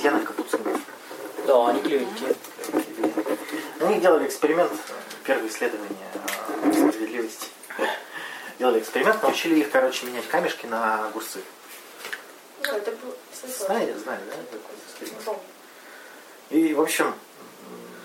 обезьяны 0.00 0.24
капуцины. 0.24 0.80
Да, 1.46 1.68
они 1.68 1.80
клевенькие. 1.82 2.34
Они 3.80 4.00
делали 4.00 4.26
эксперимент, 4.26 4.72
первое 5.24 5.48
исследование 5.48 5.96
э, 6.62 6.72
справедливости. 6.72 7.48
Делали 8.58 8.80
эксперимент, 8.80 9.22
научили 9.22 9.60
их, 9.60 9.70
короче, 9.70 10.06
менять 10.06 10.26
камешки 10.28 10.66
на 10.66 11.06
огурцы. 11.06 11.40
Ну, 12.62 12.76
это 12.76 12.90
был 12.92 13.14
слышала. 13.32 13.66
Знали, 13.66 13.92
знали, 13.94 14.20
да? 14.26 15.06
помню. 15.24 15.40
И, 16.50 16.74
в 16.74 16.80
общем, 16.80 17.14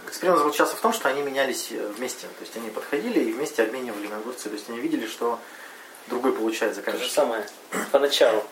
эксперимент 0.08 0.40
заключался 0.40 0.76
в 0.76 0.82
том, 0.82 0.94
что 0.94 1.10
они 1.10 1.22
менялись 1.22 1.68
э, 1.72 1.88
вместе. 1.98 2.28
То 2.28 2.42
есть 2.42 2.56
они 2.56 2.70
подходили 2.70 3.20
и 3.20 3.34
вместе 3.34 3.64
обменивали 3.64 4.08
на 4.08 4.18
огурцы. 4.18 4.50
То 4.50 4.56
есть 4.56 4.70
они 4.70 4.80
видели, 4.80 5.08
что 5.08 5.40
другой 6.08 6.32
получает 6.34 6.76
за 6.76 6.82
То 6.82 6.92
же 6.92 6.98
камешки. 6.98 7.14
самое. 7.14 7.46
Поначалу. 7.92 8.44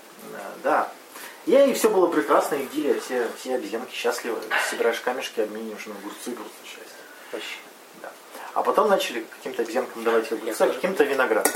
Да, 0.64 0.90
Да. 1.46 1.66
И, 1.66 1.74
все 1.74 1.90
было 1.90 2.08
прекрасно, 2.08 2.56
и 2.56 2.66
идиллия, 2.66 3.00
все, 3.00 3.28
все 3.38 3.56
обезьянки 3.56 3.94
счастливы. 3.94 4.38
Собираешь 4.70 5.00
камешки, 5.02 5.42
обмениваешь 5.42 5.86
на 5.86 5.96
огурцы, 5.96 6.32
просто 6.32 6.56
счастье. 6.64 6.84
Вообще. 7.32 7.56
Да. 8.02 8.12
А 8.54 8.64
потом 8.64 8.90
начали 8.90 9.26
каким-то 9.38 9.64
обезьянкам 9.64 10.04
давать 10.04 10.32
огурцы, 10.32 10.62
а 10.62 10.68
каким-то 10.68 11.04
виноград. 11.04 11.50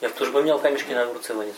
Я 0.00 0.08
бы 0.08 0.14
тоже 0.14 0.32
поменял 0.32 0.58
камешки 0.58 0.92
на 0.92 1.02
огурцы, 1.02 1.34
Ванис. 1.34 1.56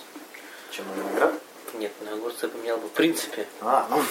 Чем 0.71 0.85
на 0.89 1.01
виноград? 1.01 1.35
Нет, 1.75 1.93
на 2.03 2.13
огурцы 2.13 2.49
поменял 2.49 2.79
бы. 2.79 2.89
В 2.89 2.93
принципе. 2.93 3.47
А, 3.61 3.87
ну, 3.91 4.03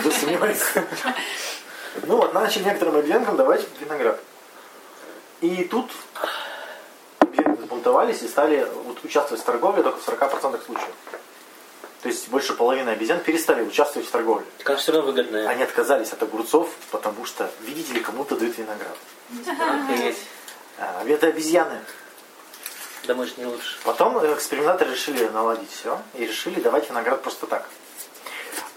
кто 0.00 0.10
сомневается. 0.10 0.84
Ну 2.02 2.16
вот, 2.16 2.34
начали 2.34 2.64
некоторым 2.64 2.96
обезьянкам 2.96 3.36
давать 3.36 3.66
виноград. 3.80 4.20
И 5.40 5.64
тут 5.64 5.90
обезьянки 7.18 7.60
взбунтовались 7.60 8.22
и 8.22 8.28
стали 8.28 8.66
вот, 8.96 9.04
участвовать 9.04 9.42
в 9.42 9.46
торговле 9.46 9.82
только 9.82 9.98
в 9.98 10.08
40% 10.08 10.64
случаев. 10.64 10.90
То 12.02 12.08
есть 12.08 12.28
больше 12.28 12.52
половины 12.54 12.90
обезьян 12.90 13.20
перестали 13.20 13.62
участвовать 13.62 14.06
в 14.08 14.10
торговле. 14.10 14.46
Так 14.58 14.70
она 14.70 14.78
все 14.78 14.92
равно 14.92 15.06
выгодная. 15.08 15.48
Они 15.48 15.62
отказались 15.62 16.12
от 16.12 16.22
огурцов, 16.22 16.68
потому 16.90 17.24
что, 17.24 17.50
видите 17.62 17.94
ли, 17.94 18.00
кому-то 18.00 18.36
дают 18.36 18.56
виноград. 18.58 18.96
Охренеть. 19.48 20.18
А, 20.78 21.02
это 21.06 21.28
обезьяны. 21.28 21.80
Да 23.04 23.14
мы 23.14 23.26
же 23.26 23.34
не 23.38 23.46
лучше. 23.46 23.76
Потом 23.84 24.18
экспериментаторы 24.34 24.92
решили 24.92 25.26
наладить 25.28 25.70
все 25.70 26.00
и 26.14 26.26
решили 26.26 26.60
давать 26.60 26.88
виноград 26.90 27.22
просто 27.22 27.46
так. 27.46 27.68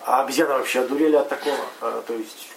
А 0.06 0.22
обезьяны 0.24 0.54
вообще 0.54 0.80
одурели 0.82 1.16
от 1.16 1.30
такого. 1.30 1.58
А, 1.82 2.02
То 2.08 2.14
есть 2.14 2.48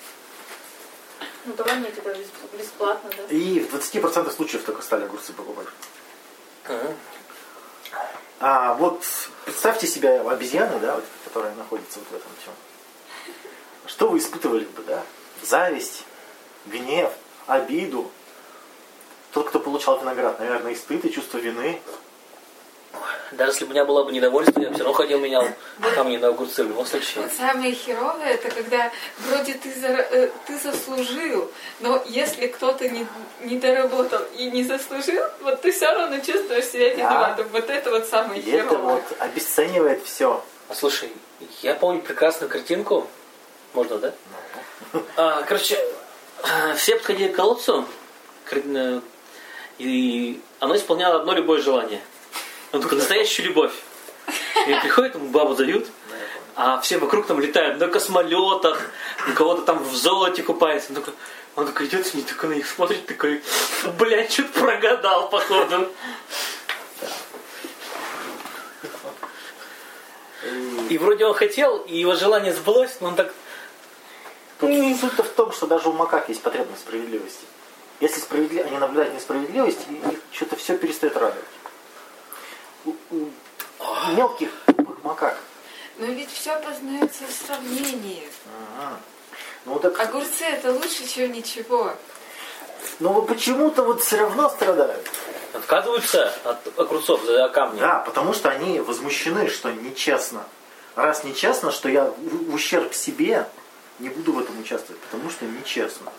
Ну 1.44 1.52
давай 1.54 1.76
мне 1.76 1.90
тогда 1.90 2.12
бес- 2.14 2.28
бесплатно, 2.58 3.10
да? 3.16 3.34
и 3.34 3.60
в 3.60 3.74
20% 3.74 4.30
случаев 4.30 4.64
только 4.64 4.80
стали 4.82 5.04
огурцы 5.04 5.32
покупать. 5.32 5.66
Ага. 6.66 6.94
А 8.40 8.74
вот 8.74 9.04
представьте 9.44 9.86
себе 9.86 10.20
обезьяны, 10.20 10.78
да, 10.80 10.96
вот, 10.96 11.04
которые 11.24 11.54
находятся 11.54 12.00
вот 12.00 12.08
в 12.08 12.14
этом 12.14 12.30
всем. 12.40 12.54
Что 13.86 14.08
вы 14.08 14.18
испытывали 14.18 14.64
бы, 14.64 14.82
да? 14.82 15.02
Зависть, 15.42 16.04
гнев, 16.66 17.12
обиду. 17.46 18.10
Тот, 19.32 19.48
кто 19.48 19.60
получал 19.60 20.00
виноград, 20.00 20.38
наверное, 20.40 20.74
испыт 20.74 21.04
и 21.04 21.12
чувство 21.12 21.38
вины. 21.38 21.80
Даже 23.32 23.52
если 23.52 23.64
бы 23.64 23.70
у 23.70 23.72
меня 23.72 23.84
было 23.86 24.04
бы 24.04 24.12
недовольство, 24.12 24.60
я 24.60 24.68
бы 24.68 24.74
все 24.74 24.84
равно 24.84 24.92
ходил, 24.96 25.18
менял 25.18 25.46
камни 25.94 26.18
на 26.18 26.28
огурцы 26.28 26.64
в 26.64 26.68
любом 26.68 26.84
случае. 26.84 27.22
Вот 27.22 27.32
самое 27.32 27.72
херовое, 27.74 28.34
это 28.34 28.50
когда 28.50 28.90
вроде 29.18 29.54
ты, 29.54 29.70
зара- 29.70 30.06
э, 30.10 30.30
ты 30.46 30.58
заслужил, 30.58 31.50
но 31.80 32.02
если 32.06 32.46
кто-то 32.48 32.86
не, 32.88 33.06
не 33.40 33.58
доработал 33.58 34.20
и 34.36 34.50
не 34.50 34.64
заслужил, 34.64 35.22
вот 35.40 35.62
ты 35.62 35.72
все 35.72 35.86
равно 35.90 36.18
чувствуешь 36.18 36.66
себя 36.66 36.94
виноватым. 36.94 37.48
Вот 37.52 37.70
это 37.70 37.90
вот 37.90 38.06
самое 38.06 38.40
И 38.42 38.50
это 38.50 38.68
херовое. 38.68 38.94
вот 38.96 39.02
обесценивает 39.18 40.04
все. 40.04 40.44
А 40.68 40.74
слушай, 40.74 41.10
я 41.62 41.74
помню 41.74 42.02
прекрасную 42.02 42.50
картинку. 42.50 43.08
Можно, 43.72 43.96
да? 43.98 44.12
А, 45.16 45.42
короче, 45.42 45.78
все 46.76 46.96
подходили 46.96 47.28
к 47.32 47.36
колодцу, 47.36 47.86
э, 48.50 49.00
и 49.78 50.40
оно 50.60 50.76
исполняло 50.76 51.16
одно 51.16 51.32
любое 51.32 51.62
желание. 51.62 52.02
Ну, 52.72 52.80
только 52.80 52.96
настоящую 52.96 53.48
любовь. 53.48 53.72
И 54.66 54.74
приходит, 54.82 55.14
ему 55.14 55.26
бабу 55.26 55.54
дают, 55.54 55.88
а 56.54 56.80
все 56.80 56.98
вокруг 56.98 57.26
там 57.26 57.40
летают 57.40 57.78
на 57.78 57.88
космолетах, 57.88 58.90
у 59.28 59.32
кого-то 59.32 59.62
там 59.62 59.82
в 59.82 59.94
золоте 59.94 60.42
купается. 60.42 60.90
Он 60.90 60.96
такой, 60.96 61.14
он 61.56 61.66
такой 61.66 61.86
идет 61.86 62.06
с 62.06 62.14
ней, 62.14 62.22
такой 62.22 62.50
на 62.50 62.54
них 62.54 62.66
смотрит, 62.66 63.06
такой, 63.06 63.42
блядь, 63.98 64.32
что-то 64.32 64.60
прогадал, 64.60 65.28
походу. 65.28 65.88
И 70.88 70.98
вроде 70.98 71.26
он 71.26 71.34
хотел, 71.34 71.78
и 71.78 71.98
его 71.98 72.14
желание 72.14 72.52
сбылось, 72.52 72.96
но 73.00 73.08
он 73.08 73.16
так 73.16 73.32
Тут 74.62 74.70
суть-то 75.00 75.24
в 75.24 75.28
том, 75.30 75.50
что 75.50 75.66
даже 75.66 75.88
у 75.88 75.92
макак 75.92 76.28
есть 76.28 76.40
потребность 76.40 76.82
справедливости. 76.82 77.44
Если 77.98 78.20
справедли... 78.20 78.60
они 78.60 78.78
наблюдают 78.78 79.12
несправедливость, 79.12 79.80
их 79.90 80.20
что-то 80.30 80.54
все 80.54 80.78
перестает 80.78 81.16
радовать. 81.16 81.44
Мелких 84.14 84.50
макак. 85.02 85.38
Но 85.98 86.06
ведь 86.06 86.30
все 86.30 86.58
познается 86.60 87.24
в 87.26 87.46
сравнении. 87.46 88.28
Ага. 88.78 88.98
Ну 89.64 89.78
так, 89.78 89.98
Огурцы 90.00 90.44
это 90.44 90.72
лучше, 90.72 91.06
чем 91.06 91.32
ничего. 91.32 91.94
но 92.98 93.12
вот 93.12 93.28
почему-то 93.28 93.82
вот 93.84 94.02
все 94.02 94.16
равно 94.18 94.48
страдают. 94.48 95.06
отказываются 95.52 96.32
от 96.44 96.78
огурцов 96.78 97.22
за 97.24 97.48
камни. 97.50 97.78
Да, 97.78 98.00
потому 98.00 98.32
что 98.32 98.48
они 98.48 98.80
возмущены, 98.80 99.48
что 99.48 99.70
нечестно. 99.70 100.44
Раз 100.96 101.24
нечестно, 101.24 101.70
что 101.70 101.88
я 101.88 102.04
в 102.06 102.54
ущерб 102.54 102.92
себе 102.94 103.46
не 103.98 104.08
буду 104.08 104.32
в 104.32 104.40
этом 104.40 104.58
участвовать, 104.60 105.00
потому 105.02 105.30
что 105.30 105.44
нечестно. 105.44 106.12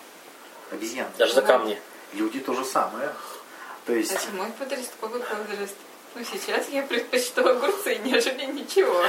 Обезьяны. 0.71 1.09
Даже 1.17 1.33
за 1.33 1.41
камни. 1.41 1.79
Люди 2.13 2.39
то 2.39 2.53
же 2.53 2.63
самое. 2.63 3.13
То 3.85 3.93
есть, 3.93 4.13
Это 4.13 4.31
мой 4.35 4.51
подростковый 4.57 5.19
возраст. 5.19 5.75
Но 6.15 6.23
сейчас 6.23 6.69
я 6.69 6.83
предпочту 6.83 7.47
огурцы, 7.47 7.95
нежели 8.03 8.45
ничего. 8.45 9.03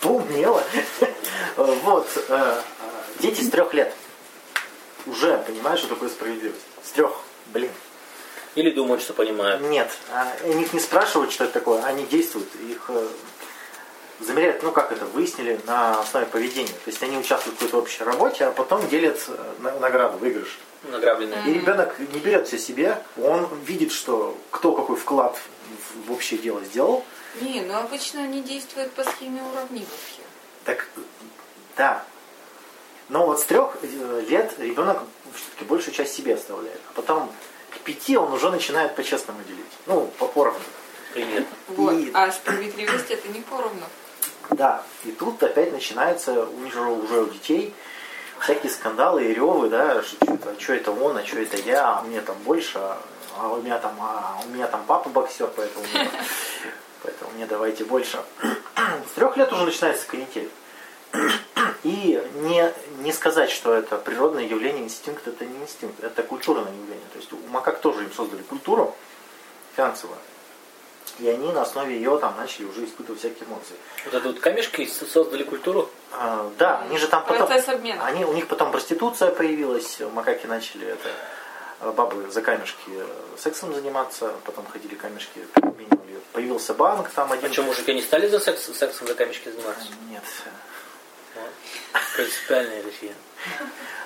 поумнела. 0.00 0.62
Вот. 1.56 2.08
э, 2.28 2.62
Дети 3.20 3.42
с 3.42 3.50
трех 3.50 3.72
лет 3.74 3.94
уже 5.06 5.38
понимают, 5.38 5.78
что 5.80 5.88
такое 5.88 6.08
справедливость. 6.08 6.60
С 6.84 6.90
трех, 6.90 7.12
блин. 7.46 7.70
Или 8.54 8.70
думают, 8.70 9.02
что 9.02 9.12
понимают. 9.12 9.60
Нет, 9.62 9.90
а, 10.12 10.32
они 10.44 10.62
их 10.62 10.72
не 10.72 10.80
спрашивают, 10.80 11.32
что 11.32 11.44
это 11.44 11.52
такое, 11.54 11.82
они 11.84 12.04
действуют, 12.06 12.48
их 12.56 12.86
э, 12.88 13.08
замеряют, 14.20 14.62
ну 14.62 14.72
как 14.72 14.92
это, 14.92 15.04
выяснили 15.04 15.60
на 15.66 16.00
основе 16.00 16.26
поведения. 16.26 16.68
То 16.68 16.90
есть 16.90 17.02
они 17.02 17.18
участвуют 17.18 17.56
в 17.56 17.58
какой-то 17.60 17.78
общей 17.78 18.04
работе, 18.04 18.46
а 18.46 18.52
потом 18.52 18.86
делят 18.88 19.22
э, 19.28 19.52
на- 19.58 19.78
награду, 19.78 20.16
выигрыш. 20.18 20.58
Награбленные. 20.90 21.42
И 21.48 21.54
ребенок 21.54 21.98
не 21.98 22.18
берет 22.20 22.46
все 22.48 22.58
себе, 22.58 23.02
он 23.22 23.48
видит, 23.64 23.92
что 23.92 24.36
кто 24.50 24.72
какой 24.72 24.96
вклад 24.96 25.36
в- 26.06 26.12
общее 26.12 26.38
дело 26.38 26.62
сделал. 26.64 27.04
Не, 27.40 27.60
ну 27.62 27.74
обычно 27.76 28.22
они 28.22 28.42
действуют 28.42 28.92
по 28.92 29.04
схеме 29.04 29.42
уравниловки. 29.42 30.20
Так, 30.64 30.88
да. 31.76 32.04
Но 33.08 33.26
вот 33.26 33.40
с 33.40 33.44
трех 33.44 33.76
э, 33.82 34.24
лет 34.28 34.54
ребенок 34.58 35.02
все-таки 35.34 35.64
большую 35.64 35.94
часть 35.94 36.14
себе 36.14 36.34
оставляет. 36.34 36.80
А 36.90 36.92
потом 36.94 37.30
к 37.74 37.78
пяти 37.80 38.16
он 38.16 38.32
уже 38.32 38.50
начинает 38.50 38.96
по-честному 38.96 39.40
делить. 39.44 39.64
Ну, 39.86 40.10
по 40.18 40.26
поровну. 40.26 40.60
Примерно. 41.12 41.46
Вот. 41.68 41.92
И- 41.94 42.10
А 42.14 42.30
справедливость 42.32 43.10
это 43.10 43.28
не 43.28 43.40
поровну. 43.40 43.84
Да, 44.50 44.82
и 45.04 45.10
тут 45.10 45.42
опять 45.42 45.72
начинаются 45.72 46.46
у 46.46 46.58
них 46.60 46.72
же 46.72 46.80
уже 46.80 47.22
у 47.22 47.26
детей 47.26 47.74
всякие 48.40 48.70
скандалы 48.70 49.24
и 49.24 49.34
ревы, 49.34 49.68
да, 49.68 50.02
что, 50.02 50.38
что 50.58 50.72
это 50.74 50.90
он, 50.92 51.16
а 51.16 51.24
что 51.24 51.38
это 51.38 51.56
я, 51.58 51.98
а 51.98 52.02
мне 52.02 52.20
там 52.20 52.36
больше, 52.44 52.78
а, 52.78 52.98
а 53.38 53.48
у 53.48 53.62
меня 53.62 53.78
там, 53.78 53.96
а 54.00 54.38
у 54.44 54.48
меня 54.48 54.66
там 54.66 54.84
папа 54.86 55.08
боксер, 55.08 55.50
поэтому, 55.54 55.84
мне- 55.92 56.10
поэтому 57.02 57.30
мне 57.32 57.46
давайте 57.46 57.84
больше. 57.84 58.18
С 59.10 59.12
трех 59.14 59.36
лет 59.36 59.52
уже 59.52 59.64
начинается 59.64 60.06
канитель. 60.06 60.48
И 61.82 62.22
не, 62.42 62.72
не 62.98 63.12
сказать, 63.12 63.50
что 63.50 63.72
это 63.72 63.96
природное 63.96 64.44
явление, 64.44 64.84
инстинкт, 64.84 65.26
это 65.28 65.44
не 65.44 65.56
инстинкт, 65.62 66.02
это 66.02 66.22
культурное 66.22 66.72
явление. 66.72 67.06
То 67.12 67.18
есть 67.18 67.32
у 67.32 67.36
макак 67.48 67.80
тоже 67.80 68.04
им 68.04 68.12
создали 68.12 68.42
культуру 68.42 68.94
финансовую. 69.76 70.18
И 71.20 71.28
они 71.28 71.50
на 71.52 71.62
основе 71.62 71.94
ее 71.94 72.18
там 72.18 72.34
начали 72.36 72.64
уже 72.66 72.84
испытывать 72.84 73.20
всякие 73.20 73.48
эмоции. 73.48 73.76
Вот 74.04 74.14
это 74.14 74.28
вот 74.28 74.40
камешки 74.40 74.84
создали 74.86 75.44
культуру. 75.44 75.88
А, 76.12 76.50
да, 76.58 76.80
они 76.82 76.98
же 76.98 77.08
там 77.08 77.24
потом... 77.24 77.46
Процесс 77.46 77.68
обмена. 77.68 78.04
Они, 78.06 78.24
у 78.24 78.32
них 78.32 78.46
потом 78.48 78.72
проституция 78.72 79.30
появилась, 79.30 80.00
макаки 80.12 80.46
начали 80.46 80.86
это, 80.88 81.08
э, 81.80 81.90
бабы 81.90 82.30
за 82.30 82.42
камешки 82.42 82.88
э, 82.88 83.06
сексом 83.36 83.74
заниматься, 83.74 84.32
потом 84.44 84.66
ходили 84.66 84.94
камешки, 84.94 85.46
обменивали. 85.54 86.20
Появился 86.32 86.74
банк 86.74 87.10
там 87.10 87.32
один. 87.32 87.50
А 87.50 87.52
что, 87.52 87.62
мужики 87.62 87.92
не 87.92 88.02
стали 88.02 88.28
за 88.28 88.40
секс, 88.40 88.64
сексом 88.64 89.06
за 89.08 89.14
камешки 89.14 89.48
заниматься? 89.50 89.88
Нет. 90.08 90.22
Вот. 91.34 91.50
Принципиальная 92.16 92.82
Россия. 92.82 93.12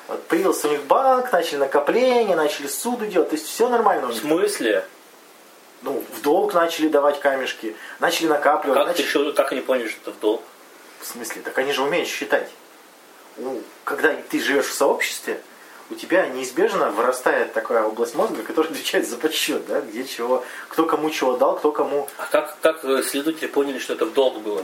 Вот 0.09 0.27
появился 0.27 0.67
у 0.67 0.71
них 0.73 0.83
банк, 0.85 1.31
начали 1.31 1.59
накопления, 1.59 2.35
начали 2.35 2.67
суд 2.67 3.03
идет, 3.03 3.31
то 3.31 3.37
есть 3.37 3.47
все 3.47 3.69
нормально 3.69 4.09
В 4.09 4.15
смысле? 4.15 4.85
Ну, 5.83 6.05
в 6.13 6.23
долг 6.23 6.53
начали 6.53 6.89
давать 6.89 7.21
камешки, 7.21 7.77
начали 8.01 8.27
накапливать. 8.27 8.79
Как, 8.79 8.87
ты 8.87 8.93
начали- 8.93 9.07
решил, 9.07 9.33
как 9.33 9.53
они 9.53 9.61
поняли, 9.61 9.89
что 9.89 10.01
это 10.03 10.11
в 10.11 10.21
долг? 10.21 10.43
В 11.01 11.07
смысле? 11.07 11.43
Так 11.43 11.57
они 11.59 11.73
же 11.73 11.83
умеют 11.83 12.09
считать. 12.09 12.51
Ну, 13.37 13.63
когда 13.85 14.15
ты 14.15 14.41
живешь 14.41 14.67
в 14.67 14.75
сообществе, 14.75 15.41
у 15.91 15.95
тебя 15.95 16.27
неизбежно 16.27 16.91
вырастает 16.91 17.53
такая 17.53 17.85
область 17.85 18.15
мозга, 18.15 18.43
которая 18.43 18.71
отвечает 18.71 19.09
за 19.09 19.17
подсчет, 19.17 19.67
да, 19.67 19.81
где 19.81 20.05
чего, 20.05 20.45
кто 20.69 20.85
кому 20.85 21.11
чего 21.11 21.37
дал, 21.37 21.57
кто 21.57 21.73
кому... 21.73 22.09
А 22.19 22.27
как, 22.31 22.57
как 22.61 22.85
э, 22.85 23.03
следователи 23.03 23.49
поняли, 23.49 23.79
что 23.79 23.95
это 23.95 24.05
в 24.07 24.13
долг 24.13 24.39
было? 24.41 24.63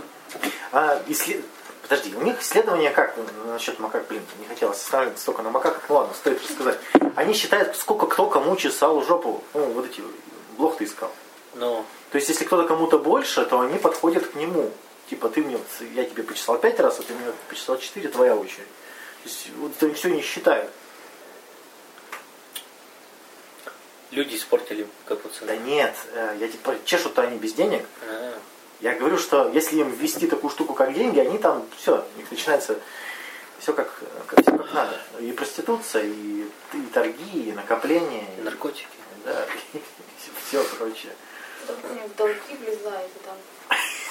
А, 0.73 1.03
исслед- 1.09 1.45
Подожди, 1.83 2.15
у 2.17 2.23
них 2.23 2.43
исследования 2.43 2.91
как 2.91 3.17
ну, 3.17 3.53
насчет 3.53 3.79
макак, 3.79 4.09
блин, 4.09 4.23
не 4.41 4.47
хотелось 4.47 4.79
останавливаться 4.79 5.23
столько 5.23 5.43
на 5.43 5.51
макаках, 5.51 5.83
ну 5.89 5.95
ладно, 5.95 6.15
стоит 6.15 6.43
рассказать. 6.43 6.79
Они 7.15 7.33
считают, 7.33 7.77
сколько 7.77 8.07
кто 8.07 8.27
кому 8.27 8.57
чесал 8.57 9.01
жопу, 9.03 9.45
ну, 9.55 9.67
вот 9.67 9.87
эти, 9.87 10.03
блох 10.59 10.77
ты 10.79 10.85
искал. 10.85 11.13
Ну, 11.55 11.85
То 12.11 12.17
есть, 12.17 12.29
если 12.29 12.45
кто-то 12.45 12.67
кому-то 12.67 12.99
больше, 12.99 13.45
то 13.47 13.61
они 13.61 13.79
подходят 13.79 14.27
к 14.27 14.35
нему. 14.35 14.73
Типа, 15.09 15.29
ты 15.29 15.41
мне, 15.43 15.57
вот, 15.57 15.67
я 15.95 16.05
тебе 16.05 16.23
почесал 16.23 16.59
пять 16.59 16.81
раз, 16.81 16.99
а 16.99 17.03
ты 17.03 17.15
мне 17.15 17.33
почесал 17.49 17.79
четыре, 17.79 18.09
твоя 18.09 18.35
очередь. 18.35 18.67
То 19.23 19.29
есть, 19.29 19.51
вот 19.57 19.73
это 19.81 19.95
все 19.95 20.09
не 20.09 20.23
считают. 20.23 20.71
люди 24.17 24.37
испортили 24.37 24.87
как 25.05 25.21
бы 25.23 25.31
Да 25.43 25.57
нет, 25.57 25.95
э, 26.13 26.37
я 26.41 26.49
типа, 26.49 26.75
чешут-то 26.85 27.23
они 27.23 27.39
без 27.39 27.53
денег. 27.53 27.85
А, 28.03 28.39
Я 28.81 28.95
говорю, 28.95 29.19
что 29.19 29.49
если 29.51 29.77
им 29.77 29.91
ввести 29.91 30.27
такую 30.27 30.51
штуку, 30.51 30.75
как 30.75 30.93
деньги, 30.95 31.19
они 31.19 31.39
там, 31.39 31.67
все, 31.77 32.07
у 32.15 32.19
них 32.19 32.31
начинается 32.31 32.79
все 33.59 33.73
как, 33.73 33.93
как, 34.27 34.43
всё 34.43 34.57
как 34.57 34.73
надо. 34.73 35.01
И 35.21 35.33
проституция, 35.33 36.05
и, 36.05 36.47
и 36.75 36.81
торги, 36.93 37.49
и 37.49 37.53
накопление. 37.53 38.27
и 38.39 38.43
наркотики. 38.43 38.87
Да, 39.25 39.47
все, 40.47 40.65
короче. 40.79 41.09
Потом 41.67 41.91
они 41.91 42.09
в 42.09 42.15
долги 42.17 42.55
влезают, 42.61 43.11
и 43.11 43.27
там 43.27 43.37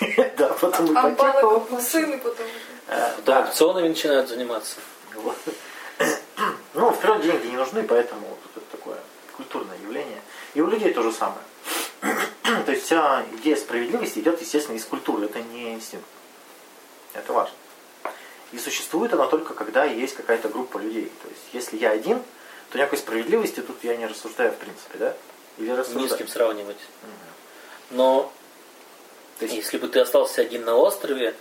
Да, 0.37 0.49
потом 0.49 0.97
Амбалы, 0.97 1.13
ипотеку. 1.13 1.59
папусы, 1.61 2.17
потом... 2.23 2.45
Да, 2.87 3.15
Да, 3.25 3.43
аукционами 3.45 3.89
начинают 3.89 4.29
заниматься. 4.29 4.75
Ну, 6.73 6.89
в 6.91 6.99
природе 6.99 7.31
деньги 7.31 7.47
не 7.47 7.55
нужны, 7.55 7.83
поэтому 7.83 8.27
вот 8.27 8.39
это 8.53 8.65
такое 8.77 8.97
культурное 9.37 9.77
явление. 9.77 10.19
И 10.53 10.59
у 10.61 10.67
людей 10.67 10.93
то 10.93 11.01
же 11.03 11.13
самое. 11.13 11.39
То 12.65 12.71
есть 12.73 12.83
вся 12.85 13.23
идея 13.37 13.55
справедливости 13.55 14.19
идет, 14.19 14.41
естественно, 14.41 14.75
из 14.75 14.83
культуры. 14.83 15.25
Это 15.25 15.39
не 15.41 15.73
инстинкт. 15.73 16.05
Это 17.13 17.31
важно. 17.31 17.55
И 18.51 18.59
существует 18.59 19.13
она 19.13 19.27
только, 19.27 19.53
когда 19.53 19.85
есть 19.85 20.15
какая-то 20.15 20.49
группа 20.49 20.77
людей. 20.77 21.09
То 21.23 21.29
есть, 21.29 21.41
если 21.53 21.77
я 21.77 21.91
один, 21.91 22.21
то 22.71 22.77
никакой 22.77 22.97
справедливости 22.97 23.61
тут 23.61 23.77
я 23.83 23.95
не 23.95 24.05
рассуждаю 24.05 24.51
в 24.51 24.57
принципе, 24.57 24.97
да? 24.97 25.15
Или 25.57 25.69
Ни 25.69 25.75
с 25.75 25.77
рассуждаю? 25.77 26.17
кем 26.17 26.27
сравнивать. 26.27 26.77
Но 27.91 28.31
То 29.39 29.45
есть, 29.45 29.55
если 29.55 29.77
бы 29.77 29.87
ты 29.87 29.99
остался 29.99 30.41
один 30.41 30.63
на 30.63 30.75
острове 30.75 31.35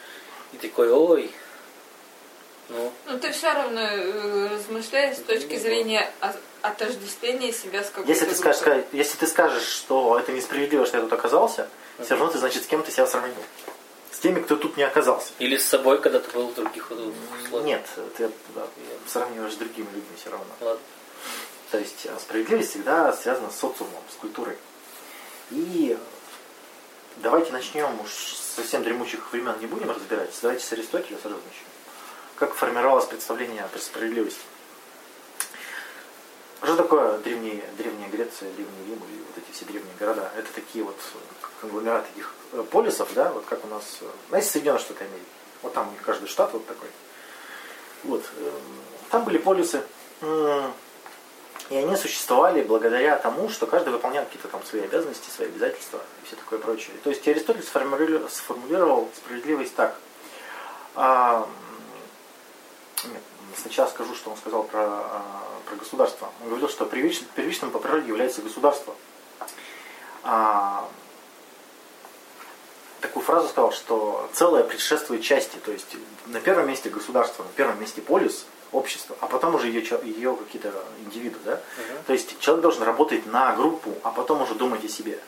и 0.52 0.56
такой, 0.56 0.90
ой, 0.90 1.30
ну, 2.68 2.92
Но 3.06 3.18
ты 3.18 3.30
все 3.30 3.52
равно 3.52 3.80
э, 3.80 4.48
размышляешь 4.48 5.18
с 5.18 5.20
точки 5.20 5.56
зрения 5.56 6.10
отождествления 6.62 7.52
себя 7.52 7.84
с 7.84 7.88
какой-то 7.88 8.10
если 8.10 8.24
ты, 8.24 8.34
скажешь, 8.34 8.62
группой. 8.62 8.86
если 8.92 9.18
ты 9.18 9.26
скажешь, 9.26 9.66
что 9.66 10.18
это 10.18 10.32
несправедливо, 10.32 10.86
что 10.86 10.96
я 10.96 11.02
тут 11.02 11.12
оказался, 11.12 11.68
все 12.02 12.14
равно 12.14 12.32
ты, 12.32 12.38
значит, 12.38 12.64
с 12.64 12.66
кем 12.66 12.82
ты 12.82 12.90
себя 12.90 13.06
сравнил. 13.06 13.34
С 14.10 14.18
теми, 14.18 14.40
кто 14.40 14.56
тут 14.56 14.78
не 14.78 14.82
оказался. 14.82 15.32
или 15.38 15.58
с 15.58 15.66
собой, 15.66 16.00
когда 16.00 16.20
ты 16.20 16.30
был 16.30 16.48
в 16.48 16.54
других 16.54 16.90
условиях. 16.90 17.64
Нет, 17.66 17.86
ты 18.16 18.30
да, 18.54 18.66
сравниваешь 19.06 19.52
с 19.52 19.56
другими 19.56 19.86
людьми 19.86 20.16
все 20.16 20.30
равно. 20.30 20.46
Ладно. 20.60 20.80
То 21.70 21.78
есть 21.78 22.06
э, 22.06 22.16
справедливость 22.18 22.70
всегда 22.70 23.12
связана 23.12 23.50
с 23.50 23.58
социумом, 23.58 24.02
с 24.10 24.14
культурой. 24.14 24.56
И 25.50 25.98
давайте 27.18 27.52
начнем 27.52 28.00
уж 28.00 28.10
совсем 28.10 28.82
дремучих 28.82 29.32
времен 29.32 29.54
не 29.60 29.66
будем 29.66 29.90
разбирать. 29.90 30.30
Давайте 30.42 30.64
с 30.64 30.72
Аристотеля 30.72 31.18
сразу 31.18 31.36
начнем. 31.36 31.66
Как 32.36 32.54
формировалось 32.54 33.06
представление 33.06 33.64
о 33.64 33.78
справедливости. 33.78 34.40
Что 36.62 36.76
такое 36.76 37.18
древняя, 37.18 37.62
древняя 37.76 38.08
Греция, 38.08 38.50
древний 38.52 38.86
Рим 38.86 38.96
и 38.96 39.18
вот 39.26 39.36
эти 39.36 39.54
все 39.54 39.66
древние 39.66 39.94
города? 39.98 40.30
Это 40.34 40.50
такие 40.54 40.82
вот 40.82 40.96
конгломераты 41.60 42.08
таких 42.08 42.34
э, 42.52 42.62
полисов, 42.70 43.12
да, 43.14 43.30
вот 43.32 43.44
как 43.44 43.62
у 43.64 43.68
нас, 43.68 43.98
э, 44.00 44.06
знаете, 44.30 44.48
Соединенные 44.48 44.80
Штаты 44.80 45.04
Америки. 45.04 45.26
Вот 45.62 45.74
там 45.74 45.88
у 45.88 45.90
них 45.92 46.00
каждый 46.00 46.26
штат 46.26 46.52
вот 46.54 46.66
такой. 46.66 46.88
Вот. 48.04 48.24
эм, 48.38 48.52
Там 49.10 49.24
были 49.24 49.38
полисы. 49.38 49.82
И 51.70 51.76
они 51.76 51.96
существовали 51.96 52.62
благодаря 52.62 53.16
тому, 53.16 53.48
что 53.48 53.66
каждый 53.66 53.90
выполнял 53.90 54.24
какие-то 54.24 54.48
там 54.48 54.62
свои 54.64 54.82
обязанности, 54.82 55.30
свои 55.30 55.48
обязательства 55.48 56.00
и 56.22 56.26
все 56.26 56.36
такое 56.36 56.58
прочее. 56.58 56.94
То 57.02 57.10
есть 57.10 57.26
Аристотель 57.26 57.62
сформулировал, 57.62 58.28
сформулировал 58.28 59.08
справедливость 59.16 59.74
так. 59.74 59.96
А, 60.94 61.48
нет, 63.04 63.22
сначала 63.56 63.88
скажу, 63.88 64.14
что 64.14 64.30
он 64.30 64.36
сказал 64.36 64.64
про, 64.64 64.82
а, 64.82 65.42
про 65.66 65.76
государство. 65.76 66.28
Он 66.42 66.48
говорил, 66.48 66.68
что 66.68 66.84
первичным, 66.84 67.28
первичным 67.34 67.70
по 67.70 67.78
природе 67.78 68.08
является 68.08 68.42
государство. 68.42 68.94
А, 70.22 70.86
такую 73.00 73.24
фразу 73.24 73.48
сказал, 73.48 73.72
что 73.72 74.28
целое 74.34 74.64
предшествует 74.64 75.22
части. 75.22 75.56
То 75.64 75.72
есть 75.72 75.96
на 76.26 76.40
первом 76.40 76.68
месте 76.68 76.90
государство, 76.90 77.42
на 77.42 77.50
первом 77.50 77.80
месте 77.80 78.02
полис, 78.02 78.44
общество, 78.74 79.16
а 79.20 79.26
потом 79.26 79.54
уже 79.54 79.68
ее, 79.68 79.82
ее 80.02 80.36
какие-то 80.36 80.72
индивиды. 81.04 81.38
Да? 81.44 81.60
То 82.06 82.12
есть 82.12 82.38
человек 82.40 82.62
должен 82.62 82.82
работать 82.82 83.26
на 83.26 83.54
группу, 83.54 83.94
а 84.02 84.10
потом 84.10 84.42
уже 84.42 84.54
думать 84.54 84.84
о 84.84 84.88
себе. 84.88 85.18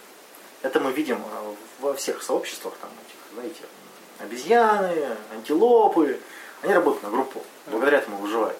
Это 0.62 0.80
мы 0.80 0.92
видим 0.92 1.18
э, 1.18 1.54
во 1.80 1.94
всех 1.94 2.22
сообществах, 2.22 2.74
там, 2.80 2.90
этих, 3.06 3.34
знаете, 3.34 3.62
обезьяны, 4.18 5.16
антилопы, 5.32 6.20
они 6.62 6.74
работают 6.74 7.04
на 7.04 7.10
группу, 7.10 7.42
благодаря 7.66 7.98
этому 7.98 8.16
выживают. 8.16 8.58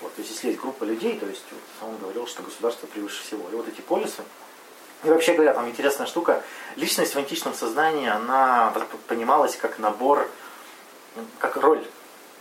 Вот, 0.00 0.14
то 0.14 0.20
есть 0.20 0.32
если 0.32 0.48
есть 0.48 0.60
группа 0.60 0.84
людей, 0.84 1.18
то 1.18 1.26
есть 1.26 1.44
он 1.80 1.96
говорил, 1.98 2.26
что 2.26 2.42
государство 2.42 2.86
превыше 2.86 3.22
всего. 3.22 3.48
И 3.50 3.54
вот 3.54 3.68
эти 3.68 3.80
полисы, 3.80 4.22
и 5.04 5.08
вообще 5.08 5.34
говоря, 5.34 5.54
там 5.54 5.68
интересная 5.68 6.06
штука, 6.06 6.42
личность 6.76 7.14
в 7.14 7.18
античном 7.18 7.54
сознании, 7.54 8.08
она 8.08 8.74
понималась 9.06 9.56
как 9.56 9.78
набор, 9.78 10.28
как 11.38 11.56
роль, 11.56 11.84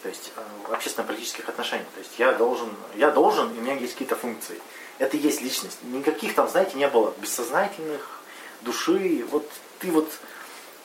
то 0.01 0.09
есть 0.09 0.31
э, 0.35 0.73
общественно-политических 0.73 1.47
отношений. 1.47 1.85
То 1.93 1.99
есть 1.99 2.11
я 2.17 2.33
должен, 2.33 2.69
я 2.95 3.11
должен, 3.11 3.53
и 3.53 3.59
у 3.59 3.61
меня 3.61 3.75
есть 3.75 3.93
какие-то 3.93 4.15
функции. 4.15 4.59
Это 4.97 5.17
и 5.17 5.19
есть 5.19 5.41
личность. 5.41 5.77
Никаких 5.83 6.35
там, 6.35 6.49
знаете, 6.49 6.77
не 6.77 6.87
было 6.87 7.13
бессознательных, 7.17 8.21
души. 8.61 9.25
Вот 9.31 9.49
ты 9.79 9.91
вот... 9.91 10.09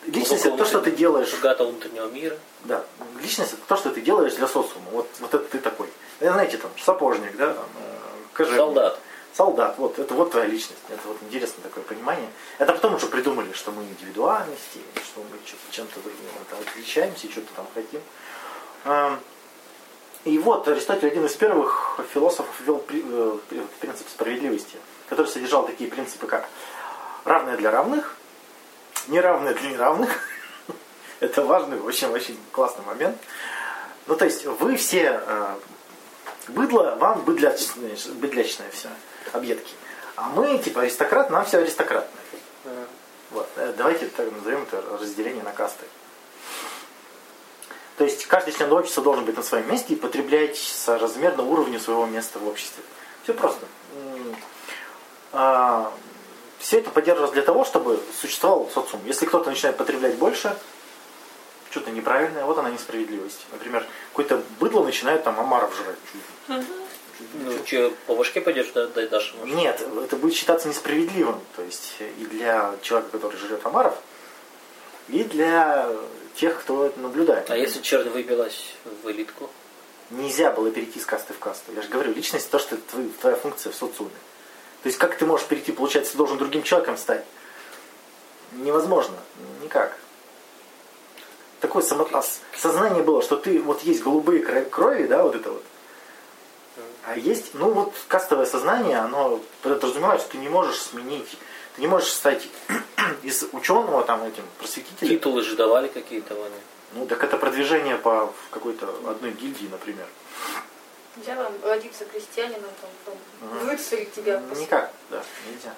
Личность 0.06 0.46
это 0.46 0.56
то, 0.56 0.64
что 0.64 0.80
ты 0.80 0.92
делаешь. 0.92 1.32
Богатого 1.32 1.70
внутреннего 1.70 2.06
мира. 2.06 2.38
Да, 2.64 2.84
личность 3.20 3.54
это 3.54 3.62
то, 3.66 3.76
что 3.76 3.90
ты 3.90 4.00
делаешь 4.00 4.34
для 4.34 4.46
социума. 4.46 4.86
Вот, 4.92 5.08
вот 5.18 5.34
это 5.34 5.44
ты 5.44 5.58
такой. 5.58 5.88
Знаете, 6.20 6.58
там, 6.58 6.70
сапожник, 6.78 7.36
да, 7.36 7.54
там, 7.54 7.64
э, 7.64 7.98
кожевник. 8.32 8.58
Солдат. 8.58 8.98
Солдат, 9.36 9.74
вот, 9.76 9.98
это 9.98 10.14
вот 10.14 10.30
твоя 10.30 10.46
личность. 10.46 10.80
Это 10.88 11.06
вот 11.08 11.18
интересное 11.22 11.62
такое 11.62 11.84
понимание. 11.84 12.30
Это 12.58 12.72
потом 12.72 12.94
уже 12.94 13.06
придумали, 13.06 13.52
что 13.52 13.70
мы 13.70 13.82
индивидуальности, 13.82 14.80
что 15.04 15.20
мы 15.20 15.38
чем-то 15.70 16.00
другим 16.00 16.20
отличаемся, 16.58 17.30
что-то 17.30 17.48
там 17.54 17.66
хотим. 17.74 18.00
Эм, 18.84 19.18
И 20.24 20.38
вот 20.38 20.66
Аристотель 20.66 21.08
один 21.08 21.24
из 21.26 21.34
первых 21.34 22.00
философов 22.12 22.52
ввел 22.60 22.84
э, 22.88 23.38
принцип 23.80 24.08
справедливости, 24.08 24.76
который 25.08 25.28
содержал 25.28 25.64
такие 25.64 25.88
принципы, 25.88 26.26
как 26.26 26.48
равное 27.24 27.56
для 27.56 27.70
равных, 27.70 28.16
неравное 29.06 29.54
для 29.54 29.70
неравных. 29.70 30.10
Это 31.20 31.44
важный, 31.44 31.80
очень-очень 31.80 32.36
классный 32.50 32.84
момент. 32.84 33.16
Ну, 34.08 34.16
то 34.16 34.24
есть 34.24 34.44
вы 34.46 34.76
все 34.76 35.20
э, 35.24 35.54
быдло, 36.48 36.96
вам 36.98 37.22
быдлячное, 37.22 37.96
быдлячное 38.14 38.70
все, 38.70 38.88
объедки. 39.32 39.74
А 40.16 40.28
мы, 40.30 40.58
типа, 40.58 40.80
аристократ, 40.82 41.30
нам 41.30 41.44
все 41.44 41.58
аристократное. 41.58 42.24
Вот. 43.30 43.48
э, 43.56 43.74
Давайте 43.76 44.06
так 44.06 44.30
назовем 44.32 44.62
это 44.62 44.82
разделение 44.98 45.44
на 45.44 45.52
касты. 45.52 45.84
То 47.96 48.04
есть 48.04 48.26
каждый 48.26 48.52
член 48.52 48.70
общества 48.72 49.02
должен 49.02 49.24
быть 49.24 49.36
на 49.36 49.42
своем 49.42 49.70
месте 49.70 49.94
и 49.94 49.96
потреблять 49.96 50.56
соразмерно 50.58 51.42
уровню 51.42 51.80
своего 51.80 52.06
места 52.06 52.38
в 52.38 52.46
обществе. 52.46 52.82
Все 53.22 53.32
просто. 53.32 53.66
А, 55.32 55.92
Все 56.58 56.78
это 56.78 56.90
поддерживалось 56.90 57.32
для 57.32 57.42
того, 57.42 57.64
чтобы 57.64 58.00
существовал 58.20 58.68
социум. 58.72 59.02
Если 59.06 59.26
кто-то 59.26 59.50
начинает 59.50 59.76
потреблять 59.76 60.16
больше, 60.16 60.56
что-то 61.70 61.90
неправильное, 61.90 62.44
вот 62.44 62.58
она 62.58 62.70
несправедливость. 62.70 63.46
Например, 63.52 63.86
какой-то 64.10 64.42
быдло 64.60 64.84
начинает 64.84 65.24
там 65.24 65.38
омаров 65.40 65.74
жрать. 65.76 66.62
Ну, 67.32 67.52
что, 67.64 67.92
по 68.06 68.14
башке 68.14 68.40
пойдешь, 68.42 68.70
да, 68.74 68.86
дай 68.88 69.08
дашь 69.08 69.34
ему? 69.34 69.54
Нет, 69.54 69.82
это 70.04 70.16
будет 70.16 70.34
считаться 70.34 70.68
несправедливым. 70.68 71.40
То 71.56 71.62
есть 71.62 71.94
и 71.98 72.26
для 72.26 72.74
человека, 72.82 73.12
который 73.12 73.36
жрет 73.38 73.64
омаров, 73.64 73.94
и 75.08 75.24
для 75.24 75.88
тех, 76.36 76.60
кто 76.60 76.86
это 76.86 77.00
наблюдает. 77.00 77.50
А 77.50 77.56
если 77.56 77.80
чернь 77.82 78.08
выбилась 78.10 78.74
в 79.02 79.10
элитку? 79.10 79.50
Нельзя 80.10 80.52
было 80.52 80.70
перейти 80.70 81.00
с 81.00 81.06
касты 81.06 81.32
в 81.32 81.38
касту. 81.38 81.72
Я 81.74 81.82
же 81.82 81.88
говорю, 81.88 82.12
личность 82.12 82.50
то, 82.50 82.58
что 82.58 82.76
твоя, 82.76 83.08
твоя 83.20 83.36
функция 83.36 83.72
в 83.72 83.74
социуме. 83.74 84.10
То 84.82 84.88
есть 84.88 84.98
как 84.98 85.16
ты 85.16 85.26
можешь 85.26 85.46
перейти, 85.46 85.72
получается, 85.72 86.12
ты 86.12 86.18
должен 86.18 86.38
другим 86.38 86.62
человеком 86.62 86.96
стать. 86.96 87.24
невозможно. 88.52 89.16
Никак. 89.62 89.98
Такое 91.60 91.82
само... 91.82 92.08
сознание 92.56 93.02
было, 93.02 93.22
что 93.22 93.36
ты, 93.36 93.60
вот 93.60 93.82
есть 93.82 94.02
голубые 94.02 94.42
кро- 94.42 94.68
крови, 94.68 95.06
да, 95.06 95.22
вот 95.22 95.34
это 95.34 95.50
вот. 95.50 95.64
А 97.04 97.16
есть, 97.16 97.54
ну 97.54 97.70
вот 97.70 97.94
кастовое 98.08 98.46
сознание, 98.46 98.98
оно 98.98 99.40
подразумевает, 99.62 100.20
что 100.20 100.32
ты 100.32 100.38
не 100.38 100.48
можешь 100.48 100.80
сменить, 100.80 101.38
не 101.78 101.86
можешь 101.86 102.12
стать 102.12 102.48
из 103.22 103.44
ученого 103.52 104.02
там 104.04 104.22
этим 104.24 104.44
просветителем. 104.58 105.08
Титулы 105.08 105.42
же 105.42 105.56
давали 105.56 105.88
какие-то, 105.88 106.34
Ваня. 106.34 106.54
Ну 106.92 107.06
так 107.06 107.22
это 107.24 107.36
продвижение 107.36 107.96
по 107.98 108.32
какой-то 108.50 108.88
одной 109.08 109.32
гильдии, 109.32 109.68
например. 109.68 110.06
Нельзя 111.16 111.34
вам 111.36 111.52
родиться 111.62 112.04
крестьянином, 112.04 112.70
там, 112.80 112.90
там, 113.04 113.14
Мгм. 113.40 113.66
выцарить 113.68 114.12
тебя. 114.14 114.42
Никак, 114.56 114.92
да, 115.10 115.22
нельзя. 115.50 115.72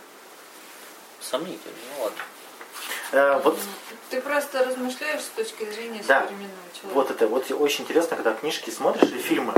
Сомнительно, 1.21 1.75
ну 1.97 2.05
ладно. 2.05 2.19
Э, 3.12 3.40
вот 3.43 3.59
Ты 4.11 4.21
просто 4.21 4.64
размышляешь 4.64 5.23
с 5.23 5.28
точки 5.28 5.64
зрения 5.71 6.02
Да. 6.07 6.21
современного 6.23 6.57
человека. 6.73 6.95
Вот 6.95 7.11
это 7.11 7.26
вот 7.28 7.50
очень 7.50 7.85
интересно, 7.85 8.17
когда 8.17 8.33
книжки 8.35 8.71
смотришь 8.71 9.11
или 9.11 9.19
фильмы. 9.19 9.52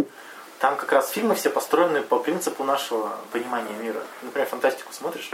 Там 0.59 0.77
как 0.77 0.93
раз 0.93 1.11
фильмы 1.11 1.35
все 1.35 1.51
построены 1.51 2.03
по 2.03 2.19
принципу 2.19 2.65
нашего 2.65 3.17
понимания 3.33 3.73
мира. 3.75 4.03
Например, 4.23 4.47
фантастику 4.49 4.93
смотришь, 4.93 5.31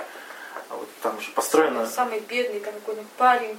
а 0.70 0.76
вот 0.76 0.88
там 1.02 1.20
же 1.20 1.30
построено, 1.32 1.86
Самый 1.86 2.20
бедный 2.20 2.60
там 2.60 2.74
какой-нибудь 2.74 3.10
парень 3.12 3.58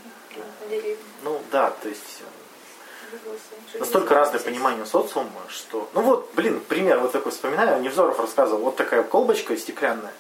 на 0.61 0.67
деревне. 0.69 1.03
ну 1.23 1.41
да, 1.51 1.71
то 1.71 1.89
есть 1.89 2.21
э, 2.21 3.79
настолько 3.79 4.13
разное 4.13 4.39
понимание 4.39 4.85
социума, 4.85 5.41
что... 5.49 5.89
Ну 5.93 6.01
вот, 6.01 6.31
блин, 6.35 6.59
пример 6.67 6.99
вот 6.99 7.11
такой 7.11 7.31
вспоминаю, 7.31 7.81
Невзоров 7.81 8.19
рассказывал, 8.19 8.61
вот 8.63 8.75
такая 8.75 9.03
колбочка 9.03 9.55
стеклянная. 9.57 10.13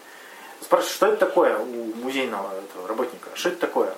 Спрашиваю, 0.61 0.93
что 0.93 1.05
это 1.07 1.17
такое 1.17 1.57
у 1.57 1.65
музейного 1.95 2.51
этого 2.57 2.87
работника? 2.87 3.29
Что 3.35 3.49
это 3.49 3.59
такое? 3.59 3.93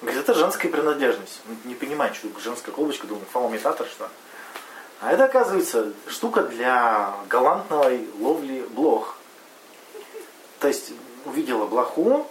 Говорит, 0.00 0.20
это 0.20 0.34
женская 0.34 0.68
принадлежность. 0.68 1.40
Ну, 1.46 1.56
Не 1.64 1.74
понимаю, 1.74 2.14
что 2.14 2.28
женская 2.38 2.72
колбочка, 2.72 3.06
думаю, 3.06 3.24
фалоимитатор, 3.32 3.86
что 3.86 4.04
ли? 4.04 4.10
А 5.00 5.12
это, 5.12 5.24
оказывается, 5.24 5.92
штука 6.06 6.42
для 6.42 7.14
галантной 7.28 8.08
ловли 8.20 8.64
блох. 8.70 9.16
То 10.60 10.68
есть 10.68 10.92
увидела 11.24 11.66
блоху, 11.66 12.26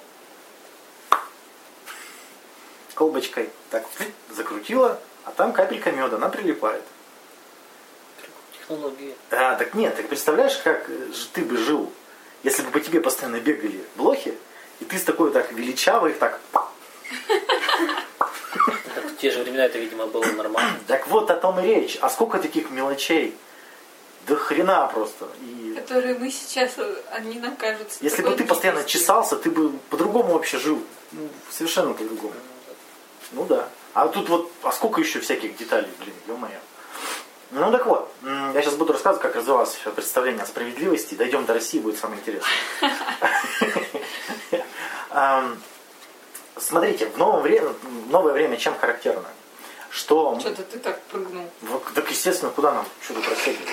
колбочкой 2.94 3.50
так 3.70 3.86
закрутила, 4.30 5.00
а 5.26 5.32
там 5.32 5.54
капелька 5.54 5.92
меда, 5.92 6.18
она 6.18 6.30
прилипает. 6.30 6.84
Технологии. 8.58 9.16
А, 9.32 9.56
так 9.56 9.74
нет, 9.74 9.96
так 9.96 10.08
представляешь, 10.08 10.56
как 10.58 10.90
э, 10.90 11.12
ж 11.14 11.28
ты 11.34 11.42
бы 11.42 11.58
жил, 11.58 11.92
если 12.44 12.62
бы 12.62 12.72
по 12.72 12.80
тебе 12.80 13.02
постоянно 13.02 13.40
бегали 13.40 13.84
блохи, 13.96 14.38
и 14.80 14.86
ты 14.86 14.98
с 14.98 15.04
такой 15.04 15.32
так 15.32 15.52
величавой 15.52 16.12
их 16.12 16.20
так... 16.20 16.40
Так 18.96 19.06
в 19.06 19.18
те 19.18 19.32
же 19.32 19.44
времена 19.44 19.66
это, 19.66 19.80
видимо, 19.80 20.08
было 20.08 20.26
нормально. 20.26 20.80
Так 20.88 21.08
вот 21.08 21.30
о 21.32 21.36
том 21.36 21.60
и 21.60 21.64
речь. 21.64 21.98
А 22.02 22.10
сколько 22.10 22.40
таких 22.40 22.70
мелочей? 22.70 23.36
Да 24.28 24.36
хрена 24.36 24.88
просто. 24.88 25.28
И 25.42 25.74
Которые 25.76 26.18
мы 26.18 26.32
сейчас, 26.32 26.72
э, 26.78 26.96
они 27.12 27.40
нам 27.40 27.56
кажутся. 27.58 27.98
если 28.02 28.22
бы 28.22 28.32
ты 28.32 28.46
постоянно 28.46 28.84
чесался, 28.86 29.36
ты 29.36 29.50
бы 29.50 29.72
по-другому 29.90 30.34
вообще 30.34 30.58
жил. 30.58 30.82
Ну, 31.12 31.28
совершенно 31.52 31.94
по-другому. 31.94 32.34
Ну 33.34 33.46
да. 33.46 33.68
А 33.94 34.08
тут 34.08 34.30
вот, 34.30 34.52
а 34.64 34.72
сколько 34.72 35.02
еще 35.02 35.20
всяких 35.20 35.56
деталей, 35.58 35.90
блин, 36.00 36.16
ё-моё. 36.28 36.58
Ну 37.52 37.72
так 37.72 37.86
вот, 37.86 38.12
я 38.24 38.62
сейчас 38.62 38.76
буду 38.76 38.94
рассказывать, 38.94 39.22
как 39.22 39.36
развивалось 39.36 39.78
представление 39.96 40.42
о 40.42 40.48
справедливости. 40.48 41.14
Дойдем 41.14 41.46
до 41.46 41.54
России, 41.54 41.80
будет 41.80 42.00
самое 42.00 42.20
интересное. 42.20 42.52
Смотрите, 46.58 47.08
в 47.08 47.18
новом 47.18 47.42
время, 47.42 47.74
новое 48.10 48.34
время 48.34 48.58
чем 48.58 48.78
характерно? 48.78 49.26
Что 49.92 50.40
Что-то 50.40 50.64
ты 50.64 50.80
так 50.80 51.00
прыгнул. 51.04 51.48
так 51.94 52.10
естественно, 52.10 52.52
куда 52.52 52.74
нам 52.74 52.86
что-то 53.04 53.30
растягивать? 53.30 53.68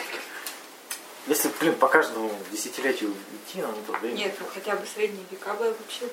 Если, 1.27 1.51
блин, 1.61 1.75
по 1.77 1.89
каждому 1.89 2.31
десятилетию 2.51 3.15
идти, 3.47 3.63
нам 3.63 3.75
то 3.87 3.93
время. 3.93 4.17
Нет, 4.17 4.35
ну 4.41 4.47
хотя 4.53 4.77
бы 4.77 4.87
средние 4.87 5.25
века 5.31 5.55
бы 5.55 5.67
вообще. 5.67 6.09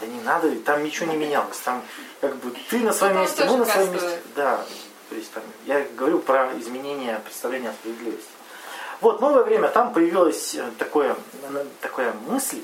Да 0.00 0.06
не 0.06 0.20
надо, 0.20 0.54
там 0.60 0.84
ничего 0.84 1.10
не 1.10 1.16
менялось. 1.16 1.58
Там 1.58 1.82
как 2.20 2.36
бы 2.36 2.52
ты 2.70 2.80
на 2.80 2.92
своем 2.92 3.14
Там 3.14 3.22
месте, 3.22 3.44
мы 3.44 3.56
на 3.56 3.64
своем 3.64 3.92
месте. 3.92 4.22
Да, 4.34 4.64
то 5.08 5.14
есть 5.14 5.32
там, 5.32 5.42
я 5.66 5.86
говорю 5.96 6.18
про 6.18 6.52
изменение 6.58 7.18
представления 7.20 7.70
о 7.70 7.72
справедливости. 7.72 8.28
Вот, 9.00 9.20
новое 9.20 9.44
время, 9.44 9.68
там 9.68 9.92
появилась 9.92 10.54
э, 10.54 10.70
такое, 10.78 11.16
э, 11.42 11.66
такая 11.80 12.12
мысль, 12.26 12.62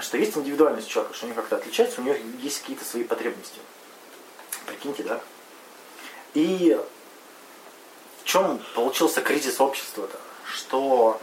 что 0.00 0.16
есть 0.16 0.36
индивидуальность 0.36 0.88
человека, 0.88 1.14
что 1.14 1.26
они 1.26 1.34
как-то 1.34 1.56
отличаются, 1.56 2.00
у 2.00 2.04
них 2.04 2.16
есть 2.40 2.60
какие-то 2.60 2.84
свои 2.84 3.04
потребности. 3.04 3.58
Прикиньте, 4.66 5.02
да? 5.02 5.20
И 6.34 6.80
в 8.22 8.24
чем 8.24 8.60
получился 8.74 9.20
кризис 9.20 9.60
общества-то? 9.60 10.18
Что 10.44 11.20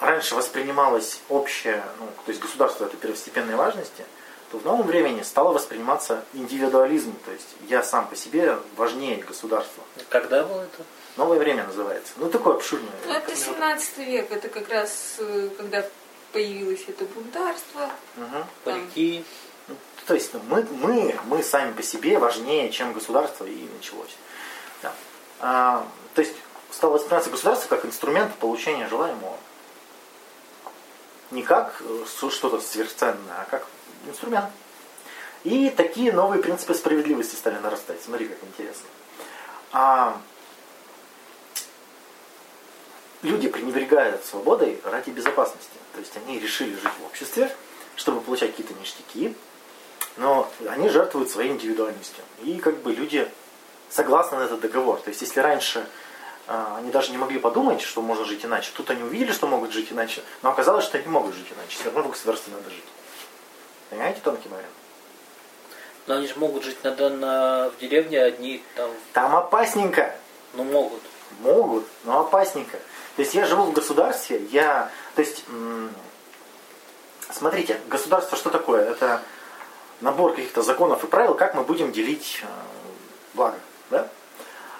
раньше 0.00 0.34
воспринималось 0.34 1.20
общее, 1.28 1.84
ну, 1.98 2.06
то 2.06 2.30
есть 2.30 2.40
государство 2.40 2.86
это 2.86 2.96
первостепенной 2.96 3.56
важности, 3.56 4.04
то 4.50 4.58
в 4.58 4.64
новом 4.64 4.86
времени 4.86 5.22
стало 5.22 5.52
восприниматься 5.52 6.24
индивидуализм, 6.32 7.14
то 7.24 7.32
есть 7.32 7.48
я 7.68 7.82
сам 7.82 8.06
по 8.06 8.16
себе 8.16 8.58
важнее 8.76 9.16
государства. 9.22 9.82
Когда 10.08 10.44
было 10.44 10.62
это? 10.62 10.84
Новое 11.16 11.38
время 11.38 11.64
называется. 11.64 12.12
Ну, 12.16 12.30
такое 12.30 12.54
обширное. 12.54 12.90
Ну, 13.06 13.12
это 13.12 13.34
17 13.34 13.98
век, 13.98 14.30
это 14.30 14.48
как 14.48 14.68
раз 14.68 15.16
э, 15.18 15.48
когда 15.56 15.84
появилось 16.32 16.84
это 16.86 17.04
бунтарство. 17.06 17.90
Мгм. 18.16 18.44
Парики. 18.64 19.24
Ну, 19.66 19.74
То 20.06 20.14
есть 20.14 20.34
ну, 20.34 20.40
мы, 20.48 20.66
мы, 20.70 21.18
мы 21.24 21.42
сами 21.42 21.72
по 21.72 21.82
себе 21.82 22.18
важнее, 22.18 22.70
чем 22.70 22.92
государство, 22.92 23.44
и 23.46 23.66
началось. 23.76 24.14
Да. 24.82 24.92
А, 25.40 25.88
то 26.14 26.20
есть 26.20 26.34
стало 26.70 26.92
восприниматься 26.92 27.30
государство 27.30 27.68
как 27.68 27.86
инструмент 27.86 28.34
получения 28.34 28.86
желаемого. 28.86 29.36
Не 31.30 31.42
как 31.42 31.80
э, 31.80 32.04
что-то 32.30 32.60
сверхценное, 32.60 33.40
а 33.40 33.46
как 33.50 33.66
инструмент. 34.08 34.50
И 35.44 35.70
такие 35.70 36.12
новые 36.12 36.42
принципы 36.42 36.74
справедливости 36.74 37.36
стали 37.36 37.58
нарастать. 37.58 38.02
Смотри, 38.02 38.26
как 38.26 38.38
интересно. 38.42 38.86
А, 39.72 40.20
люди 43.22 43.48
пренебрегают 43.48 44.24
свободой 44.24 44.80
ради 44.84 45.10
безопасности. 45.10 45.70
То 45.94 46.00
есть 46.00 46.16
они 46.16 46.38
решили 46.38 46.74
жить 46.74 46.92
в 47.00 47.06
обществе, 47.06 47.54
чтобы 47.94 48.20
получать 48.20 48.50
какие-то 48.50 48.74
ништяки, 48.74 49.36
но 50.16 50.50
они 50.68 50.88
жертвуют 50.88 51.30
своей 51.30 51.52
индивидуальностью. 51.52 52.24
И 52.42 52.58
как 52.58 52.78
бы 52.78 52.92
люди 52.92 53.30
согласны 53.88 54.38
на 54.38 54.44
этот 54.44 54.60
договор. 54.60 55.00
То 55.00 55.10
есть 55.10 55.20
если 55.22 55.40
раньше 55.40 55.86
а, 56.46 56.76
они 56.78 56.90
даже 56.90 57.10
не 57.10 57.18
могли 57.18 57.38
подумать, 57.38 57.80
что 57.80 58.02
можно 58.02 58.24
жить 58.24 58.44
иначе, 58.44 58.70
тут 58.74 58.90
они 58.90 59.02
увидели, 59.02 59.32
что 59.32 59.46
могут 59.46 59.72
жить 59.72 59.90
иначе, 59.90 60.22
но 60.42 60.50
оказалось, 60.50 60.84
что 60.84 60.98
они 60.98 61.06
могут 61.08 61.34
жить 61.34 61.48
иначе. 61.54 61.76
Все 61.76 61.84
равно 61.84 62.02
в 62.02 62.10
государстве 62.10 62.52
надо 62.52 62.70
жить. 62.70 62.84
Понимаете, 63.90 64.20
тонкий 64.22 64.48
момент? 64.48 64.68
Но 66.06 66.14
они 66.16 66.26
же 66.26 66.34
могут 66.36 66.64
жить 66.64 66.82
на, 66.84 66.94
на, 67.10 67.70
в 67.70 67.78
деревне 67.80 68.22
одни, 68.22 68.62
там, 68.74 68.90
Там 69.12 69.34
опасненько. 69.36 70.14
ну 70.54 70.64
могут. 70.64 71.02
Могут, 71.40 71.84
но 72.04 72.20
опасненько. 72.20 72.78
То 73.16 73.22
есть 73.22 73.34
я 73.34 73.46
живу 73.46 73.64
в 73.64 73.72
государстве, 73.72 74.42
я... 74.52 74.90
То 75.14 75.22
есть, 75.22 75.44
смотрите, 77.30 77.80
государство 77.88 78.38
что 78.38 78.50
такое? 78.50 78.90
Это 78.90 79.22
набор 80.00 80.34
каких-то 80.34 80.62
законов 80.62 81.02
и 81.02 81.06
правил, 81.06 81.34
как 81.34 81.54
мы 81.54 81.62
будем 81.62 81.90
делить 81.90 82.40
э, 82.42 82.46
благо. 83.34 83.56
Да? 83.90 84.08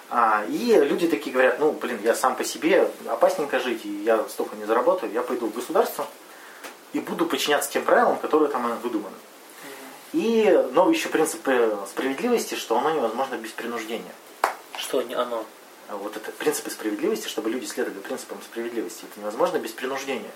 А, 0.09 0.45
и 0.47 0.73
люди 0.73 1.07
такие 1.07 1.33
говорят, 1.33 1.59
ну, 1.59 1.71
блин, 1.71 1.99
я 2.03 2.15
сам 2.15 2.35
по 2.35 2.43
себе, 2.43 2.89
опасненько 3.07 3.59
жить, 3.59 3.85
и 3.85 4.03
я 4.03 4.23
столько 4.29 4.55
не 4.55 4.65
заработаю, 4.65 5.11
я 5.11 5.21
пойду 5.21 5.47
в 5.47 5.55
государство 5.55 6.07
и 6.93 6.99
буду 6.99 7.25
подчиняться 7.25 7.71
тем 7.71 7.83
правилам, 7.83 8.17
которые 8.17 8.49
там 8.49 8.79
выдуманы. 8.79 9.15
И 10.13 10.49
новый 10.71 10.95
еще 10.95 11.09
принцип 11.09 11.41
справедливости, 11.89 12.55
что 12.55 12.77
оно 12.77 12.91
невозможно 12.91 13.35
без 13.35 13.51
принуждения. 13.51 14.13
Что 14.77 15.01
не 15.01 15.13
оно? 15.15 15.45
Вот 15.89 16.17
это 16.17 16.31
принципы 16.31 16.69
справедливости, 16.69 17.27
чтобы 17.29 17.49
люди 17.49 17.65
следовали 17.65 17.99
принципам 17.99 18.41
справедливости. 18.41 19.05
Это 19.09 19.19
невозможно 19.21 19.57
без 19.57 19.71
принуждения. 19.71 20.31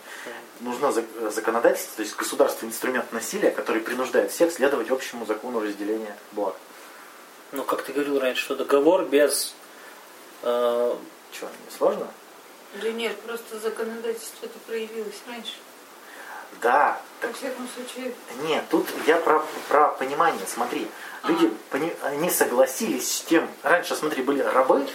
Нужно 0.62 0.88
зак- 0.88 1.30
законодательство, 1.30 1.98
то 1.98 2.04
есть 2.04 2.16
государство 2.16 2.66
инструмент 2.66 3.12
насилия, 3.12 3.52
который 3.52 3.82
принуждает 3.82 4.32
всех 4.32 4.52
следовать 4.54 4.90
общему 4.90 5.26
закону 5.26 5.60
разделения 5.60 6.16
благ. 6.32 6.56
Ну, 7.52 7.64
как 7.66 7.82
ты 7.84 7.92
говорил 7.92 8.18
раньше, 8.20 8.44
что 8.44 8.56
договор 8.56 9.04
без... 9.06 9.54
э, 10.44 10.96
Что, 11.34 11.46
не 11.66 11.78
сложно? 11.78 12.08
Да 12.82 12.90
нет, 12.90 13.20
просто 13.22 13.60
законодательство 13.60 14.46
это 14.46 14.58
проявилось 14.60 15.20
раньше. 15.28 15.56
Да. 16.62 17.00
Во 17.22 17.32
всяком 17.34 17.68
случае, 17.70 18.14
Нет, 18.42 18.64
тут 18.70 18.88
я 19.06 19.18
про, 19.18 19.46
про 19.70 19.90
понимание. 19.90 20.42
Смотри, 20.48 20.88
люди 21.24 21.54
пони- 21.70 21.96
они 22.02 22.30
согласились 22.32 23.18
с 23.18 23.22
тем. 23.22 23.48
Раньше, 23.62 23.96
смотри, 23.96 24.24
были 24.24 24.42
рабы, 24.42 24.88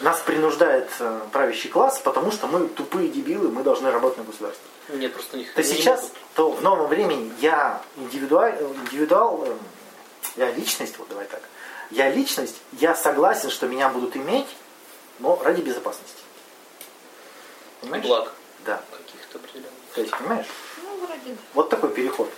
нас 0.00 0.20
принуждает 0.20 0.88
э, 0.98 1.20
правящий 1.32 1.68
класс, 1.68 1.98
потому 1.98 2.30
что 2.32 2.46
мы 2.46 2.68
тупые 2.68 3.08
дебилы, 3.10 3.48
мы 3.50 3.62
должны 3.62 3.90
работать 3.90 4.18
на 4.18 4.24
государстве. 4.24 4.64
нет, 4.90 5.12
просто 5.12 5.36
них... 5.36 5.52
То 5.52 5.62
не 5.62 5.68
сейчас, 5.68 6.02
могут. 6.02 6.16
то 6.34 6.50
в 6.52 6.62
новом 6.62 6.86
времени 6.88 7.32
я 7.40 7.82
индивидуаль, 7.96 8.56
индивидуал, 8.60 9.44
эм, 9.44 9.58
я 10.36 10.50
личность, 10.52 10.98
вот 10.98 11.08
давай 11.08 11.26
так, 11.26 11.42
я 11.90 12.10
личность, 12.10 12.56
я 12.72 12.94
согласен, 12.94 13.50
что 13.50 13.66
меня 13.66 13.88
будут 13.90 14.16
иметь, 14.16 14.46
но 15.18 15.38
ради 15.42 15.60
безопасности. 15.60 16.22
Понимаешь? 17.80 18.04
Благ 18.04 18.32
Да. 18.64 18.80
каких-то 18.90 19.38
определенных. 19.38 19.70
То 19.94 20.00
есть, 20.00 20.16
понимаешь? 20.16 20.46
Вот 21.54 21.70
такой 21.70 21.90
переход. 21.90 22.30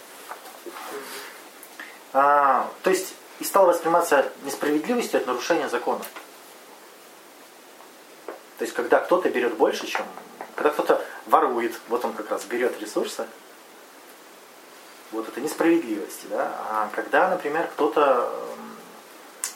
А, 2.12 2.70
то 2.82 2.90
есть 2.90 3.14
и 3.38 3.44
стало 3.44 3.68
восприниматься 3.68 4.30
несправедливостью 4.44 5.20
от 5.20 5.26
нарушения 5.26 5.68
закона. 5.68 6.04
То 8.58 8.64
есть 8.64 8.74
когда 8.74 9.00
кто-то 9.00 9.30
берет 9.30 9.54
больше, 9.54 9.86
чем... 9.86 10.04
Когда 10.54 10.70
кто-то 10.70 11.04
ворует, 11.26 11.74
вот 11.88 12.04
он 12.04 12.12
как 12.12 12.30
раз 12.30 12.44
берет 12.44 12.78
ресурсы, 12.80 13.26
вот 15.12 15.26
это 15.26 15.40
несправедливости, 15.40 16.26
да. 16.28 16.54
А 16.68 16.90
когда, 16.94 17.30
например, 17.30 17.66
кто-то... 17.68 18.30
эм, 18.52 18.76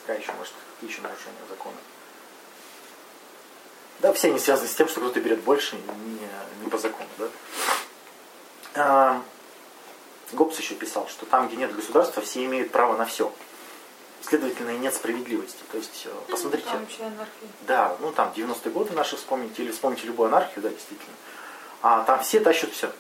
Какая 0.00 0.20
еще, 0.20 0.32
может, 0.32 0.52
какие 0.74 0.90
еще 0.90 1.02
нарушения 1.02 1.38
закона? 1.48 1.76
Да, 4.00 4.12
все 4.12 4.28
они 4.28 4.38
связаны 4.38 4.68
с 4.68 4.74
тем, 4.74 4.88
что 4.88 5.00
кто-то 5.00 5.20
берет 5.20 5.40
больше, 5.40 5.76
не, 5.76 6.28
не 6.62 6.70
по 6.70 6.78
закону, 6.78 7.08
да. 7.18 7.28
А, 8.74 9.22
Гоббс 10.32 10.58
еще 10.58 10.74
писал, 10.74 11.08
что 11.08 11.26
там, 11.26 11.48
где 11.48 11.56
нет 11.56 11.74
государства, 11.74 12.22
все 12.22 12.44
имеют 12.44 12.72
право 12.72 12.96
на 12.96 13.04
все. 13.04 13.32
Следовательно, 14.22 14.70
и 14.70 14.78
нет 14.78 14.94
справедливости. 14.94 15.62
То 15.70 15.76
есть, 15.76 16.06
э, 16.06 16.10
посмотрите, 16.30 16.66
Там 16.66 16.80
вообще 16.80 17.02
анархия. 17.04 17.48
да, 17.66 17.96
ну 18.00 18.10
там 18.10 18.32
90-е 18.34 18.72
годы 18.72 18.94
наши 18.94 19.16
вспомните, 19.16 19.62
или 19.62 19.70
вспомните 19.70 20.06
любую 20.06 20.28
анархию, 20.28 20.62
да, 20.62 20.70
действительно. 20.70 21.14
А 21.82 22.04
там 22.04 22.22
все 22.22 22.40
тащат 22.40 22.72
все. 22.72 22.90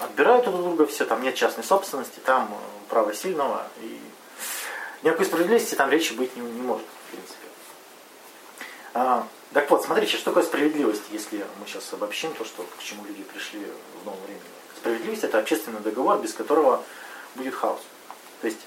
Отбирают 0.00 0.44
друг 0.44 0.56
друга 0.56 0.86
все, 0.86 1.04
там 1.04 1.22
нет 1.22 1.34
частной 1.34 1.62
собственности, 1.62 2.20
там 2.24 2.48
э, 2.50 2.88
право 2.88 3.12
сильного. 3.12 3.66
И 3.82 4.00
никакой 5.02 5.26
справедливости 5.26 5.74
там 5.74 5.90
речи 5.90 6.14
быть 6.14 6.34
не, 6.36 6.40
не 6.40 6.62
может, 6.62 6.86
в 6.86 7.10
принципе. 7.10 7.46
А, 8.94 9.26
так 9.52 9.70
вот, 9.70 9.84
смотрите, 9.84 10.16
что 10.16 10.26
такое 10.26 10.42
справедливость, 10.42 11.02
если 11.10 11.44
мы 11.60 11.66
сейчас 11.66 11.92
обобщим 11.92 12.32
то, 12.32 12.46
что, 12.46 12.62
к 12.62 12.82
чему 12.82 13.04
люди 13.04 13.22
пришли 13.24 13.60
в 14.02 14.06
новом 14.06 14.20
времени. 14.22 14.42
Справедливость– 14.82 15.22
это 15.22 15.38
общественный 15.38 15.78
договор, 15.78 16.18
без 16.18 16.34
которого 16.34 16.82
будет 17.36 17.54
хаос. 17.54 17.78
То 18.40 18.48
есть 18.48 18.58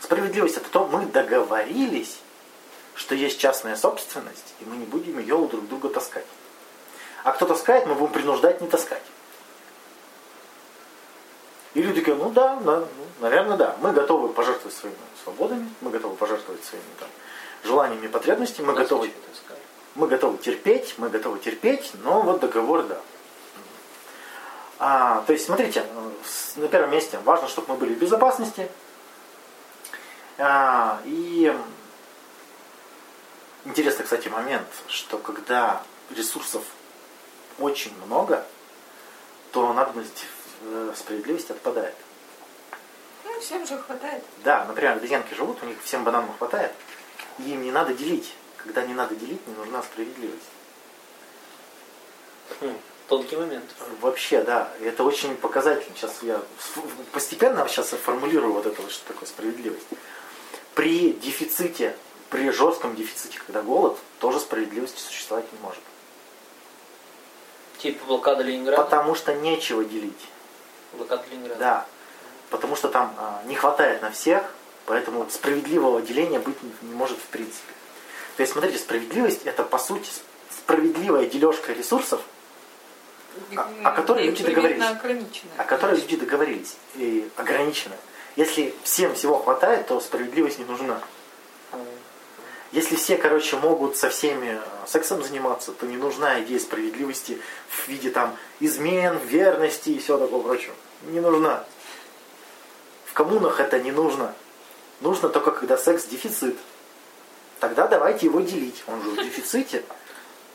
справедливость– 0.00 0.56
это 0.58 0.70
то, 0.70 0.86
мы 0.86 1.06
договорились, 1.06 2.20
что 2.94 3.16
есть 3.16 3.40
частная 3.40 3.74
собственность, 3.74 4.54
и 4.60 4.64
мы 4.64 4.76
не 4.76 4.84
будем 4.84 5.18
ее 5.18 5.34
у 5.34 5.48
друг 5.48 5.66
друга 5.66 5.88
таскать. 5.88 6.24
А 7.24 7.32
кто 7.32 7.46
таскает, 7.46 7.84
мы 7.88 7.96
будем 7.96 8.12
принуждать 8.12 8.60
не 8.60 8.68
таскать. 8.68 9.02
И 11.74 11.82
люди 11.82 11.98
говорят, 11.98 12.24
ну 12.24 12.30
да, 12.30 12.60
ну, 12.62 12.86
наверное, 13.18 13.56
да. 13.56 13.76
Мы 13.82 13.90
готовы 13.90 14.28
пожертвовать 14.28 14.72
своими 14.72 14.96
свободами, 15.24 15.68
мы 15.80 15.90
готовы 15.90 16.14
пожертвовать 16.14 16.62
своими 16.62 16.84
там, 17.00 17.08
желаниями 17.64 18.04
и 18.06 18.08
потребностями, 18.08 18.66
мы 18.66 18.74
готовы, 18.74 19.10
мы 19.96 20.06
готовы 20.06 20.38
терпеть, 20.38 20.94
мы 20.96 21.08
готовы 21.08 21.40
терпеть, 21.40 21.90
но 22.04 22.22
вот 22.22 22.38
договор, 22.38 22.84
да. 22.84 23.00
А, 24.78 25.22
то 25.26 25.32
есть, 25.32 25.46
смотрите, 25.46 25.84
на 26.56 26.68
первом 26.68 26.90
месте 26.90 27.18
важно, 27.24 27.48
чтобы 27.48 27.72
мы 27.72 27.78
были 27.78 27.94
в 27.94 27.98
безопасности. 27.98 28.68
А, 30.38 31.00
и 31.04 31.54
интересный, 33.64 34.04
кстати, 34.04 34.28
момент, 34.28 34.66
что 34.88 35.18
когда 35.18 35.82
ресурсов 36.10 36.62
очень 37.58 37.92
много, 38.04 38.44
то 39.52 39.72
надобность 39.72 40.26
в 40.60 40.90
э, 40.90 40.94
справедливости 40.94 41.52
отпадает. 41.52 41.94
Ну, 43.24 43.40
всем 43.40 43.66
же 43.66 43.78
хватает. 43.78 44.22
Да, 44.44 44.66
например, 44.66 44.92
обезьянки 44.92 45.32
живут, 45.34 45.62
у 45.62 45.66
них 45.66 45.82
всем 45.82 46.04
бананов 46.04 46.36
хватает, 46.36 46.72
и 47.38 47.52
им 47.52 47.62
не 47.62 47.70
надо 47.70 47.94
делить. 47.94 48.34
Когда 48.58 48.82
не 48.82 48.94
надо 48.94 49.14
делить, 49.14 49.46
не 49.46 49.54
нужна 49.54 49.82
справедливость. 49.82 50.50
Хм, 52.60 52.76
Тонкий 53.08 53.36
момент. 53.36 53.64
Вообще, 54.00 54.42
да, 54.42 54.68
это 54.82 55.04
очень 55.04 55.36
показательно. 55.36 55.94
Сейчас 55.96 56.22
я 56.22 56.40
постепенно 57.12 57.66
сейчас 57.68 57.88
формулирую 57.88 58.52
вот 58.52 58.66
это 58.66 58.82
вот, 58.82 58.90
что 58.90 59.06
такое 59.06 59.28
справедливость. 59.28 59.86
При 60.74 61.12
дефиците, 61.12 61.96
при 62.30 62.50
жестком 62.50 62.96
дефиците, 62.96 63.38
когда 63.46 63.62
голод, 63.62 63.96
тоже 64.18 64.40
справедливости 64.40 65.00
существовать 65.00 65.44
не 65.52 65.58
может. 65.60 65.80
Типа 67.78 68.04
блокада 68.06 68.42
Ленинграда. 68.42 68.82
Потому 68.82 69.14
что 69.14 69.34
нечего 69.34 69.84
делить. 69.84 70.26
Блокада 70.92 71.22
Ленинграда. 71.30 71.60
Да. 71.60 71.86
Потому 72.50 72.74
что 72.74 72.88
там 72.88 73.14
а, 73.18 73.42
не 73.46 73.54
хватает 73.54 74.02
на 74.02 74.10
всех, 74.10 74.42
поэтому 74.86 75.28
справедливого 75.30 76.02
деления 76.02 76.40
быть 76.40 76.60
не, 76.62 76.72
не 76.82 76.94
может 76.94 77.18
в 77.18 77.26
принципе. 77.26 77.72
То 78.36 78.42
есть, 78.42 78.52
смотрите, 78.52 78.78
справедливость 78.78 79.42
это 79.44 79.62
по 79.62 79.78
сути 79.78 80.10
справедливая 80.50 81.26
дележка 81.26 81.72
ресурсов, 81.72 82.20
А- 83.56 83.70
о 83.84 83.92
которой 83.92 84.24
И 84.24 84.26
люди 84.30 84.44
договорились. 84.44 84.84
о 85.56 85.64
которой 85.64 85.96
люди 86.00 86.16
договорились 86.16 86.76
и 86.94 87.28
ограничено. 87.36 87.94
Если 88.36 88.74
всем 88.82 89.14
всего 89.14 89.38
хватает, 89.38 89.86
то 89.86 90.00
справедливость 90.00 90.58
не 90.58 90.64
нужна. 90.64 91.00
Если 92.72 92.96
все, 92.96 93.16
короче, 93.16 93.56
могут 93.56 93.96
со 93.96 94.10
всеми 94.10 94.58
э, 94.60 94.86
сексом 94.86 95.22
заниматься, 95.22 95.72
то 95.72 95.86
не 95.86 95.96
нужна 95.96 96.42
идея 96.42 96.58
справедливости 96.58 97.40
в 97.68 97.88
виде 97.88 98.10
там 98.10 98.36
измен, 98.60 99.18
верности 99.18 99.90
и 99.90 99.98
всего 99.98 100.18
такого 100.18 100.42
прочего. 100.42 100.74
Не 101.04 101.20
нужна. 101.20 101.64
В 103.06 103.12
коммунах 103.14 103.60
это 103.60 103.78
не 103.78 103.92
нужно. 103.92 104.34
Нужно 105.00 105.28
только 105.28 105.52
когда 105.52 105.78
секс 105.78 106.04
дефицит. 106.04 106.56
Тогда 107.60 107.86
давайте 107.86 108.26
его 108.26 108.40
делить. 108.40 108.82
Он 108.88 109.02
же 109.02 109.10
в 109.10 109.16
дефиците. 109.16 109.82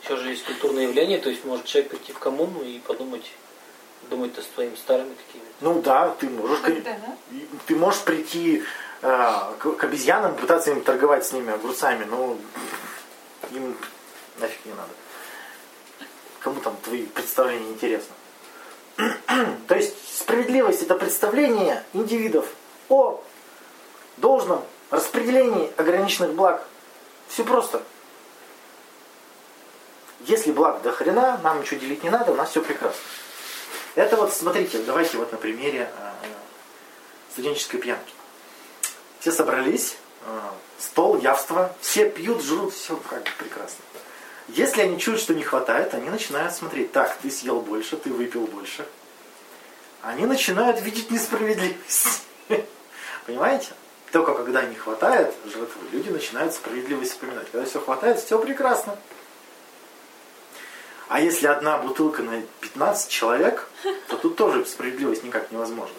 Еще 0.02 0.16
же 0.16 0.30
есть 0.30 0.44
культурное 0.44 0.84
явление, 0.84 1.18
то 1.18 1.30
есть 1.30 1.44
может 1.44 1.64
человек 1.64 1.90
прийти 1.90 2.12
в 2.12 2.18
коммуну 2.18 2.62
и 2.62 2.80
подумать, 2.80 3.30
думать-то 4.10 4.42
с 4.42 4.46
твоими 4.46 4.74
старыми 4.74 5.14
какими-то. 5.14 5.52
Ну 5.60 5.80
да, 5.80 6.10
ты 6.18 6.28
можешь... 6.28 6.58
Когда, 6.60 6.90
да? 6.90 7.16
Ты 7.66 7.76
можешь 7.76 8.00
прийти 8.00 8.64
э, 9.02 9.40
к, 9.58 9.72
к 9.76 9.84
обезьянам, 9.84 10.34
пытаться 10.34 10.72
им 10.72 10.82
торговать 10.82 11.24
с 11.24 11.32
ними 11.32 11.52
огурцами, 11.52 12.04
но 12.04 12.36
им 13.52 13.76
нафиг 14.40 14.64
не 14.64 14.72
надо. 14.72 14.90
Кому 16.40 16.60
там 16.60 16.76
твои 16.82 17.04
представления 17.04 17.68
интересны. 17.68 18.14
То 19.68 19.76
есть 19.76 19.94
справедливость 20.18 20.82
это 20.82 20.96
представление 20.96 21.84
индивидов 21.92 22.48
о 22.88 23.22
должном 24.16 24.64
распределении 24.90 25.70
ограниченных 25.76 26.34
благ. 26.34 26.66
Все 27.28 27.44
просто. 27.44 27.82
Если 30.26 30.52
благ 30.52 30.82
до 30.82 30.92
хрена, 30.92 31.40
нам 31.42 31.60
ничего 31.60 31.80
делить 31.80 32.04
не 32.04 32.10
надо, 32.10 32.32
у 32.32 32.34
нас 32.34 32.50
все 32.50 32.60
прекрасно. 32.60 33.00
Это 33.94 34.16
вот, 34.16 34.32
смотрите, 34.32 34.78
давайте 34.78 35.18
вот 35.18 35.32
на 35.32 35.38
примере 35.38 35.90
э, 35.98 36.12
студенческой 37.32 37.78
пьянки. 37.78 38.14
Все 39.20 39.32
собрались, 39.32 39.96
э, 40.24 40.40
стол, 40.78 41.18
явство, 41.18 41.74
все 41.80 42.08
пьют, 42.08 42.42
жрут, 42.42 42.72
все 42.74 42.96
как 43.08 43.22
бы 43.22 43.30
прекрасно. 43.38 43.84
Если 44.48 44.82
они 44.82 44.98
чуют, 44.98 45.20
что 45.20 45.34
не 45.34 45.42
хватает, 45.42 45.94
они 45.94 46.08
начинают 46.10 46.54
смотреть, 46.54 46.92
так, 46.92 47.16
ты 47.22 47.30
съел 47.30 47.60
больше, 47.60 47.96
ты 47.96 48.10
выпил 48.10 48.46
больше. 48.46 48.86
Они 50.02 50.26
начинают 50.26 50.80
видеть 50.80 51.10
несправедливость. 51.10 52.22
Понимаете? 53.26 53.68
Только 54.10 54.34
когда 54.34 54.62
не 54.62 54.74
хватает 54.74 55.34
люди 55.92 56.10
начинают 56.10 56.52
справедливость 56.54 57.12
вспоминать. 57.12 57.50
Когда 57.50 57.66
все 57.66 57.80
хватает, 57.80 58.20
все 58.20 58.38
прекрасно. 58.38 58.98
А 61.12 61.20
если 61.20 61.46
одна 61.46 61.76
бутылка 61.76 62.22
на 62.22 62.40
15 62.62 63.10
человек, 63.10 63.68
то 64.08 64.16
тут 64.16 64.36
тоже 64.36 64.64
справедливость 64.64 65.22
никак 65.22 65.52
невозможна. 65.52 65.94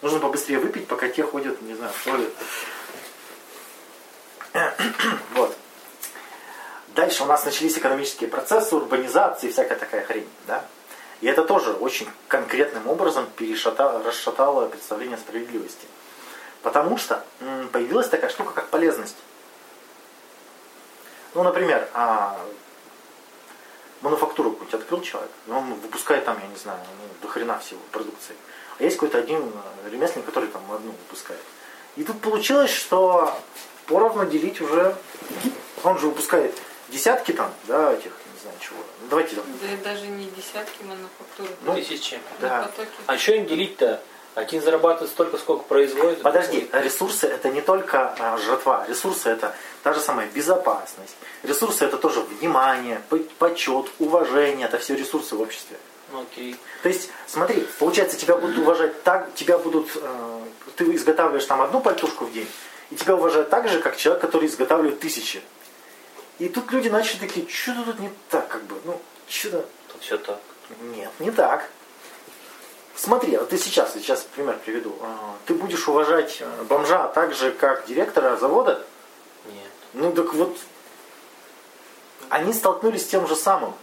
Нужно 0.00 0.20
побыстрее 0.20 0.60
выпить, 0.60 0.86
пока 0.86 1.08
те 1.08 1.24
ходят, 1.24 1.60
не 1.62 1.74
знаю, 1.74 1.92
в 1.92 2.04
туалет. 2.04 2.32
Вот. 5.34 5.56
Дальше 6.94 7.24
у 7.24 7.26
нас 7.26 7.44
начались 7.44 7.76
экономические 7.76 8.30
процессы, 8.30 8.76
урбанизация 8.76 9.50
и 9.50 9.52
всякая 9.52 9.76
такая 9.76 10.04
хрень. 10.04 10.28
Да? 10.46 10.64
И 11.20 11.26
это 11.26 11.42
тоже 11.42 11.72
очень 11.72 12.06
конкретным 12.28 12.86
образом 12.86 13.26
перешата- 13.36 14.04
расшатало 14.04 14.68
представление 14.68 15.16
о 15.16 15.18
справедливости. 15.18 15.88
Потому 16.62 16.96
что 16.96 17.24
появилась 17.72 18.08
такая 18.08 18.30
штука, 18.30 18.52
как 18.52 18.68
полезность. 18.68 19.16
Ну, 21.34 21.42
например, 21.42 21.88
а, 21.92 22.38
мануфактуру 24.00 24.50
какую-нибудь 24.50 24.80
открыл 24.80 25.00
человек, 25.02 25.30
и 25.46 25.50
он 25.50 25.74
выпускает 25.74 26.24
там, 26.24 26.38
я 26.40 26.46
не 26.46 26.56
знаю, 26.56 26.78
ну, 27.00 27.08
до 27.22 27.28
хрена 27.28 27.58
всего 27.58 27.80
продукции. 27.90 28.36
А 28.78 28.82
есть 28.82 28.96
какой-то 28.96 29.18
один 29.18 29.42
э, 29.84 29.90
ремесленник, 29.90 30.26
который 30.26 30.48
там 30.48 30.62
одну 30.72 30.90
выпускает. 30.90 31.40
И 31.96 32.02
тут 32.04 32.20
получилось, 32.20 32.70
что 32.70 33.32
поровну 33.86 34.26
делить 34.26 34.60
уже, 34.60 34.96
он 35.84 35.98
же 35.98 36.06
выпускает 36.08 36.56
десятки 36.88 37.32
там, 37.32 37.52
да, 37.64 37.92
этих, 37.92 38.12
не 38.34 38.40
знаю 38.42 38.56
чего. 38.60 38.78
Ну, 39.00 39.06
давайте 39.08 39.36
там, 39.36 39.44
Да 39.62 39.72
и 39.72 39.76
даже 39.76 40.06
не 40.06 40.26
десятки 40.26 40.82
мануфактур. 40.82 41.48
Ну, 41.62 41.74
Тысячи. 41.74 42.18
да. 42.40 42.70
А 43.06 43.18
что 43.18 43.32
им 43.32 43.46
делить-то? 43.46 44.02
Один 44.34 44.60
зарабатывает 44.62 45.10
столько, 45.12 45.38
сколько 45.38 45.62
производит. 45.64 46.22
Подожди, 46.22 46.68
ресурсы 46.72 47.26
это 47.28 47.50
не 47.50 47.60
только 47.60 48.14
а, 48.18 48.36
жатва, 48.36 48.84
ресурсы 48.88 49.28
это 49.28 49.54
та 49.84 49.92
же 49.92 50.00
самая 50.00 50.26
безопасность. 50.26 51.14
Ресурсы 51.44 51.84
это 51.84 51.98
тоже 51.98 52.20
внимание, 52.20 53.00
по- 53.08 53.18
почет, 53.38 53.86
уважение, 54.00 54.66
это 54.66 54.78
все 54.78 54.96
ресурсы 54.96 55.36
в 55.36 55.40
обществе. 55.40 55.76
Окей. 56.12 56.56
То 56.82 56.88
есть, 56.88 57.10
смотри, 57.28 57.66
получается, 57.78 58.16
тебя 58.16 58.36
будут 58.36 58.58
уважать 58.58 59.02
так, 59.04 59.32
тебя 59.34 59.56
будут, 59.56 59.88
э, 59.94 60.40
ты 60.76 60.84
изготавливаешь 60.96 61.44
там 61.44 61.62
одну 61.62 61.80
пальтушку 61.80 62.24
в 62.24 62.32
день, 62.32 62.48
и 62.90 62.96
тебя 62.96 63.14
уважают 63.14 63.50
так 63.50 63.68
же, 63.68 63.80
как 63.80 63.96
человек, 63.96 64.20
который 64.20 64.48
изготавливает 64.48 64.98
тысячи. 64.98 65.42
И 66.40 66.48
тут 66.48 66.72
люди 66.72 66.88
начали 66.88 67.20
такие, 67.20 67.48
что-то 67.48 67.84
тут 67.84 68.00
не 68.00 68.10
так, 68.30 68.48
как 68.48 68.64
бы, 68.64 68.76
ну, 68.84 69.00
что-то 69.28 69.64
Тут 69.92 70.02
все 70.02 70.18
так. 70.18 70.40
нет, 70.82 71.10
не 71.20 71.30
так. 71.30 71.68
Смотри, 72.96 73.36
вот 73.36 73.48
ты 73.48 73.58
сейчас, 73.58 73.92
сейчас 73.94 74.22
пример 74.34 74.58
приведу. 74.64 74.96
А, 75.02 75.34
Ты 75.46 75.54
будешь 75.54 75.88
уважать 75.88 76.38
э, 76.40 76.62
бомжа 76.68 77.08
так 77.08 77.34
же, 77.34 77.50
как 77.50 77.86
директора 77.86 78.36
завода? 78.36 78.84
Нет. 79.46 79.70
Ну 79.94 80.12
так 80.12 80.32
вот, 80.34 80.56
они 82.28 82.52
столкнулись 82.52 83.02
с 83.02 83.08
тем 83.08 83.26
же 83.26 83.34
самым. 83.34 83.74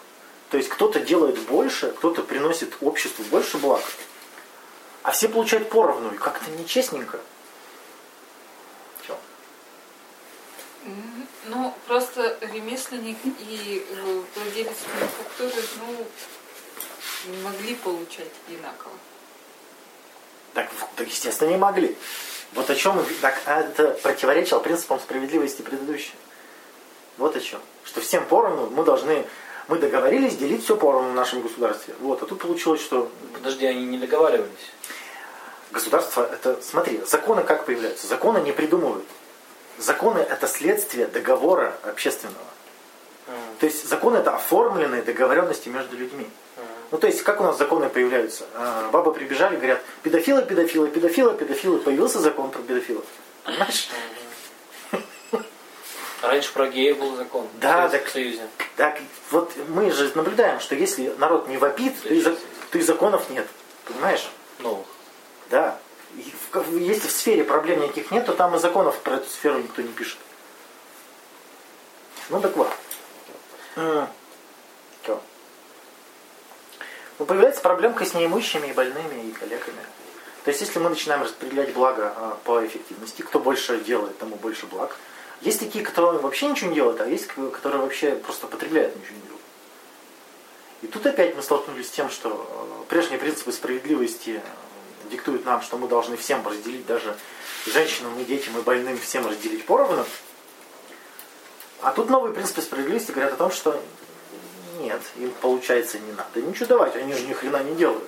То 0.49 0.57
есть 0.57 0.69
кто-то 0.69 0.99
делает 0.99 1.39
больше, 1.39 1.91
кто-то 1.91 2.23
приносит 2.23 2.73
обществу 2.81 3.23
больше 3.25 3.57
благ, 3.57 3.83
а 5.03 5.11
все 5.11 5.27
получают 5.29 5.69
поровну, 5.69 6.11
и 6.11 6.17
как-то 6.17 6.49
нечестненько. 6.51 7.19
Чё? 9.05 9.17
Мгм. 10.83 11.27
Ну, 11.45 11.73
просто 11.87 12.37
ремесленник 12.41 13.17
и 13.23 13.85
э, 13.89 14.21
владелец 14.35 14.77
мануфактуры, 14.93 15.63
ну, 15.79 16.05
не 17.25 17.41
могли 17.43 17.75
получать 17.75 18.31
одинаково. 18.47 18.93
Так, 20.53 20.69
так, 20.95 21.07
естественно, 21.07 21.49
не 21.49 21.57
могли. 21.57 21.95
Вот 22.53 22.69
о 22.69 22.75
чем 22.75 23.03
так, 23.21 23.39
а 23.45 23.61
это 23.61 23.91
противоречило 24.03 24.59
принципам 24.59 24.99
справедливости 24.99 25.61
предыдущей. 25.61 26.13
Вот 27.17 27.35
о 27.35 27.39
чем. 27.39 27.61
Что 27.85 28.01
всем 28.01 28.25
поровну 28.25 28.69
мы 28.69 28.83
должны, 28.83 29.25
мы 29.67 29.77
договорились 29.77 30.35
делить 30.35 30.63
все 30.63 30.75
поровну 30.75 31.11
в 31.11 31.15
нашем 31.15 31.41
государстве. 31.41 31.93
Вот, 31.99 32.21
а 32.21 32.25
тут 32.25 32.41
получилось, 32.41 32.81
что 32.81 33.09
Подожди, 33.33 33.65
они 33.65 33.85
не 33.85 33.97
договаривались. 33.97 34.71
государство 35.71 36.27
это, 36.29 36.61
смотри, 36.61 37.01
законы 37.05 37.43
как 37.43 37.65
появляются? 37.65 38.07
Законы 38.07 38.39
не 38.39 38.51
придумывают. 38.51 39.05
Законы 39.77 40.19
это 40.19 40.47
следствие 40.47 41.07
договора 41.07 41.77
общественного. 41.83 42.51
То 43.59 43.65
есть 43.65 43.87
законы 43.87 44.17
это 44.17 44.35
оформленные 44.35 45.01
договоренности 45.03 45.69
между 45.69 45.95
людьми. 45.95 46.27
Ну, 46.91 46.97
то 46.97 47.07
есть, 47.07 47.23
как 47.23 47.39
у 47.39 47.43
нас 47.43 47.57
законы 47.57 47.87
появляются? 47.89 48.45
А, 48.53 48.89
Бабы 48.91 49.13
прибежали, 49.13 49.55
говорят, 49.55 49.81
педофилы, 50.03 50.43
педофилы, 50.43 50.89
педофилы, 50.89 51.33
педофилы. 51.35 51.79
Появился 51.79 52.19
закон 52.19 52.51
про 52.51 52.61
педофилов. 52.61 53.05
Понимаешь? 53.45 53.89
Раньше 56.21 56.53
про 56.53 56.67
геев 56.67 56.99
был 56.99 57.15
закон. 57.15 57.47
Да, 57.55 57.89
так- 57.89 58.07
Союзе. 58.09 58.41
Так, 58.75 58.99
вот 59.31 59.51
мы 59.69 59.89
же 59.91 60.11
наблюдаем, 60.15 60.59
что 60.59 60.75
если 60.75 61.13
народ 61.17 61.47
не 61.47 61.57
вопит, 61.57 61.99
то 62.03 62.13
и, 62.13 62.21
то 62.21 62.77
и 62.77 62.81
законов 62.81 63.29
нет. 63.29 63.47
Понимаешь? 63.85 64.29
Новых. 64.59 64.85
Да. 65.49 65.79
Если 66.15 67.07
в 67.07 67.11
сфере 67.11 67.43
проблем 67.43 67.81
никаких 67.81 68.11
нет, 68.11 68.25
то 68.25 68.33
там 68.33 68.53
и 68.55 68.59
законов 68.59 68.99
про 68.99 69.15
эту 69.15 69.29
сферу 69.29 69.59
никто 69.59 69.81
не 69.81 69.87
пишет. 69.93 70.17
Ну 72.29 72.39
так 72.41 72.55
вот. 72.55 72.69
М. 73.77 74.07
Чё? 75.05 75.21
Ну, 77.21 77.27
появляется 77.27 77.61
проблемка 77.61 78.03
с 78.03 78.15
неимущими 78.15 78.69
и 78.69 78.73
больными, 78.73 79.29
и 79.29 79.31
коллегами. 79.31 79.83
То 80.43 80.49
есть, 80.49 80.59
если 80.61 80.79
мы 80.79 80.89
начинаем 80.89 81.21
распределять 81.21 81.71
благо 81.71 82.11
а, 82.17 82.39
по 82.45 82.65
эффективности, 82.65 83.21
кто 83.21 83.39
больше 83.39 83.79
делает, 83.79 84.17
тому 84.17 84.37
больше 84.37 84.65
благ. 84.65 84.97
Есть 85.41 85.59
такие, 85.59 85.85
которые 85.85 86.19
вообще 86.19 86.47
ничего 86.47 86.71
не 86.71 86.75
делают, 86.77 86.99
а 86.99 87.05
есть, 87.05 87.27
которые 87.27 87.83
вообще 87.83 88.15
просто 88.15 88.47
потребляют, 88.47 88.95
ничего 88.95 89.17
не 89.17 89.21
делают. 89.21 89.41
И 90.81 90.87
тут 90.87 91.05
опять 91.05 91.35
мы 91.35 91.43
столкнулись 91.43 91.89
с 91.89 91.91
тем, 91.91 92.09
что 92.09 92.81
э, 92.81 92.89
прежние 92.89 93.19
принципы 93.19 93.51
справедливости 93.51 94.41
э, 94.43 95.09
диктуют 95.11 95.45
нам, 95.45 95.61
что 95.61 95.77
мы 95.77 95.87
должны 95.87 96.17
всем 96.17 96.43
разделить, 96.47 96.87
даже 96.87 97.15
женщинам 97.67 98.19
и 98.19 98.23
детям 98.23 98.57
и 98.57 98.63
больным 98.63 98.97
всем 98.97 99.27
разделить 99.27 99.67
поровну. 99.67 100.07
А 101.83 101.91
тут 101.91 102.09
новые 102.09 102.33
принципы 102.33 102.63
справедливости 102.63 103.11
говорят 103.11 103.33
о 103.33 103.37
том, 103.37 103.51
что 103.51 103.79
нет, 104.81 105.01
им 105.17 105.31
получается 105.41 105.99
не 105.99 106.11
надо 106.11 106.41
ничего 106.41 106.65
давать, 106.67 106.95
они 106.95 107.13
же 107.13 107.25
ни 107.25 107.33
хрена 107.33 107.63
не 107.63 107.75
делают. 107.75 108.07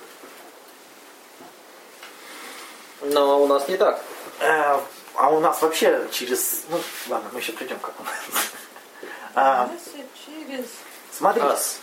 Но 3.02 3.42
у 3.42 3.46
нас 3.46 3.68
не 3.68 3.76
так. 3.76 4.02
Э, 4.40 4.78
А 5.16 5.30
у 5.30 5.40
нас 5.40 5.60
вообще 5.62 6.08
через... 6.10 6.64
Ну, 6.70 6.80
ладно, 7.08 7.28
мы 7.32 7.40
еще 7.40 7.52
придем 7.52 7.78
к 7.78 7.88
этому. 7.88 8.08
А, 9.34 9.68
через... 10.26 10.68
Смотрите. 11.12 11.46
Ас. 11.46 11.80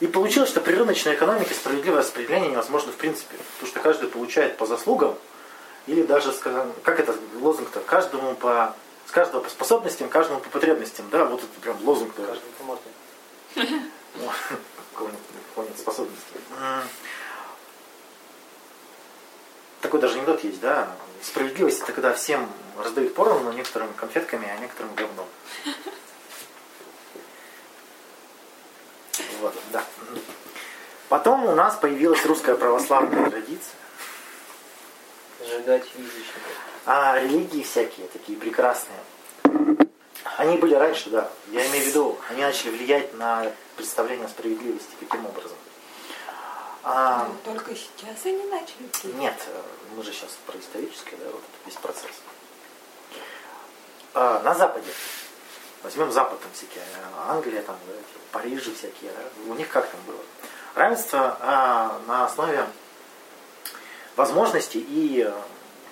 И 0.00 0.06
получилось, 0.06 0.50
что 0.50 0.60
при 0.60 0.74
рыночной 0.74 1.14
экономике 1.14 1.54
справедливое 1.54 2.00
распределение 2.00 2.50
невозможно 2.50 2.92
в 2.92 2.96
принципе. 2.96 3.36
Потому 3.54 3.68
что 3.68 3.80
каждый 3.80 4.08
получает 4.08 4.56
по 4.56 4.66
заслугам, 4.66 5.16
или 5.86 6.02
даже, 6.02 6.32
скажем, 6.32 6.72
как 6.82 7.00
это 7.00 7.14
лозунг-то, 7.40 7.80
каждому 7.80 8.34
по, 8.34 8.74
с 9.06 9.10
каждого 9.10 9.42
по 9.42 9.50
способностям, 9.50 10.08
каждому 10.08 10.40
по 10.40 10.48
потребностям. 10.48 11.08
Да, 11.10 11.24
вот 11.24 11.40
это 11.40 11.60
прям 11.60 11.76
лозунг. 11.84 12.14
Каждый 12.14 12.50
по 12.58 12.64
морде. 12.64 12.82
Какого-нибудь 14.94 15.78
способности. 15.78 16.34
Такой 19.80 20.00
даже 20.00 20.14
анекдот 20.14 20.44
есть, 20.44 20.60
да? 20.60 20.88
Справедливость 21.22 21.82
это 21.82 21.92
когда 21.92 22.12
всем 22.12 22.48
раздают 22.78 23.14
поровну, 23.14 23.52
некоторым 23.52 23.92
конфетками, 23.94 24.48
а 24.48 24.56
некоторым 24.58 24.94
говном. 24.94 25.26
Вот, 29.40 29.54
да. 29.72 29.84
Потом 31.08 31.44
у 31.44 31.54
нас 31.56 31.74
появилась 31.74 32.24
русская 32.24 32.54
православная 32.54 33.28
традиция. 33.28 33.74
Сжигать 35.44 35.84
язычников. 35.96 36.52
А 36.86 37.18
религии 37.18 37.62
всякие, 37.62 38.06
такие 38.06 38.38
прекрасные. 38.38 38.98
Они 40.42 40.56
были 40.56 40.74
раньше, 40.74 41.08
да. 41.08 41.30
Я 41.52 41.64
имею 41.68 41.84
в 41.84 41.86
виду, 41.86 42.18
они 42.28 42.42
начали 42.42 42.70
влиять 42.70 43.14
на 43.14 43.46
представление 43.76 44.26
о 44.26 44.28
справедливости. 44.28 44.90
Каким 44.98 45.24
образом? 45.24 45.56
А, 46.82 47.28
Ну, 47.28 47.36
только 47.44 47.76
сейчас 47.76 48.24
они 48.24 48.42
начали. 48.46 49.14
нет, 49.20 49.36
э, 49.46 49.62
мы 49.96 50.02
же 50.02 50.10
сейчас 50.12 50.30
про 50.44 50.58
историческое, 50.58 51.14
да, 51.18 51.26
вот 51.26 51.34
этот 51.40 51.66
весь 51.66 51.76
процесс. 51.76 52.10
А, 54.14 54.40
на 54.42 54.52
Западе. 54.56 54.90
Возьмем 55.84 56.10
Запад 56.10 56.40
там 56.40 56.50
всякие, 56.54 56.82
Англия, 57.28 57.62
там, 57.62 57.76
да, 57.86 57.92
эти, 57.92 58.32
Париж 58.32 58.62
всякие, 58.62 59.12
да, 59.12 59.52
у 59.52 59.54
них 59.54 59.68
как 59.68 59.88
там 59.88 60.00
было? 60.08 60.18
Равенство 60.74 61.36
а, 61.40 62.00
на 62.08 62.24
основе 62.26 62.66
возможностей 64.16 64.80
и... 64.80 65.22
э, 65.24 65.32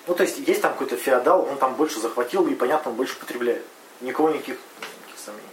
Ну, 0.07 0.13
то 0.13 0.23
есть, 0.23 0.39
есть 0.39 0.61
там 0.61 0.73
какой-то 0.73 0.97
феодал, 0.97 1.45
он 1.45 1.57
там 1.57 1.75
больше 1.75 2.01
захватил 2.01 2.45
и, 2.47 2.55
понятно, 2.55 2.91
он 2.91 2.97
больше 2.97 3.17
потребляет. 3.17 3.65
Никого 4.01 4.29
никаких, 4.31 4.57
никаких 4.79 5.19
сомнений. 5.23 5.47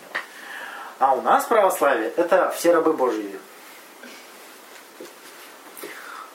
А 0.98 1.14
у 1.14 1.22
нас 1.22 1.44
православие– 1.44 2.10
это 2.16 2.50
все 2.50 2.72
рабы 2.74 2.92
Божьи. 2.92 3.38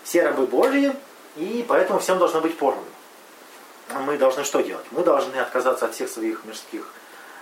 Все 0.04 0.24
рабы 0.24 0.46
Божьи, 0.46 0.96
и 1.36 1.66
поэтому 1.68 2.00
всем 2.00 2.20
должно 2.20 2.40
быть 2.40 2.58
поровну. 2.58 2.84
А 3.90 4.00
Мы 4.00 4.18
должны 4.18 4.44
что 4.44 4.62
делать? 4.62 4.86
Мы 4.92 5.04
должны 5.04 5.36
отказаться 5.38 5.86
от 5.86 5.94
всех 5.96 6.10
своих 6.10 6.46
мирских... 6.46 6.88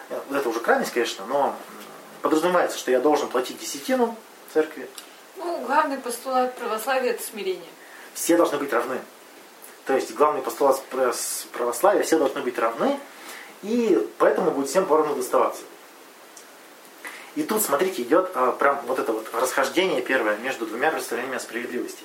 э, 0.10 0.20
Это 0.32 0.50
уже 0.50 0.60
крайность, 0.60 0.94
конечно, 0.94 1.26
но 1.26 1.56
подразумевается, 2.22 2.78
что 2.78 2.92
я 2.92 3.00
должен 3.00 3.30
платить 3.30 3.60
десятину 3.60 4.16
церкви. 4.54 4.90
Ну, 5.38 5.62
главный 5.66 5.98
постулат 5.98 6.56
православия– 6.56 7.12
это 7.14 7.24
смирение. 7.24 7.70
Все 8.14 8.38
должны 8.38 8.58
быть 8.58 8.72
равны. 8.74 9.00
То 9.86 9.94
есть 9.94 10.14
главный 10.14 10.42
постулат 10.42 10.82
православия– 11.52 12.04
все 12.04 12.18
должны 12.18 12.42
быть 12.42 12.58
равны, 12.58 13.00
и 13.64 14.08
поэтому 14.18 14.52
будет 14.52 14.70
всем 14.70 14.86
поровну 14.86 15.16
доставаться. 15.16 15.64
И 17.36 17.44
тут, 17.44 17.62
смотрите, 17.62 18.02
идет 18.02 18.32
а, 18.36 18.52
прям 18.52 18.82
вот 18.88 19.00
это 19.00 19.14
вот 19.14 19.28
расхождение 19.34 20.02
первое 20.02 20.38
между 20.38 20.66
двумя 20.66 20.92
представлениями 20.92 21.38
о 21.38 21.40
справедливости. 21.40 22.04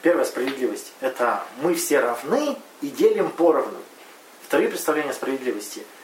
Первая 0.00 0.24
справедливость– 0.24 0.92
это 1.00 1.44
мы 1.60 1.74
все 1.74 2.00
равны 2.00 2.56
и 2.80 2.88
делим 2.88 3.30
поровну. 3.30 3.78
Вторые 4.42 4.68
представления 4.68 5.10
о 5.10 5.14
справедливости– 5.14 5.84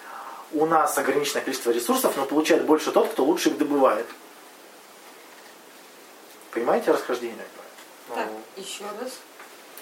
у 0.53 0.67
нас 0.67 0.97
ограниченное 0.97 1.43
количество 1.43 1.71
ресурсов, 1.71 2.17
но 2.17 2.25
получает 2.25 2.65
больше 2.65 2.91
тот, 2.91 3.11
кто 3.11 3.25
лучше 3.25 3.51
их 3.51 3.59
добывает. 3.59 4.07
Понимаете 6.53 6.91
расхождение? 6.91 7.45
Так, 8.15 8.29
еще 8.57 8.85
раз. 9.01 9.13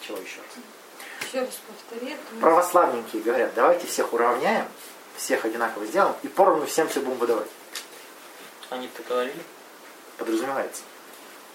Чего 0.01 0.19
еще 0.19 0.39
раз? 0.39 1.29
Еще 1.29 1.41
раз 1.41 1.61
повтори. 1.67 2.17
Православненькие 2.41 3.23
говорят, 3.23 3.55
давайте 3.55 3.87
всех 3.87 4.13
уравняем, 4.13 4.67
всех 5.17 5.45
одинаково 5.45 5.87
сделаем 5.87 6.15
и 6.23 6.29
поровну 6.29 6.67
всем 6.67 6.89
все 6.89 7.01
будем 7.01 7.19
выдавать. 7.19 7.49
Они 8.71 8.89
так 8.89 9.07
говорили? 9.07 9.43
Подразумевается. 10.19 10.83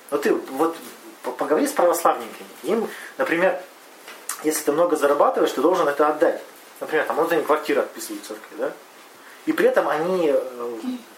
Но 0.10 0.18
ты 0.18 0.34
вот 0.34 0.76
по- 1.24 1.32
поговори 1.32 1.68
с 1.68 1.72
православненькими. 1.72 2.48
Им, 2.64 2.90
например, 3.18 3.62
если 4.44 4.64
ты 4.64 4.72
много 4.72 4.96
зарабатываешь, 4.96 5.52
ты 5.52 5.62
должен 5.62 5.88
это 5.88 6.08
отдать. 6.08 6.42
Например, 6.80 7.06
там 7.06 7.16
вот 7.18 7.32
они 7.32 7.44
квартиру 7.44 7.82
отписывают 7.82 8.24
в 8.24 8.28
церкви, 8.28 8.56
да? 8.58 8.74
И 9.46 9.54
при 9.54 9.68
этом 9.68 9.88
они 9.88 10.32
э, 10.34 10.74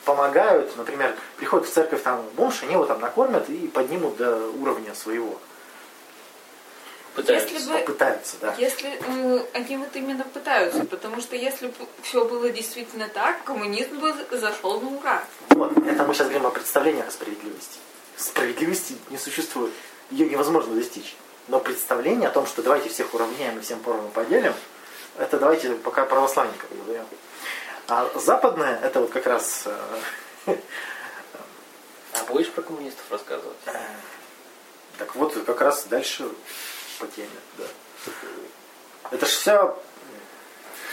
помогают, 0.05 0.75
например, 0.77 1.15
приходят 1.37 1.67
в 1.67 1.71
церковь 1.71 2.01
там 2.03 2.23
бомж, 2.35 2.63
они 2.63 2.73
его 2.73 2.85
там 2.85 3.01
накормят 3.01 3.49
и 3.49 3.67
поднимут 3.67 4.17
до 4.17 4.47
уровня 4.61 4.95
своего. 4.95 5.37
Пытаются. 7.15 7.53
Если 7.53 7.71
бы, 7.71 7.79
Попытаются, 7.79 8.35
да. 8.41 8.55
если 8.57 8.89
э, 8.89 9.45
они 9.53 9.77
вот 9.77 9.95
именно 9.95 10.23
пытаются, 10.23 10.83
потому 10.85 11.21
что 11.21 11.35
если 11.35 11.67
бы 11.67 11.73
все 12.01 12.25
было 12.25 12.49
действительно 12.49 13.07
так, 13.07 13.43
коммунизм 13.43 13.99
бы 13.99 14.15
зашел 14.31 14.81
на 14.81 14.97
ура. 14.97 15.23
Вот, 15.49 15.77
это 15.77 16.03
мы 16.05 16.13
сейчас 16.15 16.27
говорим 16.27 16.47
о 16.47 16.49
представлении 16.49 17.03
о 17.05 17.11
справедливости. 17.11 17.77
Справедливости 18.17 18.95
не 19.11 19.17
существует. 19.19 19.71
Ее 20.09 20.27
невозможно 20.27 20.73
достичь. 20.73 21.15
Но 21.47 21.59
представление 21.59 22.29
о 22.29 22.31
том, 22.31 22.47
что 22.47 22.63
давайте 22.63 22.89
всех 22.89 23.13
уравняем 23.13 23.59
и 23.59 23.61
всем 23.61 23.79
поровну 23.79 24.09
поделим, 24.09 24.53
это 25.17 25.37
давайте 25.37 25.71
пока 25.75 26.05
православников 26.05 26.69
говорим. 26.83 27.05
А 27.87 28.09
западное, 28.15 28.79
это 28.81 29.01
вот 29.01 29.11
как 29.11 29.27
раз 29.27 29.65
э, 30.47 30.55
А 32.13 32.23
будешь 32.25 32.49
про 32.49 32.61
коммунистов 32.61 33.03
рассказывать? 33.11 33.57
Так 34.97 35.15
вот, 35.15 35.33
как 35.45 35.61
раз 35.61 35.85
дальше 35.85 36.27
по 37.03 37.11
теме, 37.11 37.29
да. 37.57 37.65
Это 39.11 39.25
ж 39.25 39.29
все 39.29 39.77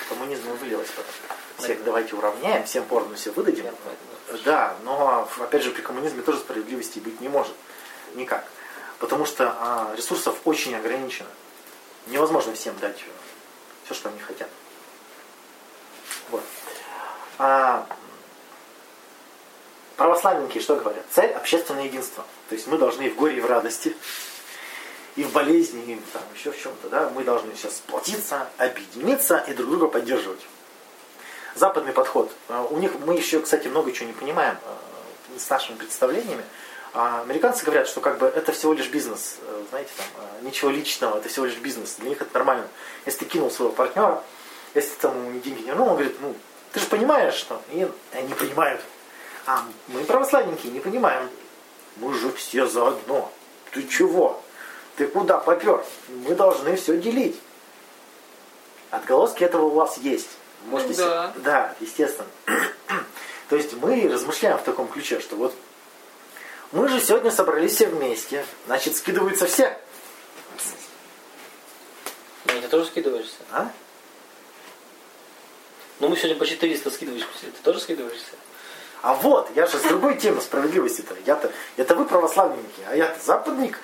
коммунизм 0.09 0.51
вылилось 0.57 0.89
потом. 0.89 1.13
Всех 1.59 1.85
давайте 1.85 2.17
уравняем, 2.17 2.65
всем 2.65 2.85
поровну 2.85 3.15
все 3.15 3.31
выдадим. 3.31 3.67
Да, 4.45 4.77
но 4.83 5.29
опять 5.39 5.63
же 5.63 5.71
при 5.71 5.83
коммунизме 5.83 6.23
тоже 6.23 6.39
справедливости 6.39 6.99
быть 6.99 7.21
не 7.21 7.29
может. 7.29 7.55
Никак. 8.15 8.45
Потому 8.99 9.25
что 9.25 9.55
а, 9.61 9.95
ресурсов 9.97 10.37
очень 10.45 10.75
ограничено. 10.75 11.29
Невозможно 12.07 12.55
всем 12.55 12.77
дать 12.79 13.05
все, 13.85 13.95
что 13.95 14.09
они 14.09 14.19
хотят. 14.19 14.49
Вот. 16.31 16.43
А, 17.39 17.87
православники 19.97 20.59
что 20.59 20.77
говорят? 20.77 21.05
Цель 21.13 21.31
общественное 21.33 21.85
единство. 21.85 22.25
То 22.49 22.57
есть 22.57 22.67
мы 22.67 22.79
должны 22.79 23.05
и 23.05 23.11
в 23.11 23.17
горе, 23.17 23.37
и 23.37 23.41
в 23.41 23.47
радости, 23.47 23.97
и 25.17 25.25
в 25.25 25.33
болезни, 25.33 25.95
и 25.95 26.01
там 26.13 26.23
еще 26.35 26.53
в 26.53 26.61
чем-то, 26.61 26.89
да, 26.89 27.11
мы 27.15 27.25
должны 27.25 27.55
сейчас 27.55 27.77
сплотиться, 27.77 28.49
объединиться 28.59 29.39
и 29.49 29.55
друг 29.55 29.71
друга 29.71 29.89
поддерживать. 29.89 30.41
Западный 31.57 31.93
подход. 31.93 32.31
А, 32.49 32.63
У 32.71 32.79
них 32.79 32.93
мы 33.05 33.17
еще, 33.17 33.41
кстати, 33.41 33.69
много 33.69 33.93
чего 33.93 34.07
не 34.07 34.13
понимаем 34.13 34.57
а, 34.65 34.79
с 35.39 35.49
нашими 35.51 35.77
представлениями. 35.77 36.45
А 36.93 37.23
американцы 37.23 37.65
говорят, 37.65 37.87
что 37.89 38.01
как 38.01 38.19
бы 38.19 38.27
это 38.27 38.53
всего 38.53 38.73
лишь 38.73 38.89
бизнес, 38.89 39.37
э, 39.43 39.65
знаете, 39.71 39.91
там, 39.97 40.07
а, 40.19 40.45
ничего 40.45 40.71
личного, 40.71 41.19
это 41.19 41.29
всего 41.29 41.47
лишь 41.47 41.57
бизнес. 41.57 41.97
Для 41.99 42.09
них 42.09 42.21
это 42.21 42.33
нормально. 42.35 42.67
Если 43.07 43.21
ты 43.21 43.25
кинул 43.27 43.51
своего 43.51 43.73
партнера, 43.73 44.23
если 44.75 44.91
ты 44.91 45.01
там 45.03 45.27
ему 45.27 45.41
деньги 45.41 45.61
не 45.61 45.67
вернул, 45.67 45.89
он 45.89 45.95
говорит, 45.95 46.17
ну, 46.21 46.35
ты 46.73 46.81
же 46.81 46.87
понимаешь, 46.87 47.35
что... 47.35 47.61
И 47.73 47.89
они 48.13 48.35
понимают. 48.35 48.81
А 49.47 49.65
мы 49.89 50.05
православненькие 50.05 50.73
не 50.73 50.81
понимаем. 50.81 51.29
Мы 51.97 52.15
же 52.15 52.33
все 52.33 52.67
заодно. 52.67 53.31
Ты 53.73 53.87
чего? 53.87 54.43
Ты 55.01 55.07
куда 55.07 55.39
попер? 55.39 55.83
Мы 56.09 56.35
должны 56.35 56.77
все 56.77 56.99
делить. 56.99 57.35
Отголоски 58.91 59.43
этого 59.45 59.65
у 59.65 59.71
вас 59.71 59.97
есть. 59.97 60.29
Можете 60.67 60.91
Ну 60.91 60.95
себе- 60.97 61.05
да. 61.07 61.33
Да, 61.37 61.75
естественно. 61.81 62.29
То 63.49 63.57
есть 63.57 63.73
мы 63.73 64.07
размышляем 64.13 64.59
в 64.59 64.63
таком 64.63 64.89
ключе, 64.89 65.19
что 65.21 65.37
вот 65.37 65.55
мы 66.73 66.87
же 66.91 67.01
сегодня 67.01 67.31
собрались 67.31 67.77
все 67.77 67.87
вместе, 67.87 68.45
значит 68.67 68.95
скидываются 68.95 69.47
все. 69.47 69.75
Ну, 72.45 72.61
ты 72.61 72.69
тоже 72.69 72.85
скидываешься? 72.85 73.37
А? 73.53 73.71
Ну, 76.01 76.09
мы 76.09 76.17
сегодня 76.19 76.37
по 76.37 76.45
400 76.45 76.91
скидываешь. 76.91 77.27
Ты 77.41 77.63
тоже 77.63 77.81
скидываешься? 77.81 78.35
А 79.01 79.15
вот, 79.15 79.51
я 79.57 79.67
же 79.67 79.79
с 79.79 79.83
другой 79.83 80.19
темы 80.19 80.43
справедливости-то. 80.43 81.15
Я-то, 81.25 81.51
это 81.79 81.95
вы 81.95 82.05
православники, 82.05 82.83
а 82.87 82.95
я-то 82.95 83.19
западник. 83.25 83.79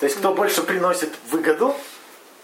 То 0.00 0.06
есть, 0.06 0.18
кто 0.18 0.34
больше 0.34 0.62
приносит 0.62 1.14
выгоду, 1.30 1.74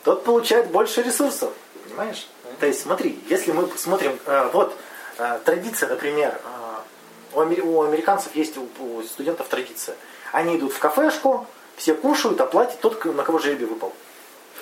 тот 0.05 0.25
получает 0.25 0.71
больше 0.71 1.03
ресурсов. 1.03 1.53
Понимаешь? 1.85 2.29
То 2.61 2.67
есть, 2.67 2.83
смотри, 2.83 3.19
если 3.29 3.53
мы 3.53 3.69
смотрим, 3.77 4.19
э, 4.27 4.51
вот 4.53 4.77
э, 5.19 5.41
традиция, 5.45 5.89
например, 5.89 6.41
э, 6.45 7.37
у, 7.37 7.41
амер- 7.41 7.65
у 7.65 7.83
американцев 7.83 8.35
есть 8.35 8.57
у, 8.57 9.03
студентов 9.03 9.49
традиция. 9.49 9.97
Они 10.33 10.57
идут 10.57 10.73
в 10.73 10.79
кафешку, 10.79 11.47
все 11.77 11.95
кушают, 11.95 12.41
а 12.41 12.47
платит 12.47 12.81
тот, 12.81 13.05
на 13.05 13.23
кого 13.23 13.39
жребий 13.39 13.67
выпал. 13.67 13.95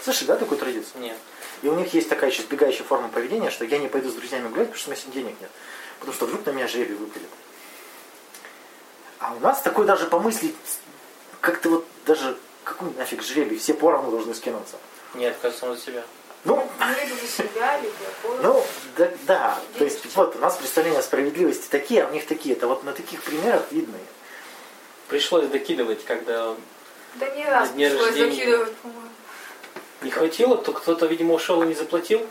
Слышали, 0.02 0.28
да, 0.28 0.36
такую 0.36 0.58
традицию? 0.58 1.02
Нет. 1.02 1.16
И 1.62 1.68
у 1.68 1.74
них 1.74 1.92
есть 1.92 2.08
такая 2.08 2.30
еще 2.30 2.42
сбегающая 2.42 2.84
форма 2.84 3.08
поведения, 3.08 3.50
что 3.50 3.64
я 3.64 3.78
не 3.78 3.88
пойду 3.88 4.10
с 4.10 4.14
друзьями 4.14 4.48
гулять, 4.48 4.68
потому 4.68 4.78
что 4.78 4.90
у 4.90 4.92
меня 4.92 5.02
денег 5.12 5.40
нет. 5.40 5.50
Потому 5.98 6.14
что 6.14 6.26
вдруг 6.26 6.46
на 6.46 6.50
меня 6.50 6.68
жребий 6.68 6.94
выпадет. 6.94 7.28
А 9.18 9.34
у 9.34 9.40
нас 9.40 9.60
такой 9.60 9.84
даже 9.84 10.06
помыслить, 10.06 10.54
как-то 11.40 11.70
вот 11.70 11.86
даже, 12.06 12.38
какой 12.68 12.90
нафиг 12.94 13.22
жребий, 13.22 13.58
все 13.58 13.74
поровну 13.74 14.10
должны 14.10 14.34
скинуться. 14.34 14.76
Нет, 15.14 15.36
кажется, 15.40 15.66
он 15.68 15.76
за 15.76 15.82
себя. 15.82 16.02
Ну, 16.44 16.56
Ну, 16.78 17.26
себя, 17.26 17.80
поровну. 18.22 18.42
ну, 18.42 18.64
да, 18.96 19.10
да, 19.26 19.58
то 19.76 19.84
есть 19.84 20.04
вот 20.14 20.36
у 20.36 20.38
нас 20.38 20.56
представления 20.56 20.98
о 20.98 21.02
справедливости 21.02 21.66
такие, 21.68 22.04
а 22.04 22.08
у 22.08 22.12
них 22.12 22.26
такие. 22.26 22.54
Это 22.54 22.66
вот 22.68 22.84
на 22.84 22.92
таких 22.92 23.22
примерах 23.22 23.62
видно. 23.72 23.98
Пришлось 25.08 25.48
докидывать, 25.48 26.04
когда 26.04 26.54
Да 27.16 27.28
не 27.30 27.44
раз 27.44 27.70
День 27.72 27.88
пришлось 27.90 28.08
рождения. 28.10 28.30
закидывать, 28.34 28.74
по-моему. 28.76 29.08
не 30.02 30.10
хватило, 30.10 30.56
то 30.58 30.72
кто-то, 30.72 31.06
видимо, 31.06 31.34
ушел 31.34 31.62
и 31.62 31.66
не 31.66 31.74
заплатил. 31.74 32.24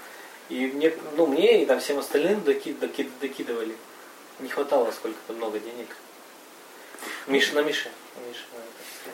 И 0.49 0.67
мне, 0.67 0.93
ну, 1.17 1.25
мне 1.27 1.63
и 1.63 1.65
там 1.65 1.79
всем 1.81 1.99
остальным 1.99 2.41
доки- 2.43 2.71
доки- 2.73 3.09
докидывали. 3.19 3.75
Не 4.39 4.47
хватало 4.49 4.91
сколько-то 4.91 5.33
много 5.33 5.59
денег. 5.59 5.87
Миша 7.25 7.55
на 7.55 7.59
Мише. 7.63 7.91
На 8.15 8.27
Мише, 8.29 8.43
на. 8.53 8.59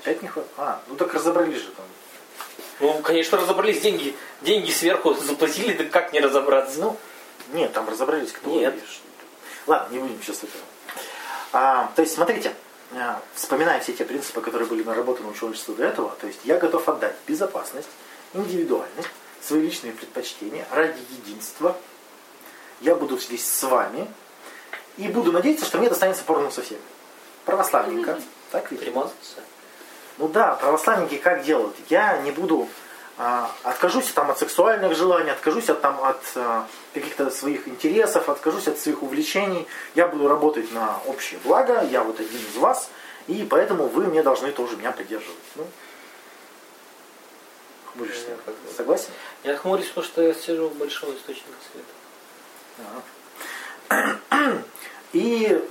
Опять 0.02 0.22
не 0.22 0.28
хватит. 0.28 0.50
А, 0.58 0.82
ну 0.88 0.96
так 0.96 1.14
разобрались 1.14 1.62
же 1.62 1.72
там. 1.72 1.86
Ну, 2.80 3.02
конечно, 3.02 3.38
разобрались. 3.38 3.82
Деньги, 3.82 4.16
деньги 4.42 4.72
сверху 4.72 5.14
заплатили, 5.14 5.74
да 5.74 5.86
как 5.86 6.12
не 6.14 6.20
разобраться? 6.20 6.80
Ну, 6.80 6.98
нет, 7.54 7.72
там 7.74 7.88
разобрались, 7.88 8.32
кто 8.32 8.50
Нет. 8.50 8.76
Ладно, 9.68 9.94
не 9.94 10.00
будем 10.00 10.22
сейчас 10.22 10.38
этого. 10.38 10.64
А, 11.54 11.92
то 11.96 12.02
есть, 12.02 12.16
смотрите, 12.16 12.54
а, 12.94 13.22
вспоминая 13.36 13.80
все 13.80 13.94
те 13.94 14.06
принципы, 14.06 14.42
которые 14.42 14.68
были 14.68 14.84
наработаны 14.84 15.30
у 15.30 15.34
человечества 15.34 15.76
до 15.76 15.86
этого, 15.86 16.16
то 16.20 16.28
есть 16.28 16.40
я 16.44 16.58
готов 16.58 16.88
отдать 16.90 17.16
безопасность, 17.28 17.90
индивидуальность, 18.34 19.10
свои 19.42 19.62
личные 19.62 19.94
предпочтения 19.94 20.66
ради 20.72 21.00
единства. 21.12 21.78
Я 22.82 22.96
буду 22.96 23.18
здесь 23.20 23.46
с 23.46 23.64
вами 23.64 24.08
и 24.98 25.08
буду 25.08 25.32
надеяться, 25.32 25.66
что 25.66 25.78
мне 25.78 25.90
достанется 25.90 26.24
поровну 26.24 26.52
со 26.52 26.62
всеми. 26.62 26.82
Православненько. 27.46 28.20
Так 28.52 28.70
ведь? 28.70 28.82
Примазаться. 28.82 29.42
Ну 30.18 30.28
да, 30.28 30.56
православники 30.56 31.18
как 31.18 31.44
делают? 31.44 31.76
Я 31.90 32.18
не 32.18 32.32
буду 32.32 32.68
а, 33.18 33.52
откажусь 33.64 34.12
там 34.12 34.32
от 34.32 34.40
сексуальных 34.40 34.96
желаний, 34.96 35.30
откажусь 35.32 35.70
от, 35.70 35.82
там, 35.82 36.04
от 36.04 36.22
а, 36.36 36.68
каких-то 36.94 37.30
своих 37.30 37.68
интересов, 37.68 38.28
откажусь 38.30 38.68
от 38.68 38.80
своих 38.80 39.04
увлечений. 39.04 39.68
Я 39.94 40.08
буду 40.08 40.28
работать 40.28 40.72
на 40.72 41.00
общее 41.06 41.40
благо, 41.44 41.84
я 41.92 42.04
вот 42.04 42.20
один 42.20 42.40
из 42.40 42.56
вас, 42.56 42.90
и 43.28 43.46
поэтому 43.50 43.88
вы 43.88 44.06
мне 44.06 44.24
должны 44.24 44.52
тоже 44.52 44.78
меня 44.78 44.92
поддерживать. 44.92 45.38
Ну, 45.56 45.68
хмуришься. 47.94 48.38
Как 48.46 48.56
бы. 48.56 48.74
Согласен? 48.76 49.10
Я 49.44 49.58
хмурюсь, 49.58 49.88
потому 49.88 50.06
что 50.06 50.22
я 50.22 50.34
сижу 50.34 50.70
в 50.70 50.76
большого 50.76 51.14
источника 51.16 51.58
света. 51.72 51.88
И 55.14 55.64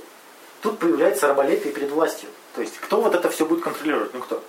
тут 0.61 0.79
появляется 0.79 1.27
раболепие 1.27 1.73
перед 1.73 1.91
властью. 1.91 2.29
То 2.55 2.61
есть, 2.61 2.77
кто 2.77 3.01
вот 3.01 3.15
это 3.15 3.29
все 3.29 3.45
будет 3.45 3.63
контролировать? 3.63 4.13
Ну 4.13 4.19
кто? 4.21 4.43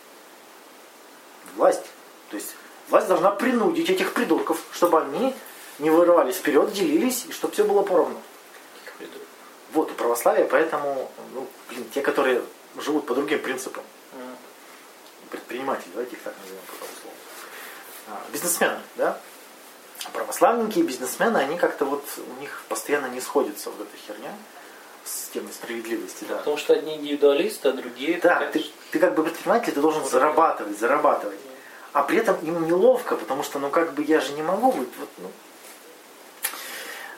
Власть. 1.56 1.84
То 2.30 2.36
есть, 2.36 2.54
власть 2.88 3.08
должна 3.08 3.30
принудить 3.30 3.88
этих 3.88 4.12
придурков, 4.12 4.60
чтобы 4.72 5.00
они 5.00 5.34
не 5.78 5.90
вырывались 5.90 6.36
вперед, 6.36 6.72
делились, 6.72 7.26
и 7.26 7.32
чтобы 7.32 7.54
все 7.54 7.64
было 7.64 7.82
поровну. 7.82 8.20
Вот 9.72 9.90
у 9.90 9.94
православия, 9.94 10.46
поэтому, 10.46 11.10
ну, 11.32 11.48
блин, 11.68 11.84
те, 11.92 12.00
которые 12.00 12.42
живут 12.76 13.06
по 13.06 13.14
другим 13.14 13.40
принципам, 13.40 13.82
предприниматели, 15.30 15.90
давайте 15.92 16.16
их 16.16 16.22
так 16.22 16.34
назовем 16.40 16.62
по 16.66 16.72
тому 16.76 16.90
слову. 17.00 17.16
А, 18.08 18.22
бизнесмены, 18.32 18.78
да? 18.96 19.18
Православники 20.12 20.78
и 20.78 20.82
бизнесмены, 20.82 21.38
они 21.38 21.56
как-то 21.56 21.86
вот, 21.86 22.04
у 22.18 22.40
них 22.40 22.62
постоянно 22.68 23.06
не 23.06 23.20
сходится 23.20 23.70
вот 23.70 23.80
эта 23.80 23.96
херня 23.96 24.32
с 25.04 25.28
темой 25.28 25.52
справедливости, 25.52 26.24
да. 26.28 26.36
Потому 26.36 26.56
что 26.56 26.72
одни 26.72 26.96
индивидуалисты, 26.96 27.68
а 27.68 27.72
другие... 27.72 28.18
Да, 28.20 28.48
ты, 28.52 28.64
ты 28.90 28.98
как 28.98 29.14
бы 29.14 29.22
предприниматель, 29.22 29.72
ты 29.72 29.80
должен 29.80 30.04
зарабатывать, 30.04 30.78
зарабатывать. 30.78 31.38
А 31.92 32.02
при 32.02 32.18
этом 32.18 32.36
им 32.40 32.66
неловко, 32.66 33.16
потому 33.16 33.42
что, 33.42 33.58
ну 33.58 33.70
как 33.70 33.92
бы 33.92 34.02
я 34.02 34.20
же 34.20 34.32
не 34.32 34.42
могу 34.42 34.72
быть, 34.72 34.88
вот, 34.98 35.08
ну. 35.18 35.30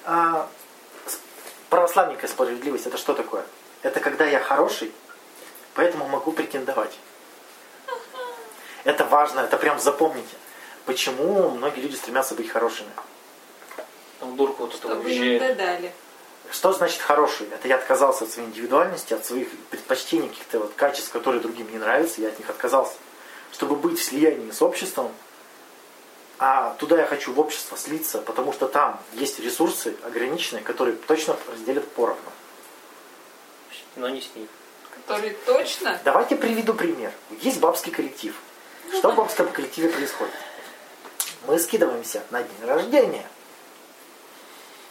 А, 0.04 0.48
православника 1.70 2.28
справедливость 2.28 2.86
это 2.86 2.96
что 2.98 3.14
такое? 3.14 3.44
Это 3.82 4.00
когда 4.00 4.26
я 4.26 4.40
хороший, 4.40 4.92
поэтому 5.74 6.06
могу 6.08 6.32
претендовать. 6.32 6.98
Это 8.84 9.04
важно, 9.04 9.40
это 9.40 9.56
прям 9.56 9.78
запомните. 9.80 10.36
почему 10.84 11.50
многие 11.50 11.80
люди 11.80 11.96
стремятся 11.96 12.34
быть 12.34 12.48
хорошими. 12.48 12.90
Там 14.20 14.36
дурку 14.36 14.64
вот 14.64 14.74
Чтобы 14.74 15.10
им 15.10 15.38
додали. 15.38 15.92
Что 16.50 16.72
значит 16.72 17.00
хороший? 17.00 17.48
Это 17.50 17.68
я 17.68 17.76
отказался 17.76 18.24
от 18.24 18.30
своей 18.30 18.48
индивидуальности, 18.48 19.14
от 19.14 19.24
своих 19.24 19.48
предпочтений, 19.70 20.28
каких-то 20.28 20.60
вот 20.60 20.74
качеств, 20.74 21.10
которые 21.12 21.40
другим 21.40 21.70
не 21.70 21.78
нравятся, 21.78 22.20
я 22.20 22.28
от 22.28 22.38
них 22.38 22.48
отказался. 22.48 22.94
Чтобы 23.52 23.76
быть 23.76 23.98
в 23.98 24.04
слиянии 24.04 24.50
с 24.50 24.62
обществом, 24.62 25.12
а 26.38 26.74
туда 26.78 26.98
я 26.98 27.06
хочу 27.06 27.32
в 27.32 27.40
общество 27.40 27.76
слиться, 27.78 28.18
потому 28.18 28.52
что 28.52 28.68
там 28.68 29.00
есть 29.14 29.40
ресурсы 29.40 29.96
ограниченные, 30.02 30.62
которые 30.62 30.96
точно 30.96 31.36
разделят 31.50 31.88
поровну. 31.92 32.30
Но 33.96 34.08
не 34.10 34.20
с 34.20 34.34
ней. 34.34 34.48
Который 34.94 35.30
точно 35.46 35.98
Давайте 36.04 36.36
приведу 36.36 36.74
пример. 36.74 37.12
Есть 37.40 37.60
бабский 37.60 37.92
коллектив. 37.92 38.34
Что 38.92 39.10
в 39.10 39.14
бабском 39.14 39.48
коллективе 39.48 39.88
происходит? 39.88 40.34
Мы 41.46 41.58
скидываемся 41.58 42.22
на 42.30 42.42
день 42.42 42.66
рождения. 42.66 43.26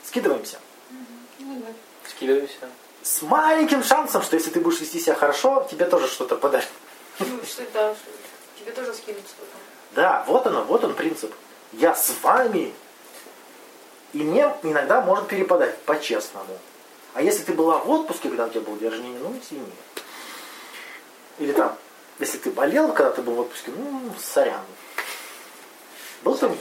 Скидываемся. 0.03 0.57
Скидываемся. 2.09 2.69
С 3.03 3.21
маленьким 3.21 3.83
шансом, 3.83 4.23
что 4.23 4.35
если 4.35 4.49
ты 4.49 4.59
будешь 4.59 4.79
вести 4.79 4.99
себя 4.99 5.15
хорошо, 5.15 5.67
тебе 5.69 5.85
тоже 5.85 6.07
что-то 6.07 6.35
подарят. 6.35 6.67
Ну, 7.19 7.25
что 7.45 7.63
да, 7.73 7.95
тебе 8.59 8.71
тоже 8.71 8.93
скинутся 8.93 9.35
потом. 9.37 9.61
Да, 9.91 10.23
вот 10.27 10.47
оно, 10.47 10.63
вот 10.63 10.83
он 10.83 10.93
принцип. 10.93 11.33
Я 11.71 11.95
с 11.95 12.11
вами, 12.21 12.73
и 14.13 14.19
мне 14.19 14.53
иногда 14.63 15.01
может 15.01 15.27
перепадать 15.27 15.77
по-честному. 15.79 16.57
А 17.13 17.21
если 17.21 17.43
ты 17.43 17.53
была 17.53 17.77
в 17.77 17.89
отпуске, 17.89 18.29
когда 18.29 18.45
у 18.45 18.49
тебя 18.49 18.61
был 18.61 18.75
день 18.77 18.89
рождения, 18.89 19.19
ну 19.19 19.37
извини. 19.39 19.65
Или 21.39 21.51
там, 21.51 21.77
если 22.19 22.37
ты 22.37 22.49
болел, 22.51 22.93
когда 22.93 23.11
ты 23.11 23.21
был 23.21 23.35
в 23.35 23.39
отпуске, 23.41 23.71
ну, 23.75 24.13
сорян. 24.21 24.63
Был 26.23 26.35
кто-нибудь, 26.35 26.59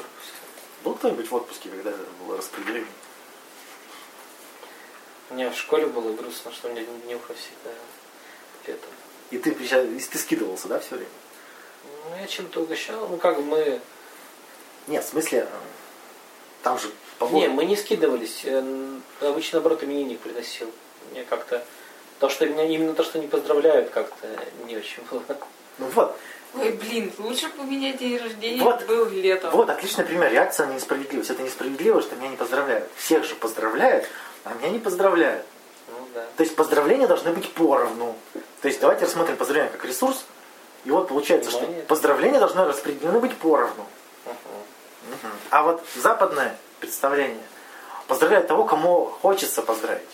был 0.85 0.94
кто-нибудь 0.94 1.30
в 1.30 1.35
отпуске, 1.35 1.70
когда 1.70 1.90
это 1.90 2.00
было 2.24 2.37
распределение? 2.37 2.87
Мне 5.30 5.50
в 5.50 5.56
школе 5.56 5.87
было 5.87 6.12
грустно, 6.12 6.52
что 6.52 6.68
мне 6.68 6.84
днюха 7.04 7.34
всегда 7.34 7.70
это. 8.66 8.87
И 9.30 9.38
ты, 9.38 9.52
приезжал- 9.52 9.84
и 9.84 9.98
ты 9.98 10.18
скидывался, 10.18 10.68
да, 10.68 10.78
все 10.80 10.96
время? 10.96 11.10
Ну, 12.10 12.16
я 12.20 12.26
чем-то 12.26 12.60
угощал. 12.60 13.08
Ну, 13.08 13.16
как 13.16 13.38
мы... 13.40 13.80
Нет, 14.87 15.04
в 15.04 15.08
смысле, 15.08 15.40
э, 15.40 15.46
там 16.62 16.78
же 16.78 16.88
Не, 16.88 16.92
побор. 17.18 17.48
мы 17.50 17.64
не 17.64 17.76
скидывались. 17.76 18.42
Э, 18.44 18.62
Обычно, 19.20 19.56
наоборот, 19.58 19.82
именинник 19.82 20.20
приносил. 20.20 20.70
Мне 21.10 21.24
как-то... 21.24 21.64
То, 22.20 22.28
что 22.28 22.46
меня 22.46 22.64
именно 22.64 22.94
то, 22.94 23.02
что 23.02 23.18
не 23.18 23.26
поздравляют, 23.26 23.90
как-то 23.90 24.28
не 24.66 24.76
очень 24.76 25.02
было. 25.10 25.22
Ну 25.78 25.87
вот, 25.88 26.16
Ой, 26.56 26.70
блин, 26.70 27.12
лучше 27.18 27.48
бы 27.48 27.64
у 27.64 27.66
меня 27.66 27.92
день 27.94 28.16
рождения 28.16 28.62
Вот. 28.62 28.87
был 28.87 29.06
летом. 29.08 29.50
Вот 29.50 29.68
отличный 29.68 30.04
пример. 30.04 30.30
Реакция 30.30 30.66
на 30.66 30.74
несправедливость. 30.74 31.30
Это 31.30 31.42
несправедливо, 31.42 32.00
что 32.00 32.14
меня 32.14 32.28
не 32.28 32.37
поздравляют. 32.37 32.88
Всех 32.94 33.24
же 33.24 33.34
поздравляют, 33.34 34.06
а 34.44 34.54
меня 34.54 34.70
не 34.70 34.78
поздравляют. 34.78 35.44
Ну, 35.88 36.09
да. 36.14 36.24
То 36.37 36.42
есть 36.42 36.54
поздравления 36.57 37.07
должны 37.07 37.33
быть 37.33 37.52
поровну. 37.52 38.16
То 38.62 38.68
есть 38.68 38.80
давайте 38.80 39.04
рассмотрим 39.04 39.37
поздравления 39.37 39.70
как 39.70 39.85
ресурс. 39.85 40.24
И 40.85 40.90
вот 40.90 41.09
получается, 41.09 41.50
что 41.50 41.61
Внимание. 41.61 41.85
поздравления 41.85 42.38
должны 42.38 42.64
распределены 42.64 43.18
быть 43.18 43.37
поровну. 43.37 43.87
Мгм. 44.26 44.35
Мгм. 45.11 45.33
А 45.50 45.62
вот 45.62 45.83
западное 45.96 46.57
представление 46.80 47.42
поздравляет 48.07 48.46
того, 48.46 48.64
кому 48.64 49.07
хочется 49.07 49.62
поздравить. 49.62 50.09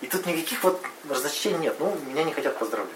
И 0.00 0.06
тут 0.06 0.26
никаких 0.26 0.62
вот 0.62 0.80
разночтений 1.08 1.58
нет. 1.58 1.76
Ну, 1.80 1.96
меня 2.06 2.24
не 2.24 2.32
хотят 2.32 2.56
поздравлять. 2.56 2.94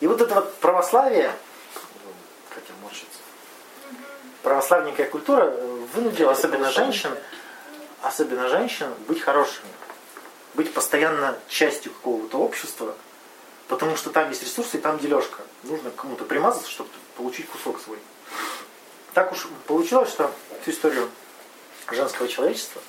И 0.00 0.06
вот 0.06 0.20
это 0.20 0.34
вот 0.34 0.54
православие, 0.56 1.32
как 2.50 2.62
я 2.68 2.74
морщится, 2.82 3.18
православненькая 4.42 5.08
культура 5.08 5.44
э, 5.44 5.86
вынудила 5.94 6.32
особенно 6.32 6.70
женщин, 6.70 7.10
особенно 8.04 8.48
женщин 8.48 8.92
быть 9.08 9.20
хорошими, 9.20 9.66
быть 10.54 10.72
постоянно 10.72 11.38
частью 11.48 11.90
какого-то 11.92 12.38
общества, 12.38 12.94
потому 13.66 13.96
что 13.96 14.10
там 14.10 14.28
есть 14.28 14.42
ресурсы 14.42 14.76
и 14.76 14.80
там 14.80 14.98
дележка. 14.98 15.42
Нужно 15.62 15.90
кому-то 15.90 16.24
примазаться, 16.24 16.70
чтобы 16.70 16.90
получить 17.16 17.48
кусок 17.48 17.80
свой. 17.80 17.98
Так 19.14 19.32
уж 19.32 19.46
получилось, 19.66 20.10
что 20.10 20.30
всю 20.62 20.72
историю 20.72 21.10
женского 21.90 22.28
человечества 22.28 22.82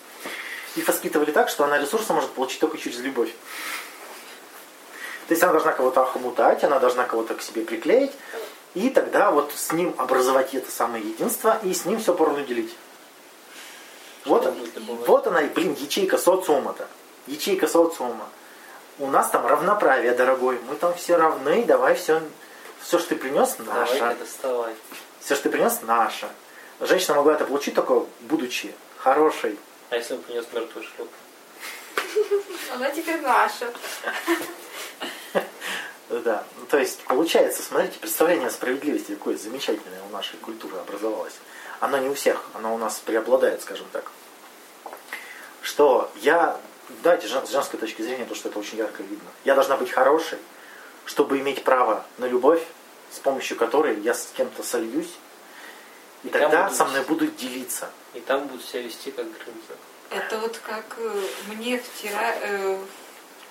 их 0.75 0.85
воспитывали 0.85 1.31
так, 1.31 1.47
что 1.49 1.63
она 1.63 1.77
ресурсы 1.77 2.11
может 2.11 2.31
получить 2.31 2.59
только 2.59 2.77
через 2.77 2.99
любовь. 2.99 3.31
То 5.27 5.31
есть 5.31 5.41
она 5.41 5.53
должна 5.53 5.71
кого-то 5.71 6.03
охомутать, 6.03 6.63
она 6.63 6.79
должна 6.79 7.05
кого-то 7.05 7.35
к 7.35 7.41
себе 7.41 7.61
приклеить, 7.61 8.11
и 8.73 8.89
тогда 8.89 9.31
вот 9.31 9.53
с 9.55 9.71
ним 9.71 9.95
образовать 9.97 10.53
это 10.53 10.69
самое 10.69 11.03
единство, 11.03 11.57
и 11.63 11.73
с 11.73 11.85
ним 11.85 11.99
все 12.01 12.13
поровну 12.13 12.43
делить. 12.43 12.75
Вот, 14.87 15.27
она 15.27 15.41
и, 15.41 15.49
блин, 15.49 15.75
ячейка 15.79 16.17
социума-то. 16.17 16.87
Ячейка 17.27 17.67
социума. 17.67 18.27
У 18.99 19.07
нас 19.07 19.29
там 19.29 19.45
равноправие, 19.45 20.13
дорогой. 20.13 20.59
Мы 20.69 20.75
там 20.75 20.93
все 20.95 21.17
равны, 21.17 21.63
давай 21.65 21.95
все, 21.95 22.21
все, 22.81 22.99
что 22.99 23.09
ты 23.09 23.15
принес, 23.15 23.57
наше. 23.59 23.99
Давай-ка 23.99 24.19
доставай. 24.19 24.75
Все, 25.19 25.35
что 25.35 25.43
ты 25.43 25.49
принес, 25.49 25.81
наше. 25.81 26.27
Женщина 26.79 27.15
могла 27.15 27.33
это 27.33 27.45
получить 27.45 27.73
только 27.73 28.05
будучи 28.21 28.73
хорошей. 28.97 29.57
А 29.89 29.95
если 29.95 30.13
он 30.13 30.21
принес 30.21 30.45
мертвую 30.53 30.85
шлюпку? 30.85 31.13
Она 32.73 32.91
теперь 32.91 33.21
наша. 33.21 33.71
Да. 36.07 36.43
Ну, 36.57 36.65
то 36.67 36.77
есть, 36.77 37.03
получается, 37.05 37.63
смотрите, 37.63 37.97
представление 37.99 38.47
о 38.47 38.51
справедливости 38.51 39.15
какое 39.15 39.37
замечательное 39.37 40.01
у 40.07 40.13
нашей 40.13 40.37
культуры 40.37 40.77
образовалось. 40.77 41.33
Оно 41.79 41.97
не 41.97 42.09
у 42.09 42.13
всех, 42.13 42.43
оно 42.53 42.73
у 42.75 42.77
нас 42.77 42.99
преобладает, 42.99 43.61
скажем 43.63 43.87
так. 43.91 44.11
Что 45.65 46.11
я, 46.17 46.59
давайте 47.01 47.27
жен- 47.27 47.45
с 47.47 47.49
женской 47.49 47.79
точки 47.79 48.03
зрения, 48.03 48.25
то, 48.25 48.35
что 48.35 48.49
это 48.49 48.59
очень 48.59 48.77
ярко 48.77 49.01
видно. 49.01 49.27
Я 49.45 49.55
должна 49.55 49.77
быть 49.77 49.89
хорошей, 49.89 50.37
чтобы 51.05 51.39
иметь 51.39 51.63
право 51.63 52.05
на 52.19 52.25
любовь, 52.25 52.61
с 53.11 53.17
помощью 53.17 53.57
которой 53.57 53.99
я 54.01 54.13
с 54.13 54.29
кем-то 54.37 54.61
сольюсь, 54.61 55.09
и 56.23 56.27
И 56.27 56.29
тогда 56.29 56.65
будут- 56.65 56.77
со 56.77 56.85
мной 56.85 57.01
будут 57.05 57.35
делиться. 57.35 57.89
И 58.13 58.19
там 58.19 58.45
будут 58.47 58.63
себя 58.63 58.83
вести 58.83 59.09
как 59.09 59.25
грымза. 59.25 59.75
Это 60.11 60.37
вот 60.37 60.59
как 60.59 60.85
э, 60.99 61.21
мне 61.47 61.77
втира- 61.77 62.37
э, 62.41 62.77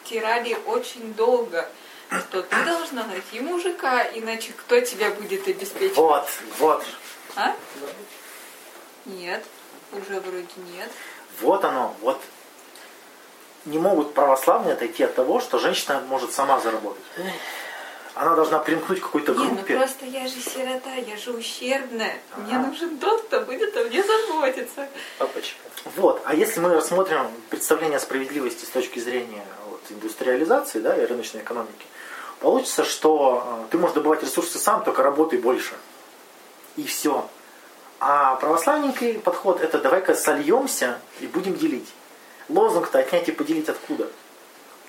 втирали 0.05 0.57
очень 0.66 1.14
долго, 1.14 1.68
что 2.11 2.42
ты 2.42 2.64
должна 2.64 3.05
найти 3.09 3.40
мужика, 3.40 4.05
иначе 4.05 4.53
кто 4.53 4.79
тебя 4.79 5.11
будет 5.11 5.48
обеспечивать? 5.48 5.96
Вот, 5.96 6.29
вот, 6.61 6.85
А? 7.35 7.57
Нет, 9.07 9.44
уже 9.90 10.20
вроде 10.20 10.46
нет. 10.72 10.90
Вот 11.40 11.64
оно, 11.64 11.94
вот 12.00 12.20
не 13.64 13.78
могут 13.78 14.14
православные 14.14 14.74
отойти 14.74 15.02
от 15.04 15.14
того, 15.14 15.40
что 15.40 15.58
женщина 15.58 16.02
может 16.08 16.32
сама 16.32 16.60
заработать. 16.60 17.02
Она 18.14 18.36
должна 18.36 18.60
примкнуть 18.60 19.00
к 19.00 19.04
какой-то 19.04 19.32
Не, 19.32 19.38
ну 19.38 19.54
группе. 19.56 19.76
просто 19.76 20.06
я 20.06 20.28
же 20.28 20.34
сирота, 20.40 20.94
я 20.94 21.16
же 21.16 21.32
ущербная. 21.32 22.16
Мне 22.36 22.56
Ага. 22.56 22.66
нужен 22.68 22.98
тот, 22.98 23.22
кто 23.22 23.40
будет 23.40 23.76
о 23.76 23.84
мне 23.84 24.04
заботиться. 24.04 24.88
Папочка. 25.18 25.56
Вот. 25.96 26.22
А 26.24 26.32
если 26.34 26.60
мы 26.60 26.72
рассмотрим 26.74 27.26
представление 27.50 27.96
о 27.96 28.00
справедливости 28.00 28.64
с 28.64 28.68
точки 28.68 29.00
зрения 29.00 29.44
вот, 29.68 29.80
индустриализации 29.90 30.78
да, 30.78 30.96
и 30.96 31.04
рыночной 31.04 31.40
экономики, 31.40 31.86
получится, 32.38 32.84
что 32.84 33.64
э, 33.66 33.70
ты 33.72 33.78
можешь 33.78 33.94
добывать 33.94 34.22
ресурсы 34.22 34.58
сам, 34.58 34.84
только 34.84 35.02
работай 35.02 35.40
больше. 35.40 35.74
И 36.76 36.84
все. 36.84 37.28
А 38.00 38.37
православненький 38.37 39.14
подход 39.18 39.61
это 39.61 39.78
давай-ка 39.78 40.14
сольемся 40.14 40.98
и 41.20 41.26
будем 41.26 41.54
делить. 41.57 41.88
Лозунг-то 42.48 42.98
отнять 42.98 43.28
и 43.28 43.33
поделить 43.33 43.68
откуда? 43.68 44.09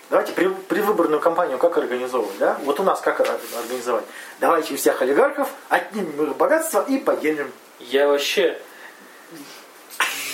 Давайте 0.10 0.34
при, 0.34 0.48
предвыборную 0.50 1.20
кампанию 1.20 1.58
как 1.58 1.78
организовывать, 1.78 2.38
да? 2.38 2.58
Вот 2.64 2.80
у 2.80 2.84
нас 2.84 3.00
как 3.02 3.20
ор- 3.22 3.40
организовать? 3.58 4.04
Давайте 4.40 4.74
у 4.74 4.78
всех 4.78 5.02
олигархов 5.02 5.50
отнимем 5.70 6.30
их 6.30 6.36
богатство 6.36 6.84
и 6.88 6.98
поделим. 6.98 7.52
Я 7.80 8.08
вообще... 8.08 8.60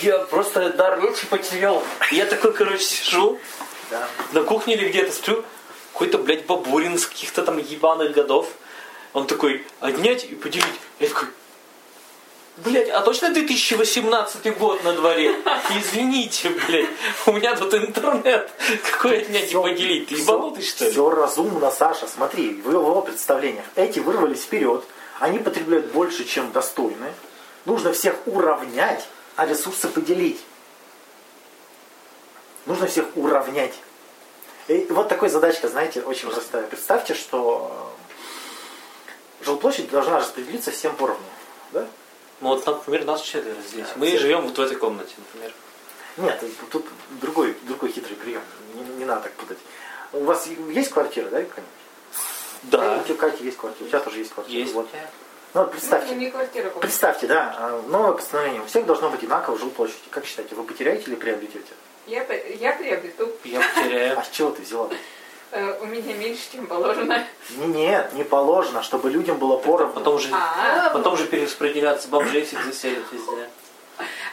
Я 0.02 0.18
просто 0.20 0.72
дар 0.74 1.00
речи 1.02 1.28
потерял. 1.28 1.84
Я 2.12 2.26
такой, 2.26 2.54
короче, 2.54 2.84
сижу 2.84 3.40
Да. 3.92 4.08
на 4.34 4.44
кухне 4.44 4.74
или 4.74 4.90
где-то 4.90 5.12
сплю. 5.12 5.46
Какой-то, 5.94 6.18
блядь, 6.18 6.46
бабурин 6.48 6.98
с 6.98 7.06
каких-то 7.06 7.44
там 7.44 7.58
ебаных 7.60 8.14
годов. 8.14 8.50
Он 9.14 9.28
такой, 9.28 9.66
отнять 9.80 10.24
и 10.26 10.36
поделить. 10.36 10.66
Я 11.00 11.10
такой, 11.10 11.28
блядь, 12.58 12.90
а 12.90 13.02
точно 13.02 13.32
2018 13.32 14.58
год 14.58 14.84
на 14.84 14.94
дворе? 14.94 15.36
Извините, 15.70 16.50
блядь, 16.50 16.90
у 17.26 17.34
меня 17.34 17.56
тут 17.56 17.74
интернет. 17.74 18.50
Какой 18.92 19.20
отнять 19.20 19.52
и 19.52 19.56
поделить? 19.56 20.10
Ты 20.10 20.16
ебанутый, 20.16 20.64
что 20.64 20.86
ли? 20.86 20.92
Все 20.92 21.10
разумно, 21.10 21.72
Саша. 21.72 22.08
Смотри, 22.08 22.54
в 22.62 22.72
его 22.72 23.02
представлениях 23.02 23.66
эти 23.76 24.00
вырвались 24.00 24.44
вперед, 24.44 24.84
они 25.20 25.40
потребляют 25.40 25.92
больше, 25.92 26.26
чем 26.26 26.52
достойны. 26.52 27.14
Нужно 27.66 27.94
всех 27.94 28.16
уравнять, 28.26 29.08
а 29.36 29.46
ресурсы 29.46 29.88
поделить. 29.88 30.40
Нужно 32.66 32.88
всех 32.88 33.06
уравнять. 33.16 33.74
И 34.68 34.88
вот 34.90 35.10
такой 35.10 35.30
задачка, 35.30 35.68
знаете, 35.68 36.02
очень 36.02 36.30
простая. 36.30 36.64
Представьте, 36.64 37.14
что 37.14 37.92
жилплощадь 39.44 39.90
должна 39.90 40.20
распределиться 40.20 40.72
всем 40.72 40.96
поровну. 40.96 41.24
Да? 41.72 41.88
Ну 42.42 42.50
вот, 42.50 42.66
например, 42.66 43.06
нас 43.06 43.22
четверо 43.22 43.56
здесь. 43.68 43.88
Мы 43.96 44.18
живем 44.18 44.42
вот 44.42 44.58
в 44.58 44.62
этой 44.62 44.76
комнате, 44.76 45.14
например. 45.18 45.54
Нет, 46.18 46.44
тут 46.72 46.86
другой, 47.22 47.56
другой 47.64 47.92
хитрый 47.92 48.16
прием. 48.16 48.42
Не, 48.74 48.82
не 48.96 49.06
надо 49.06 49.24
так 49.24 49.34
путать. 49.34 49.58
У 50.12 50.24
вас 50.24 50.48
есть 50.48 50.90
квартира, 50.90 51.30
да, 51.30 51.42
Катя? 51.44 51.62
Да. 52.64 52.98
У 53.00 53.04
тебя, 53.04 53.16
Катя, 53.16 53.44
есть 53.44 53.58
квартира. 53.58 53.86
У 53.86 53.90
тебя 53.90 54.00
тоже 54.00 54.18
есть 54.20 54.34
квартира. 54.34 54.60
Есть. 54.60 54.74
Вот. 54.74 54.90
Ну, 55.54 55.62
Ну, 55.64 55.68
представьте. 55.68 56.16
не 56.16 56.30
квартира. 56.30 56.70
Представьте, 56.70 57.28
да, 57.28 57.56
а, 57.58 57.82
новое 57.88 58.14
постановление. 58.14 58.62
У 58.62 58.66
всех 58.66 58.86
должно 58.86 59.10
быть 59.10 59.20
одинаково 59.20 59.58
жилплощадь. 59.58 60.02
Как 60.10 60.26
считаете, 60.26 60.56
вы 60.56 60.64
потеряете 60.64 61.04
или 61.08 61.16
приобретете? 61.16 61.74
Я, 62.08 62.24
я 62.24 62.74
приобрету. 62.74 63.32
Я 63.44 63.62
потеряю. 63.62 64.20
А 64.20 64.24
с 64.24 64.30
чего 64.30 64.52
ты 64.52 64.64
взяла? 64.64 64.90
Э, 65.52 65.78
у 65.82 65.86
меня 65.86 66.14
меньше, 66.14 66.44
чем 66.52 66.66
положено. 66.68 67.26
Не- 67.58 67.68
Нет, 67.68 68.14
не 68.14 68.24
положено, 68.24 68.82
чтобы 68.84 69.10
людям 69.10 69.38
было 69.38 69.58
поровну. 69.58 69.94
Потом 69.94 70.18
же, 70.20 70.30
А, 70.34 70.90
потом 70.92 71.18
же 71.18 71.26
перераспределяться, 71.26 72.08
бомжей 72.08 72.46
всех 72.46 72.64
заселят 72.66 73.04
везде. 73.12 73.50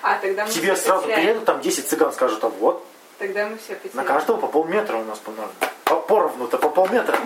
а 0.03 0.19
тогда 0.19 0.47
мы 0.47 0.51
Тебе 0.53 0.77
сразу 0.77 1.07
приедут, 1.07 1.45
там 1.45 1.61
10 1.61 1.89
цыган 1.89 2.13
скажут, 2.13 2.43
а 2.45 2.49
вот, 2.49 2.85
Тогда 3.19 3.49
мы 3.49 3.57
все 3.59 3.75
потеряем. 3.75 3.97
на 3.97 4.05
каждого 4.05 4.37
по 4.37 4.47
полметра 4.47 4.97
у 4.97 5.05
нас 5.05 5.19
понадо. 5.19 5.51
По- 5.85 5.97
Поровну-то 5.97 6.57
по 6.59 6.69
полметра. 6.69 7.19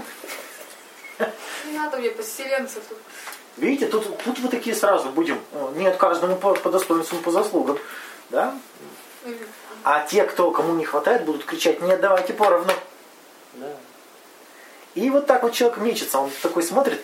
Не 1.66 1.78
надо 1.78 1.98
мне 1.98 2.10
поселенцев 2.10 2.82
тут. 2.88 2.98
Видите, 3.58 3.86
тут, 3.86 4.06
тут 4.24 4.38
вы 4.38 4.48
такие 4.48 4.74
сразу 4.74 5.10
будем. 5.10 5.38
Нет, 5.76 5.96
каждому 5.98 6.36
по, 6.36 6.54
по 6.54 6.70
достоинству, 6.70 7.18
по 7.18 7.30
заслугам. 7.30 7.78
Да? 8.30 8.54
А 9.84 10.00
те, 10.06 10.24
кто, 10.24 10.50
кому 10.50 10.74
не 10.74 10.84
хватает, 10.86 11.24
будут 11.24 11.44
кричать, 11.44 11.82
нет, 11.82 12.00
давайте 12.00 12.32
поровну. 12.32 12.72
Да. 13.54 13.66
И 14.94 15.08
вот 15.10 15.26
так 15.26 15.42
вот 15.42 15.52
человек 15.52 15.78
мечется, 15.78 16.18
он 16.18 16.30
такой 16.42 16.62
смотрит, 16.62 17.00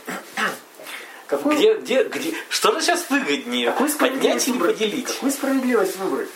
какой, 1.27 1.57
Где, 1.57 1.75
где, 1.75 2.05
где? 2.05 2.35
Что 2.49 2.73
же 2.73 2.81
сейчас 2.83 3.09
выгоднее? 3.09 3.71
какую 3.71 3.91
Поднять 3.93 4.47
или 4.47 4.53
выбрать? 4.55 4.77
поделить? 4.79 5.07
Какую 5.07 5.33
справедливость 5.33 5.97
выбрать? 5.97 6.29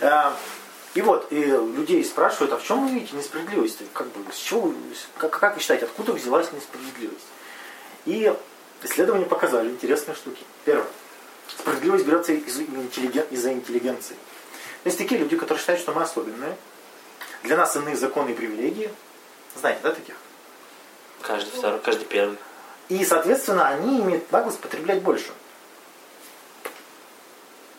А, 0.00 0.36
И 0.94 1.02
вот, 1.02 1.26
и 1.30 1.36
людей 1.44 2.02
спрашивают, 2.02 2.54
а 2.54 2.56
в 2.56 2.64
чем 2.64 2.86
вы 2.88 2.94
видите 2.94 3.16
несправедливость? 3.16 3.80
Как, 3.92 4.06
бы, 4.06 4.32
с 4.32 4.36
чего, 4.38 4.72
как, 5.18 5.38
как 5.38 5.54
вы 5.54 5.60
считаете, 5.60 5.84
откуда 5.84 6.12
взялась 6.14 6.50
несправедливость? 6.52 7.26
И 8.06 8.34
исследования 8.82 9.26
показали 9.26 9.68
интересные 9.68 10.14
штуки. 10.14 10.42
Первое. 10.64 10.86
Справедливость 11.48 12.06
берется 12.06 12.32
из, 12.32 12.58
интеллиген- 12.60 13.26
из-за 13.30 13.52
интеллигенции. 13.52 14.16
Есть 14.86 14.96
такие 14.96 15.20
люди, 15.20 15.36
которые 15.36 15.60
считают, 15.60 15.82
что 15.82 15.92
мы 15.92 16.00
особенные. 16.00 16.56
Для 17.42 17.58
нас 17.58 17.76
иные 17.76 17.94
законы 17.94 18.30
и 18.30 18.34
привилегии. 18.34 18.90
Знаете, 19.58 19.80
да, 19.82 19.92
таких? 19.92 20.14
Каждый 21.22 21.50
второй, 21.50 21.80
каждый 21.80 22.04
первый. 22.04 22.38
И, 22.88 23.04
соответственно, 23.04 23.68
они 23.68 24.00
имеют 24.00 24.30
наглость 24.30 24.60
потреблять 24.60 25.02
больше. 25.02 25.32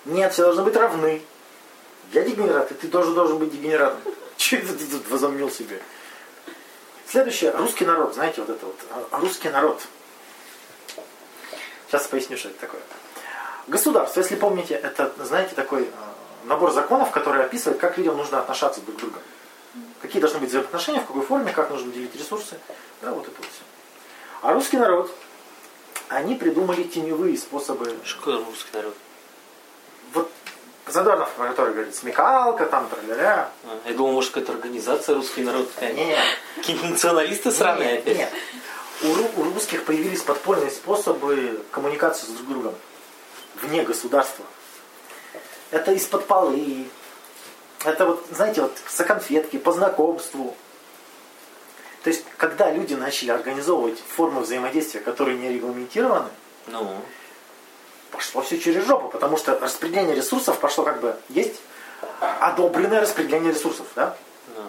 Нет, 0.05 0.33
все 0.33 0.43
должны 0.43 0.63
быть 0.63 0.75
равны. 0.75 1.21
Я 2.11 2.23
дегенерат, 2.23 2.71
и 2.71 2.73
ты 2.73 2.87
тоже 2.87 3.13
должен 3.13 3.37
быть 3.37 3.51
дегенератом. 3.51 3.99
Че 4.37 4.57
это 4.57 4.73
ты 4.73 4.85
тут 4.85 5.07
возомнил 5.09 5.49
себе? 5.49 5.81
Следующее. 7.07 7.51
Русский 7.51 7.85
народ. 7.85 8.13
Знаете, 8.13 8.41
вот 8.41 8.49
это 8.49 8.65
вот. 8.65 8.75
а, 9.11 9.19
Русский 9.19 9.49
народ. 9.49 9.81
Сейчас 11.87 12.07
поясню, 12.07 12.37
что 12.37 12.49
это 12.49 12.59
такое. 12.59 12.81
Государство, 13.67 14.21
если 14.21 14.35
помните, 14.35 14.75
это, 14.75 15.13
знаете, 15.23 15.55
такой 15.55 15.89
а, 15.97 16.13
набор 16.45 16.71
законов, 16.71 17.11
который 17.11 17.43
описывает, 17.43 17.79
как 17.79 17.97
людям 17.97 18.17
нужно 18.17 18.39
отношаться 18.39 18.81
друг 18.81 18.97
к 18.97 18.99
другу. 18.99 19.19
Какие 20.01 20.21
должны 20.21 20.39
быть 20.39 20.49
взаимоотношения, 20.49 20.99
в 20.99 21.05
какой 21.07 21.23
форме, 21.23 21.51
как 21.51 21.69
нужно 21.69 21.91
делить 21.91 22.15
ресурсы. 22.15 22.59
Да, 23.01 23.11
вот 23.11 23.23
это 23.27 23.35
вот 23.37 23.47
все. 23.47 23.63
А 24.41 24.53
русский 24.53 24.77
народ, 24.77 25.11
они 26.09 26.35
придумали 26.35 26.83
теневые 26.83 27.37
способы. 27.37 27.95
Что 28.03 28.19
такое 28.19 28.45
русский 28.45 28.69
народ? 28.73 28.95
Вот 30.13 30.31
Задорнов, 30.87 31.29
про 31.33 31.49
который 31.49 31.73
говорит, 31.73 31.95
смекалка, 31.95 32.65
там, 32.65 32.87
тра 32.89 33.51
А, 33.65 33.79
Я 33.85 33.93
думал, 33.93 34.13
может, 34.13 34.31
какая-то 34.31 34.53
организация 34.53 35.15
русский 35.15 35.41
народ. 35.41 35.69
Нет, 35.81 36.19
Какие-то 36.55 36.85
националисты 36.85 37.51
сраные 37.51 37.93
нет, 37.93 38.01
опять. 38.01 38.17
нет. 38.17 38.33
У, 39.03 39.41
у 39.41 39.43
русских 39.53 39.83
появились 39.83 40.21
подпольные 40.21 40.71
способы 40.71 41.61
коммуникации 41.71 42.25
с 42.27 42.29
друг 42.29 42.47
другом 42.49 42.75
вне 43.61 43.83
государства. 43.83 44.45
Это 45.71 45.91
из-под 45.93 46.25
полы. 46.25 46.85
Это 47.83 48.05
вот, 48.05 48.25
знаете, 48.31 48.61
вот 48.61 48.73
за 48.89 49.03
конфетки, 49.03 49.57
по 49.57 49.71
знакомству. 49.71 50.55
То 52.03 52.09
есть, 52.09 52.23
когда 52.37 52.71
люди 52.71 52.93
начали 52.93 53.31
организовывать 53.31 53.99
формы 53.99 54.41
взаимодействия, 54.41 55.01
которые 55.01 55.37
не 55.37 55.49
регламентированы, 55.49 56.29
Ну, 56.67 56.95
пошло 58.11 58.41
все 58.41 58.59
через 58.59 58.85
жопу, 58.85 59.09
потому 59.09 59.37
что 59.37 59.57
распределение 59.59 60.15
ресурсов 60.15 60.59
пошло 60.59 60.83
как 60.83 61.01
бы 61.01 61.15
есть 61.29 61.55
одобренное 62.19 63.01
распределение 63.01 63.53
ресурсов, 63.53 63.87
да? 63.95 64.15
ну. 64.55 64.63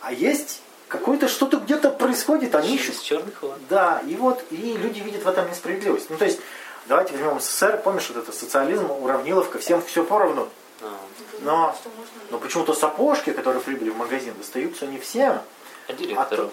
А 0.00 0.12
есть 0.12 0.62
какое-то 0.88 1.28
что-то 1.28 1.56
где-то 1.58 1.90
происходит, 1.90 2.54
они 2.54 2.76
ищут. 2.76 2.94
Из 2.94 3.00
черных 3.00 3.38
ход. 3.38 3.58
Да, 3.68 4.02
и 4.06 4.14
вот 4.14 4.44
и 4.50 4.76
люди 4.76 5.00
видят 5.00 5.24
в 5.24 5.28
этом 5.28 5.50
несправедливость. 5.50 6.10
Ну 6.10 6.16
то 6.16 6.24
есть, 6.24 6.40
давайте 6.86 7.12
возьмем 7.12 7.40
СССР, 7.40 7.80
помнишь 7.82 8.10
вот 8.10 8.22
это 8.22 8.32
социализм, 8.32 8.90
уравниловка, 8.90 9.58
всем 9.58 9.82
все 9.82 10.04
поровну. 10.04 10.48
Ну. 10.80 10.88
Но, 11.44 11.76
но 12.30 12.38
почему-то 12.38 12.74
сапожки, 12.74 13.32
которые 13.32 13.62
прибыли 13.62 13.90
в 13.90 13.96
магазин, 13.96 14.34
достаются 14.36 14.86
не 14.86 14.98
всем. 14.98 15.40
А 15.86 15.92
директору? 15.92 16.50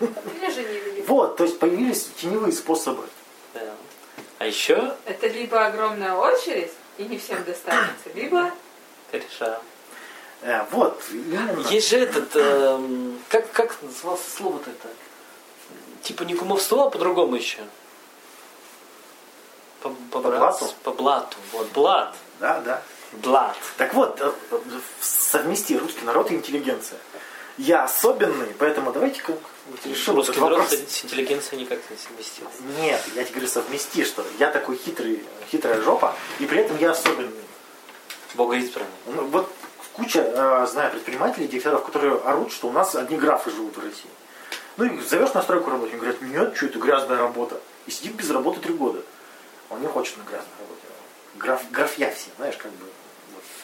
Велик. 0.00 1.08
Вот, 1.08 1.36
то 1.36 1.44
есть 1.44 1.58
появились 1.58 2.08
теневые 2.16 2.52
способы. 2.52 3.04
Да. 3.54 3.74
А 4.38 4.46
еще 4.46 4.96
Это 5.04 5.26
либо 5.26 5.66
огромная 5.66 6.14
очередь, 6.14 6.72
и 6.98 7.04
не 7.04 7.18
всем 7.18 7.44
достанется, 7.44 8.10
либо 8.14 8.52
Кореша. 9.10 9.60
Э, 10.42 10.64
вот, 10.70 11.02
именно. 11.10 11.60
Есть 11.68 11.90
же 11.90 11.98
этот, 11.98 12.34
эм, 12.34 13.18
как, 13.28 13.50
как 13.52 13.82
называлось 13.82 14.26
слово-то 14.36 14.70
это? 14.70 14.88
Типа 16.02 16.22
не 16.22 16.34
кумовство, 16.34 16.86
а 16.86 16.90
по-другому 16.90 17.36
еще. 17.36 17.58
По, 19.82 19.90
по, 19.90 20.20
По 20.20 20.30
блату? 20.30 20.68
По 20.82 20.90
блату. 20.92 21.36
Вот, 21.52 21.68
блат. 21.72 22.14
Да, 22.38 22.60
да. 22.60 22.82
Блат. 23.12 23.56
Так 23.76 23.94
вот, 23.94 24.20
э, 24.20 24.32
совмести 25.00 25.74
русский 25.74 26.04
народ 26.04 26.30
и 26.30 26.34
интеллигенция. 26.34 26.98
Я 27.58 27.84
особенный, 27.84 28.54
поэтому 28.58 28.92
давайте-ка 28.92 29.32
вот 29.32 29.86
решим 29.86 30.16
Русский 30.16 30.32
этот 30.32 30.42
народ 30.42 30.58
вопрос. 30.60 30.78
с 30.78 31.04
интеллигенцией 31.04 31.62
никак 31.62 31.78
не 31.90 31.96
совместил. 31.96 32.46
Нет, 32.80 33.02
я 33.14 33.22
тебе 33.24 33.34
говорю, 33.34 33.48
совмести, 33.48 34.04
что 34.04 34.24
я 34.38 34.50
такой 34.50 34.76
хитрый, 34.76 35.22
хитрая 35.50 35.80
жопа, 35.82 36.14
и 36.38 36.46
при 36.46 36.60
этом 36.60 36.78
я 36.78 36.92
особенный. 36.92 37.34
Бога 38.34 38.56
избранный. 38.56 38.88
Ну, 39.06 39.26
вот 39.26 39.52
куча, 39.92 40.20
э, 40.20 40.66
знаю, 40.70 40.92
предпринимателей, 40.92 41.48
директоров, 41.48 41.84
которые 41.84 42.14
орут, 42.14 42.52
что 42.52 42.68
у 42.68 42.72
нас 42.72 42.94
одни 42.94 43.16
графы 43.18 43.50
живут 43.50 43.76
в 43.76 43.80
России. 43.84 44.10
Ну 44.76 44.84
и 44.84 45.00
зовешь 45.00 45.34
на 45.34 45.42
стройку 45.42 45.70
работать, 45.70 45.92
они 45.92 46.00
говорят, 46.00 46.22
нет, 46.22 46.56
что 46.56 46.66
это 46.66 46.78
грязная 46.78 47.18
работа. 47.18 47.60
И 47.86 47.90
сидит 47.90 48.14
без 48.14 48.30
работы 48.30 48.60
три 48.60 48.72
года. 48.72 49.02
Он 49.68 49.80
не 49.80 49.88
хочет 49.88 50.16
на 50.16 50.22
грязной 50.22 50.48
работе. 50.60 50.80
Граф, 51.36 51.70
графья 51.70 52.10
все, 52.14 52.30
знаешь, 52.38 52.56
как 52.56 52.70
бы. 52.72 52.86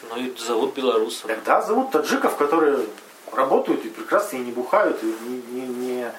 Ну 0.03 0.17
и 0.17 0.35
зовут 0.37 0.75
белорусов. 0.75 1.27
Тогда 1.27 1.63
зовут 1.63 1.91
таджиков, 1.91 2.37
которые 2.37 2.87
работают 3.33 3.85
и 3.85 3.89
прекрасно 3.89 4.37
и 4.37 4.41
не 4.41 4.53
бухают, 4.53 5.03
и 5.03 5.07
не, 5.07 5.43
не, 5.49 5.67
не, 5.67 6.13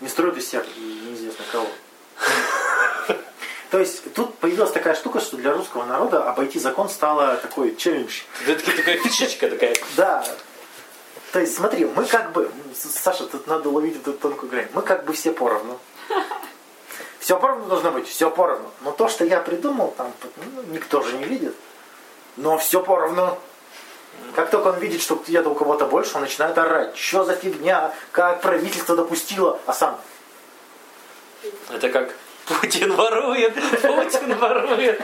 не 0.00 0.08
строят 0.08 0.36
из 0.36 0.48
себя 0.48 0.62
неизвестно 0.76 1.44
кого. 1.50 1.66
То 3.70 3.78
есть 3.78 4.12
тут 4.14 4.36
появилась 4.38 4.72
такая 4.72 4.94
штука, 4.94 5.20
что 5.20 5.36
для 5.36 5.52
русского 5.52 5.84
народа 5.84 6.28
обойти 6.28 6.58
закон 6.58 6.88
стало 6.88 7.36
такой 7.36 7.76
челлендж. 7.76 8.22
Это 8.46 8.64
такая 8.64 8.98
фишечка 8.98 9.48
такая. 9.48 9.74
Да. 9.96 10.24
То 11.32 11.38
есть 11.38 11.54
смотри, 11.54 11.84
мы 11.84 12.04
как 12.06 12.32
бы, 12.32 12.50
Саша, 12.74 13.24
тут 13.26 13.46
надо 13.46 13.68
ловить 13.68 13.96
эту 13.96 14.12
тонкую 14.12 14.50
грань. 14.50 14.66
Мы 14.72 14.82
как 14.82 15.04
бы 15.04 15.12
все 15.12 15.32
поровну. 15.32 15.78
Все 17.20 17.38
поровну 17.38 17.66
должно 17.66 17.92
быть, 17.92 18.08
все 18.08 18.30
поровну. 18.30 18.70
Но 18.80 18.92
то, 18.92 19.06
что 19.06 19.26
я 19.26 19.40
придумал, 19.40 19.94
там 19.96 20.10
ну, 20.36 20.62
никто 20.72 21.02
же 21.02 21.18
не 21.18 21.24
видит. 21.24 21.54
Но 22.36 22.58
все 22.58 22.82
поровну. 22.82 23.38
Как 24.34 24.50
только 24.50 24.68
он 24.68 24.78
видит, 24.78 25.00
что 25.00 25.16
где-то 25.16 25.50
у 25.50 25.54
кого-то 25.54 25.86
больше, 25.86 26.14
он 26.16 26.22
начинает 26.22 26.56
орать. 26.58 26.96
Что 26.96 27.24
за 27.24 27.34
фигня? 27.34 27.92
Как 28.12 28.40
правительство 28.40 28.94
допустило? 28.96 29.58
А 29.66 29.72
сам, 29.72 29.98
Это 31.70 31.88
как 31.88 32.14
Путин 32.46 32.94
ворует, 32.94 33.54
Путин 33.54 34.36
ворует. 34.38 35.00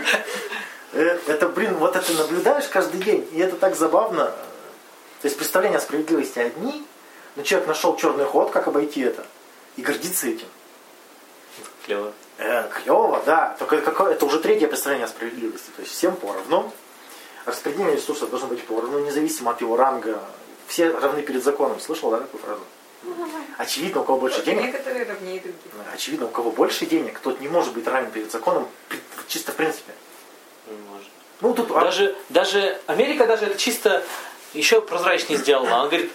Э, 0.93 1.19
Это, 1.27 1.49
блин, 1.49 1.75
вот 1.77 1.97
это 1.97 2.13
наблюдаешь 2.13 2.67
каждый 2.69 3.01
день, 3.01 3.29
и 3.33 3.39
это 3.39 3.57
так 3.57 3.77
забавно. 3.77 4.27
То 4.27 5.29
есть 5.29 5.37
представления 5.37 5.79
о 5.79 5.81
справедливости 5.81 6.39
одни, 6.39 6.87
но 7.37 7.43
человек 7.43 7.69
нашел 7.69 7.97
черный 7.97 8.25
ход, 8.25 8.51
как 8.51 8.69
обойти 8.69 9.01
это, 9.03 9.25
и 9.77 9.83
гордится 9.83 10.29
этим. 10.29 10.47
Клево. 11.85 12.13
Э, 12.39 12.69
клево, 12.69 13.23
да. 13.25 13.57
Только 13.59 13.81
какое, 13.81 14.13
это 14.13 14.27
уже 14.27 14.41
третье 14.41 14.69
представление 14.69 15.07
о 15.07 15.09
справедливости. 15.09 15.71
То 15.77 15.83
есть 15.83 15.95
всем 15.95 16.17
поровну. 16.17 16.73
Распределение 17.47 17.97
ресурсов 17.97 18.29
должно 18.29 18.49
быть 18.49 18.63
поровну, 18.65 18.99
независимо 18.99 19.53
от 19.53 19.61
его 19.61 19.77
ранга. 19.77 20.21
Все 20.67 20.91
равны 20.91 21.23
перед 21.23 21.45
законом. 21.45 21.79
Слышал, 21.81 22.11
да, 22.11 22.19
такую 22.19 22.43
фразу? 22.43 22.61
Очевидно, 23.57 24.01
у 24.01 24.05
кого 24.05 24.19
больше 24.19 24.43
денег, 24.43 24.65
Некоторые 24.65 25.05
равнее 25.05 25.41
других. 25.41 25.61
очевидно, 25.95 26.27
у 26.27 26.31
кого 26.31 26.51
больше 26.51 26.87
денег, 26.87 27.21
тот 27.21 27.41
не 27.41 27.47
может 27.49 27.73
быть 27.73 27.87
равен 27.87 28.11
перед 28.11 28.33
законом 28.33 28.67
чисто 29.29 29.53
в 29.53 29.55
принципе. 29.55 29.93
Не 30.69 30.77
может. 30.91 31.09
Ну, 31.41 31.55
тут 31.55 31.71
а, 31.71 31.81
Даже, 31.83 32.17
даже 32.31 32.81
Америка 32.87 33.27
даже 33.27 33.47
это 33.47 33.59
чисто 33.59 34.03
еще 34.55 34.81
прозрачнее 34.81 35.39
сделала. 35.39 35.69
Она 35.69 35.87
говорит, 35.87 36.11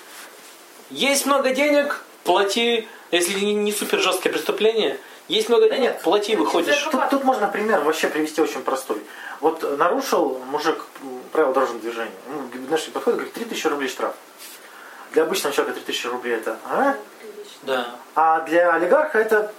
есть 0.89 1.25
много 1.25 1.51
денег, 1.51 2.03
плати, 2.25 2.87
если 3.11 3.39
не, 3.39 3.53
не 3.53 3.71
супер 3.71 3.99
жесткое 3.99 4.33
преступление, 4.33 4.99
есть 5.27 5.47
много 5.47 5.69
Да 5.69 5.75
денег, 5.75 5.91
нет. 5.91 6.01
плати, 6.01 6.35
выходишь. 6.35 6.77
Тут, 6.91 7.09
тут 7.09 7.23
можно 7.23 7.47
пример 7.47 7.81
вообще 7.81 8.07
привести 8.09 8.41
очень 8.41 8.61
простой. 8.63 9.01
Вот 9.39 9.77
нарушил 9.77 10.39
мужик 10.49 10.85
м, 11.31 11.33
правила 11.33 11.53
дорожного 11.53 11.81
движения. 11.81 12.11
Ну, 12.27 12.47
г- 12.51 12.65
знаешь, 12.67 12.85
подходит, 12.89 13.19
говорит, 13.19 13.33
3000 13.33 13.67
рублей 13.67 13.89
штраф. 13.89 14.13
Для 15.13 15.23
обычного 15.23 15.55
человека 15.55 15.79
3000 15.79 16.07
рублей 16.07 16.35
это, 16.35 16.57
а? 16.65 16.95
Да. 17.63 17.95
А 18.15 18.41
для 18.41 18.73
олигарха 18.73 19.19
это, 19.19 19.53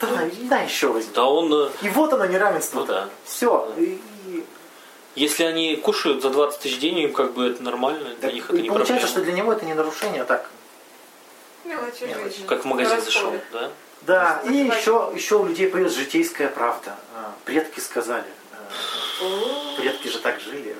да, 0.00 0.08
да 0.42 0.58
еще 0.60 0.88
возьми. 0.88 1.10
Да 1.14 1.24
он, 1.24 1.52
э, 1.52 1.70
И 1.82 1.88
вот 1.88 2.12
оно 2.12 2.26
неравенство. 2.26 2.80
Ну 2.80 2.86
да. 2.86 3.08
Все. 3.24 3.72
Да. 3.76 3.82
И, 3.82 3.98
если 5.14 5.44
они 5.44 5.76
кушают 5.76 6.22
за 6.22 6.30
20 6.30 6.60
тысяч 6.60 6.78
денег, 6.78 7.16
как 7.16 7.32
бы 7.32 7.48
это 7.48 7.62
нормально, 7.62 8.04
для 8.20 8.28
да, 8.28 8.32
них 8.32 8.44
это 8.50 8.60
не 8.60 8.68
получается, 8.68 9.06
проблема. 9.06 9.08
что 9.08 9.20
для 9.22 9.32
него 9.32 9.52
это 9.52 9.64
не 9.64 9.74
нарушение, 9.74 10.22
а 10.22 10.24
так. 10.24 10.48
Мелочи 11.64 12.04
Мелочи. 12.04 12.24
жизни. 12.30 12.46
Как 12.46 12.62
в 12.62 12.64
магазин 12.66 13.00
зашел, 13.00 13.32
да? 13.52 13.70
Да, 14.02 14.42
и 14.44 14.52
еще, 14.54 15.10
еще 15.14 15.36
у 15.36 15.44
людей 15.46 15.68
появилась 15.68 15.94
житейская 15.96 16.48
правда. 16.48 16.94
А, 17.16 17.32
Предки 17.44 17.80
сказали. 17.80 18.24
А, 19.20 19.76
Предки 19.76 20.08
же 20.08 20.18
так 20.18 20.40
жили. 20.40 20.76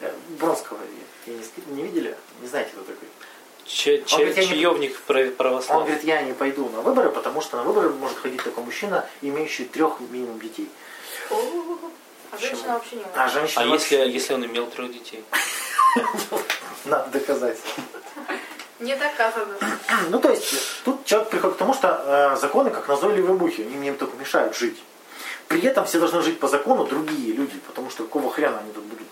Э, 0.00 0.12
Бронского 0.40 0.78
не, 1.26 1.82
видели? 1.82 2.16
Не 2.40 2.48
знаете, 2.48 2.70
кто 2.72 2.82
такой? 2.82 3.08
Че- 3.66 4.02
че- 4.04 4.16
говорит, 4.16 4.36
не- 4.36 4.46
чаевник 4.48 5.00
право- 5.02 5.26
Он 5.28 5.32
православный. 5.34 5.86
говорит, 5.86 6.04
я 6.04 6.22
не 6.22 6.32
пойду 6.32 6.68
на 6.68 6.80
выборы, 6.80 7.10
потому 7.10 7.40
что 7.40 7.56
на 7.56 7.62
выборы 7.62 7.90
может 7.90 8.18
ходить 8.18 8.42
только 8.42 8.60
мужчина, 8.60 9.08
имеющий 9.22 9.64
трех 9.64 10.00
минимум 10.00 10.40
детей. 10.40 10.68
А 11.30 12.38
женщина 12.38 12.74
вообще 12.74 12.96
не 12.96 13.02
может. 13.02 13.16
А 13.18 13.28
женщина 13.28 13.62
А 13.62 13.66
вообще 13.66 13.98
если, 13.98 14.12
если 14.12 14.34
он 14.34 14.46
имел 14.46 14.66
трех 14.66 14.92
детей? 14.92 15.24
надо 16.84 17.08
доказать. 17.10 17.58
Не 18.80 18.96
доказано. 18.96 19.56
Ну, 20.08 20.18
то 20.18 20.30
есть, 20.30 20.82
тут 20.84 21.04
человек 21.04 21.30
приходит 21.30 21.56
к 21.56 21.58
тому, 21.58 21.74
что 21.74 22.02
э, 22.34 22.36
законы 22.40 22.70
как 22.70 22.88
назойливые 22.88 23.34
мухи, 23.34 23.60
они 23.60 23.76
мне 23.76 23.92
только 23.92 24.16
мешают 24.16 24.56
жить. 24.56 24.82
При 25.52 25.60
этом 25.64 25.84
все 25.84 25.98
должны 25.98 26.22
жить 26.22 26.40
по 26.40 26.48
закону 26.48 26.86
другие 26.86 27.34
люди, 27.34 27.58
потому 27.66 27.90
что 27.90 28.04
какого 28.04 28.32
хрена 28.32 28.60
они 28.60 28.72
тут 28.72 28.84
будут 28.84 29.06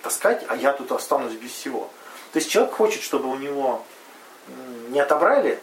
таскать, 0.00 0.42
а 0.48 0.56
я 0.56 0.72
тут 0.72 0.90
останусь 0.90 1.34
без 1.34 1.50
всего. 1.50 1.90
То 2.32 2.38
есть 2.38 2.50
человек 2.50 2.72
хочет, 2.72 3.02
чтобы 3.02 3.28
у 3.28 3.36
него 3.36 3.84
не 4.88 5.00
отобрали, 5.00 5.60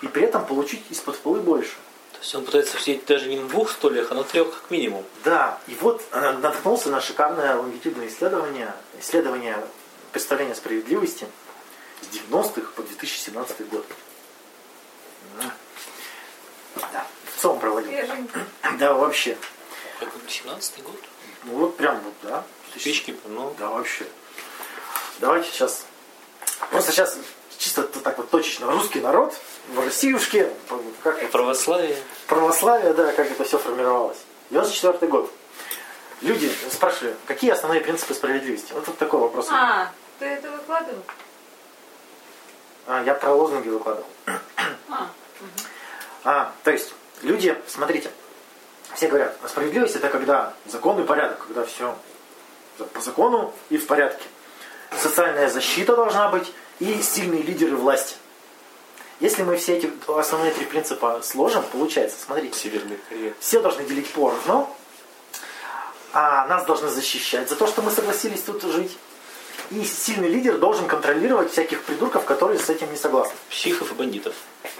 и 0.00 0.08
при 0.08 0.22
этом 0.22 0.46
получить 0.46 0.82
из-под 0.88 1.18
полы 1.18 1.40
больше. 1.40 1.74
То 2.12 2.20
есть 2.20 2.34
он 2.34 2.46
пытается 2.46 2.78
сидеть 2.78 3.04
даже 3.04 3.28
не 3.28 3.38
на 3.38 3.48
двух 3.48 3.70
стульях, 3.70 4.10
а 4.10 4.14
на 4.14 4.24
трех 4.24 4.50
как 4.50 4.70
минимум. 4.70 5.04
Да, 5.24 5.58
и 5.66 5.74
вот 5.74 6.02
э, 6.12 6.32
наткнулся 6.38 6.88
на 6.88 7.02
шикарное 7.02 7.54
лонгитюдное 7.56 8.08
исследование, 8.08 8.72
исследование 8.98 9.58
представления 10.10 10.54
справедливости 10.54 11.26
с 12.00 12.16
90-х 12.16 12.72
по 12.76 12.82
2017 12.82 13.68
год. 13.68 13.84
Да, 15.38 17.06
целом 17.42 17.58
проводил. 17.58 17.92
Да, 18.78 18.94
вообще. 18.94 19.36
Какой 20.00 20.20
17 20.28 20.82
год? 20.82 20.96
Ну 21.44 21.52
вот 21.56 21.76
прям 21.76 22.00
вот, 22.00 22.14
да. 22.22 22.44
Спички, 22.76 23.14
ну, 23.26 23.54
Да, 23.58 23.68
вообще. 23.68 24.06
Давайте 25.18 25.50
сейчас. 25.50 25.84
Просто 26.70 26.92
сейчас 26.92 27.18
чисто 27.58 27.82
так 27.82 28.16
вот 28.18 28.30
точечно. 28.30 28.70
Русский 28.70 29.00
народ 29.00 29.34
в 29.68 29.78
Россиюшке, 29.80 30.50
как 31.02 31.22
это, 31.22 31.30
православие. 31.30 31.96
православие, 32.26 32.94
да, 32.94 33.12
как 33.12 33.30
это 33.30 33.44
все 33.44 33.58
формировалось. 33.58 34.18
94 34.50 35.10
год. 35.10 35.30
Люди 36.22 36.50
спрашивали, 36.70 37.16
какие 37.26 37.50
основные 37.50 37.80
принципы 37.80 38.14
справедливости? 38.14 38.72
Вот 38.72 38.84
тут 38.84 38.96
такой 38.98 39.20
вопрос. 39.20 39.48
А, 39.50 39.90
ты 40.18 40.26
это 40.26 40.50
выкладывал? 40.50 41.02
А, 42.86 43.02
я 43.02 43.14
про 43.14 43.32
лозунги 43.34 43.68
выкладывал. 43.68 44.06
А, 44.88 45.10
А, 46.24 46.52
то 46.62 46.70
есть, 46.70 46.94
люди, 47.22 47.56
смотрите, 47.66 48.10
все 48.94 49.08
говорят, 49.08 49.36
а 49.42 49.48
справедливость 49.48 49.96
это 49.96 50.08
когда 50.08 50.52
закон 50.66 51.00
и 51.00 51.06
порядок, 51.06 51.38
когда 51.46 51.64
все 51.64 51.96
по 52.92 53.00
закону 53.00 53.54
и 53.70 53.78
в 53.78 53.86
порядке. 53.86 54.24
Социальная 54.98 55.48
защита 55.48 55.96
должна 55.96 56.28
быть 56.28 56.52
и 56.78 57.00
сильные 57.00 57.42
лидеры 57.42 57.76
власти. 57.76 58.16
Если 59.20 59.42
мы 59.44 59.56
все 59.56 59.76
эти 59.76 59.90
основные 60.08 60.52
три 60.52 60.66
принципа 60.66 61.20
сложим, 61.22 61.62
получается, 61.70 62.16
смотрите, 62.24 62.58
Северная 62.58 62.98
Корея. 63.08 63.34
все 63.38 63.60
должны 63.60 63.84
делить 63.84 64.10
поровну, 64.12 64.68
а 66.12 66.46
нас 66.48 66.66
должны 66.66 66.88
защищать 66.88 67.48
за 67.48 67.56
то, 67.56 67.66
что 67.66 67.82
мы 67.82 67.90
согласились 67.90 68.42
тут 68.42 68.62
жить. 68.62 68.98
И 69.70 69.84
сильный 69.84 70.28
лидер 70.28 70.58
должен 70.58 70.86
контролировать 70.86 71.50
всяких 71.52 71.82
придурков, 71.82 72.24
которые 72.24 72.58
с 72.58 72.68
этим 72.68 72.90
не 72.90 72.96
согласны. 72.96 73.34
Психов 73.48 73.90
и 73.92 73.94
бандитов. 73.94 74.34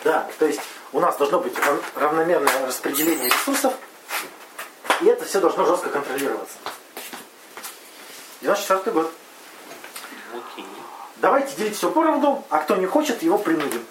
Да, 0.04 0.28
то 0.38 0.46
есть 0.46 0.60
у 0.92 1.00
нас 1.00 1.16
должно 1.16 1.40
быть 1.40 1.58
рав- 1.58 1.92
равномерное 1.96 2.66
распределение 2.66 3.26
ресурсов, 3.26 3.74
и 5.00 5.06
это 5.06 5.24
все 5.24 5.40
должно 5.40 5.64
жестко 5.64 5.88
контролироваться. 5.88 6.56
94 8.42 8.92
год. 8.92 9.12
Окей. 10.34 10.66
Давайте 11.16 11.54
делить 11.56 11.76
все 11.76 11.90
поровну, 11.90 12.44
а 12.50 12.58
кто 12.58 12.76
не 12.76 12.86
хочет, 12.86 13.22
его 13.22 13.38
принудим. 13.38 13.84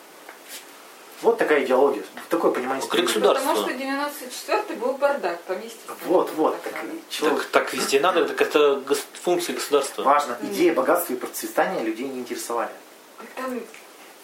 Вот 1.22 1.38
такая 1.38 1.63
идеология, 1.63 2.03
такое 2.30 2.51
понимание. 2.51 2.82
Ну, 2.82 2.88
справедливости. 2.88 3.19
суда. 3.19 3.34
потому 3.36 3.55
что 3.57 3.72
94-й 3.72 4.76
был 4.76 4.93
бардак, 4.93 5.39
там 5.43 5.57
естественно. 5.57 5.95
Вот, 6.05 6.32
вот. 6.34 6.61
Так, 6.63 6.74
чего 7.09 7.30
Так, 7.30 7.45
так 7.45 7.74
везде 7.74 7.99
надо, 7.99 8.28
так 8.28 8.41
это 8.41 8.84
функция 9.22 9.53
государства. 9.53 10.01
важно, 10.01 10.38
идея 10.41 10.74
богатства 10.74 11.13
и 11.13 11.15
процветания 11.17 11.84
людей 11.84 12.07
не 12.07 12.19
интересовали. 12.22 12.72
Так 13.19 13.28
там 13.36 13.61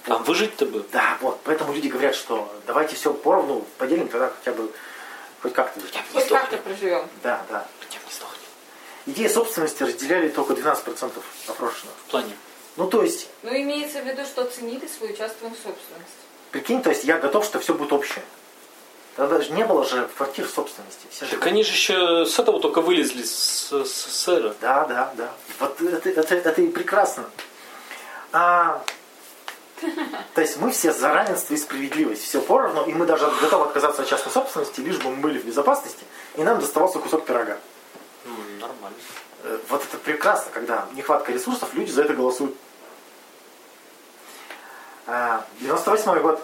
А 0.08 0.18
выжить-то 0.20 0.66
бы. 0.66 0.86
Да, 0.92 1.18
вот, 1.22 1.40
поэтому 1.44 1.74
люди 1.74 1.88
говорят, 1.88 2.16
что 2.16 2.52
давайте 2.66 2.96
все 2.96 3.14
поровну 3.14 3.66
поделим, 3.78 4.08
тогда 4.08 4.32
хотя 4.36 4.54
бы 4.54 4.72
хоть 5.44 5.54
как-то. 5.54 5.80
Хотя 5.82 6.00
бы 6.00 6.06
не 6.14 6.20
хоть 6.22 6.30
как-то 6.30 6.58
проживем. 6.58 7.08
Да, 7.22 7.44
да. 7.50 7.68
Хотя 7.80 8.00
бы 8.00 8.06
не 8.08 8.12
сдохнем. 8.12 8.40
Идея 9.06 9.30
собственности 9.30 9.84
разделяли 9.84 10.30
только 10.30 10.54
12% 10.54 11.12
опрошенных. 11.48 11.94
В 12.08 12.12
плане. 12.12 12.36
Ну, 12.78 12.88
то 12.88 13.04
есть, 13.04 13.30
Ну, 13.44 13.52
имеется 13.52 14.02
в 14.02 14.06
виду, 14.06 14.24
что 14.24 14.46
ценили 14.46 14.88
свою 14.88 15.16
частную 15.16 15.54
собственность. 15.54 16.27
Прикинь, 16.52 16.82
то 16.82 16.90
есть 16.90 17.04
я 17.04 17.18
готов, 17.18 17.46
что 17.46 17.60
все 17.60 17.74
будет 17.74 17.92
общее. 17.94 18.24
Тогда 19.16 19.42
же 19.42 19.52
не 19.52 19.66
было 19.66 19.84
же 19.84 20.08
квартир 20.16 20.48
собственности. 20.48 21.08
Все 21.10 21.26
же- 21.26 21.32
Так 21.32 21.48
они 21.48 21.64
же 21.64 21.72
еще 21.72 22.26
с 22.26 22.38
этого 22.38 22.60
только 22.60 22.82
вылезли, 22.82 23.24
с, 23.24 23.70
СССР. 23.84 24.56
Да, 24.62 24.86
да, 24.86 25.12
да. 25.18 25.32
Вот 25.60 25.82
это, 25.82 26.10
это, 26.10 26.36
это 26.36 26.62
и 26.62 26.68
прекрасно. 26.68 27.26
А, 28.32 28.84
то 30.36 30.42
есть 30.42 30.58
мы 30.58 30.72
все 30.72 30.92
за 30.94 31.10
равенство 31.14 31.54
и 31.54 31.58
справедливость. 31.58 32.24
Все 32.24 32.42
поровну, 32.42 32.86
и 32.86 32.94
мы 32.94 33.06
даже 33.06 33.26
готовы 33.42 33.66
отказаться 33.66 34.04
от 34.04 34.08
частной 34.08 34.32
собственности, 34.32 34.82
лишь 34.82 34.98
бы 34.98 35.10
мы 35.10 35.18
были 35.18 35.40
в 35.40 35.46
безопасности, 35.46 36.04
и 36.36 36.44
нам 36.44 36.60
доставался 36.60 37.00
кусок 37.00 37.26
пирога. 37.26 37.58
М, 38.26 38.60
нормально. 38.60 38.98
Э, 39.44 39.58
Вот 39.70 39.84
это 39.84 39.98
прекрасно, 39.98 40.52
когда 40.54 40.88
нехватка 40.94 41.32
ресурсов, 41.32 41.74
люди 41.74 41.90
за 41.92 42.04
это 42.04 42.14
голосуют. 42.14 42.56
А, 45.08 45.46
98 45.62 46.20
год. 46.20 46.42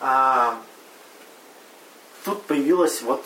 А, 0.00 0.58
тут 2.24 2.42
появилось 2.44 3.00
вот 3.02 3.24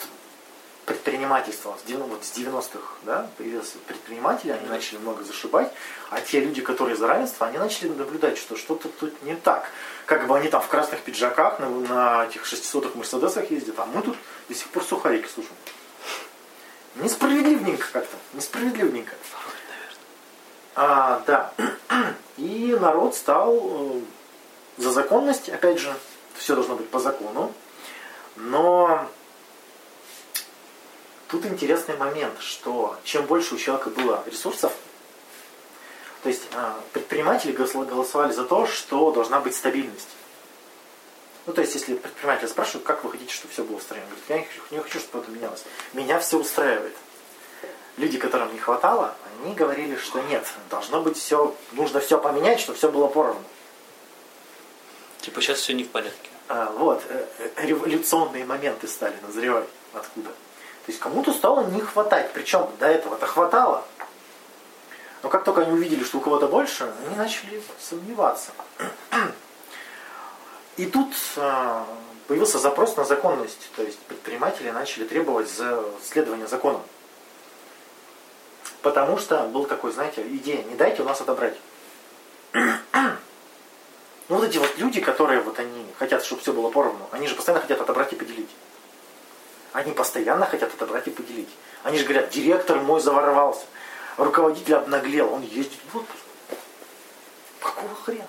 предпринимательство. 0.85 1.77
С 1.77 1.87
90 1.87 2.15
вот 2.15 2.23
с 2.23 2.37
90-х 2.37 2.93
да, 3.03 3.29
появились 3.37 3.73
предприниматели, 3.87 4.51
они 4.51 4.67
начали 4.67 4.97
много 4.97 5.23
зашибать, 5.23 5.71
а 6.09 6.21
те 6.21 6.39
люди, 6.39 6.61
которые 6.61 6.95
за 6.95 7.07
равенство, 7.07 7.47
они 7.47 7.57
начали 7.57 7.89
наблюдать, 7.89 8.37
что 8.37 8.55
что-то 8.55 8.87
тут 8.89 9.21
не 9.23 9.35
так. 9.35 9.69
Как 10.05 10.27
бы 10.27 10.37
они 10.37 10.47
там 10.47 10.61
в 10.61 10.67
красных 10.67 11.01
пиджаках 11.01 11.59
на, 11.59 11.69
на 11.69 12.25
этих 12.25 12.45
шестисотых 12.45 12.95
мерседесах 12.95 13.51
ездят, 13.51 13.77
а 13.79 13.85
мы 13.85 14.01
тут 14.01 14.15
до 14.47 14.55
сих 14.55 14.69
пор 14.69 14.83
сухарики 14.83 15.27
слушаем. 15.27 15.55
Несправедливненько 16.95 17.87
как-то, 17.91 18.15
несправедливненько. 18.33 19.15
А, 20.75 21.21
да. 21.25 21.53
И 22.37 22.77
народ 22.79 23.15
стал 23.15 23.57
э, 23.63 24.01
за 24.77 24.91
законность, 24.91 25.49
опять 25.49 25.79
же, 25.79 25.95
все 26.35 26.55
должно 26.55 26.75
быть 26.75 26.89
по 26.89 26.99
закону. 26.99 27.53
Но 28.35 29.09
тут 31.27 31.45
интересный 31.45 31.95
момент, 31.97 32.39
что 32.39 32.97
чем 33.03 33.25
больше 33.25 33.55
у 33.55 33.57
человека 33.57 33.89
было 33.89 34.23
ресурсов, 34.25 34.73
то 36.23 36.29
есть 36.29 36.43
э, 36.51 36.73
предприниматели 36.91 37.51
голосовали 37.51 38.31
за 38.31 38.43
то, 38.43 38.65
что 38.65 39.11
должна 39.11 39.39
быть 39.39 39.55
стабильность. 39.55 40.09
Ну, 41.45 41.53
то 41.53 41.61
есть, 41.61 41.75
если 41.75 41.93
предприниматели 41.93 42.47
спрашивают, 42.47 42.85
как 42.85 43.03
вы 43.03 43.11
хотите, 43.11 43.31
чтобы 43.31 43.53
все 43.53 43.63
было 43.63 43.77
устроено, 43.77 44.07
говорит, 44.07 44.25
я 44.29 44.37
хочу, 44.37 44.61
не 44.71 44.79
хочу, 44.79 44.99
чтобы 44.99 45.23
это 45.23 45.31
менялось. 45.31 45.63
Меня 45.93 46.19
все 46.19 46.39
устраивает. 46.39 46.95
Люди, 47.97 48.17
которым 48.17 48.51
не 48.51 48.59
хватало, 48.59 49.15
они 49.45 49.53
говорили, 49.53 49.95
что 49.95 50.21
нет, 50.21 50.43
должно 50.69 51.01
быть 51.01 51.17
все, 51.17 51.55
нужно 51.73 51.99
все 51.99 52.19
поменять, 52.19 52.59
чтобы 52.59 52.77
все 52.77 52.91
было 52.91 53.07
поровну. 53.07 53.43
Типа 55.21 55.39
сейчас 55.39 55.59
все 55.59 55.73
не 55.73 55.83
в 55.83 55.89
порядке. 55.89 56.29
А, 56.47 56.71
вот, 56.71 57.03
э, 57.09 57.25
э, 57.37 57.65
революционные 57.65 58.43
моменты 58.43 58.87
стали 58.87 59.15
назревать. 59.21 59.67
Откуда? 59.93 60.29
То 60.29 60.91
есть 60.91 60.99
кому-то 60.99 61.31
стало 61.31 61.65
не 61.67 61.79
хватать, 61.79 62.31
причем 62.33 62.67
до 62.79 62.87
этого-то 62.87 63.25
хватало. 63.27 63.85
Но 65.21 65.29
как 65.29 65.43
только 65.43 65.61
они 65.61 65.71
увидели, 65.71 66.03
что 66.03 66.17
у 66.17 66.21
кого-то 66.21 66.47
больше, 66.47 66.91
они 67.05 67.15
начали 67.15 67.61
сомневаться. 67.79 68.51
И 70.77 70.85
тут 70.87 71.13
э, 71.37 71.83
появился 72.27 72.57
запрос 72.57 72.97
на 72.97 73.05
законность, 73.05 73.69
то 73.75 73.83
есть 73.83 73.99
предприниматели 73.99 74.71
начали 74.71 75.05
требовать 75.05 75.49
за 75.49 75.83
следование 76.03 76.47
законам. 76.47 76.81
Потому 78.85 79.17
что 79.17 79.39
был 79.47 79.65
такой, 79.65 79.91
знаете, 79.91 80.21
идея, 80.21 80.63
не 80.65 80.75
дайте 80.75 81.01
у 81.01 81.05
нас 81.05 81.19
отобрать. 81.19 81.55
Ну 82.53 83.15
вот 84.27 84.43
эти 84.43 84.59
вот 84.59 84.77
люди, 84.77 85.01
которые 85.01 85.41
вот 85.41 85.57
они 85.57 85.87
хотят, 85.97 86.23
чтобы 86.23 86.43
все 86.43 86.53
было 86.53 86.69
поровну, 86.69 87.09
они 87.11 87.25
же 87.27 87.33
постоянно 87.33 87.63
хотят 87.63 87.81
отобрать 87.81 88.13
и 88.13 88.15
поделить. 88.15 88.49
Они 89.73 89.91
постоянно 89.91 90.45
хотят 90.45 90.71
отобрать 90.71 91.07
и 91.07 91.09
поделить. 91.09 91.49
Они 91.81 91.97
же 91.97 92.03
говорят, 92.03 92.29
директор 92.29 92.79
мой 92.79 93.01
заворовался, 93.01 93.65
руководитель 94.17 94.75
обнаглел, 94.75 95.33
он 95.33 95.41
ездит 95.41 95.79
в 95.91 95.97
отпуск. 95.97 96.23
Какого 97.61 97.95
хрена? 97.95 98.27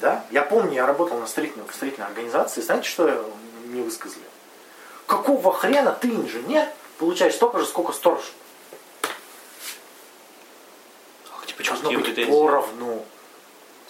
Да? 0.00 0.24
Я 0.32 0.42
помню, 0.42 0.72
я 0.72 0.86
работал 0.86 1.18
на 1.18 1.28
строительной, 1.28 1.68
в 1.68 1.72
строительной 1.72 2.08
организации. 2.08 2.62
Знаете, 2.62 2.88
что 2.88 3.32
мне 3.64 3.80
высказали? 3.80 4.24
Какого 5.06 5.52
хрена 5.52 5.92
ты, 5.92 6.08
инженер, 6.08 6.66
получаешь 6.98 7.36
столько 7.36 7.60
же, 7.60 7.66
сколько 7.66 7.92
сторож? 7.92 8.32
Что 11.60 11.72
Должно 11.74 11.90
быть 11.92 12.04
претензии? 12.04 12.30
поровну. 12.30 13.04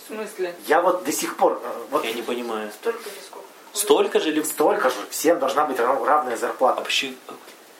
В 0.04 0.06
смысле? 0.14 0.54
Я 0.66 0.80
вот 0.80 1.04
до 1.04 1.12
сих 1.12 1.36
пор, 1.36 1.60
э, 1.62 1.68
вот 1.90 2.04
Я 2.04 2.12
не 2.12 2.22
понимаю. 2.22 2.70
Столько 2.72 3.04
же 3.04 3.16
сколько. 3.26 3.46
Столько 3.72 4.20
же 4.20 4.30
ли? 4.30 4.42
столько 4.42 4.88
же, 4.90 4.96
всем 5.10 5.38
должна 5.38 5.64
быть 5.66 5.78
рав- 5.78 6.02
равная 6.04 6.34
А 6.34 6.36
зарплата. 6.36 6.80
почему? 6.80 7.14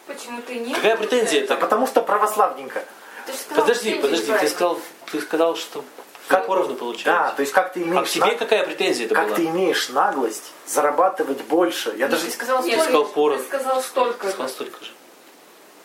Почему 0.06 0.42
ты 0.42 0.56
не? 0.58 0.74
Какая 0.74 0.96
претензия 0.96 1.42
Да 1.42 1.48
так? 1.48 1.60
потому 1.60 1.86
что 1.86 2.02
православненько. 2.02 2.84
Ты 3.26 3.32
сказал, 3.32 3.62
Подожди, 3.64 3.94
подожди, 3.94 4.32
ты 4.32 4.48
сказал, 4.48 4.80
ты 5.10 5.20
сказал, 5.20 5.56
что 5.56 5.84
Как- 6.28 6.46
поровну 6.46 6.74
Да, 6.74 6.78
получается. 6.78 7.34
то 7.36 7.40
есть 7.40 7.52
как 7.52 7.72
ты 7.72 7.80
а 7.80 7.84
к 7.84 7.86
имеешь, 7.86 8.10
тебе 8.10 8.24
на- 8.26 8.34
какая 8.36 8.64
претензия 8.64 9.06
это 9.06 9.14
как 9.14 9.26
была? 9.26 9.36
ты 9.36 9.44
имеешь 9.46 9.88
наглость 9.88 10.52
зарабатывать 10.66 11.40
больше. 11.44 11.90
Я 11.90 11.96
Нет, 11.96 12.10
даже... 12.10 12.24
Ты 12.26 12.30
сказал 12.32 12.58
Ты 12.62 12.68
столько. 12.68 12.82
сказал 12.84 13.04
поровну. 13.06 13.38
Ты 13.42 13.48
сказал 13.48 13.82
столько. 13.82 14.28
Сказал 14.30 14.48
столько 14.48 14.84
же. 14.84 14.90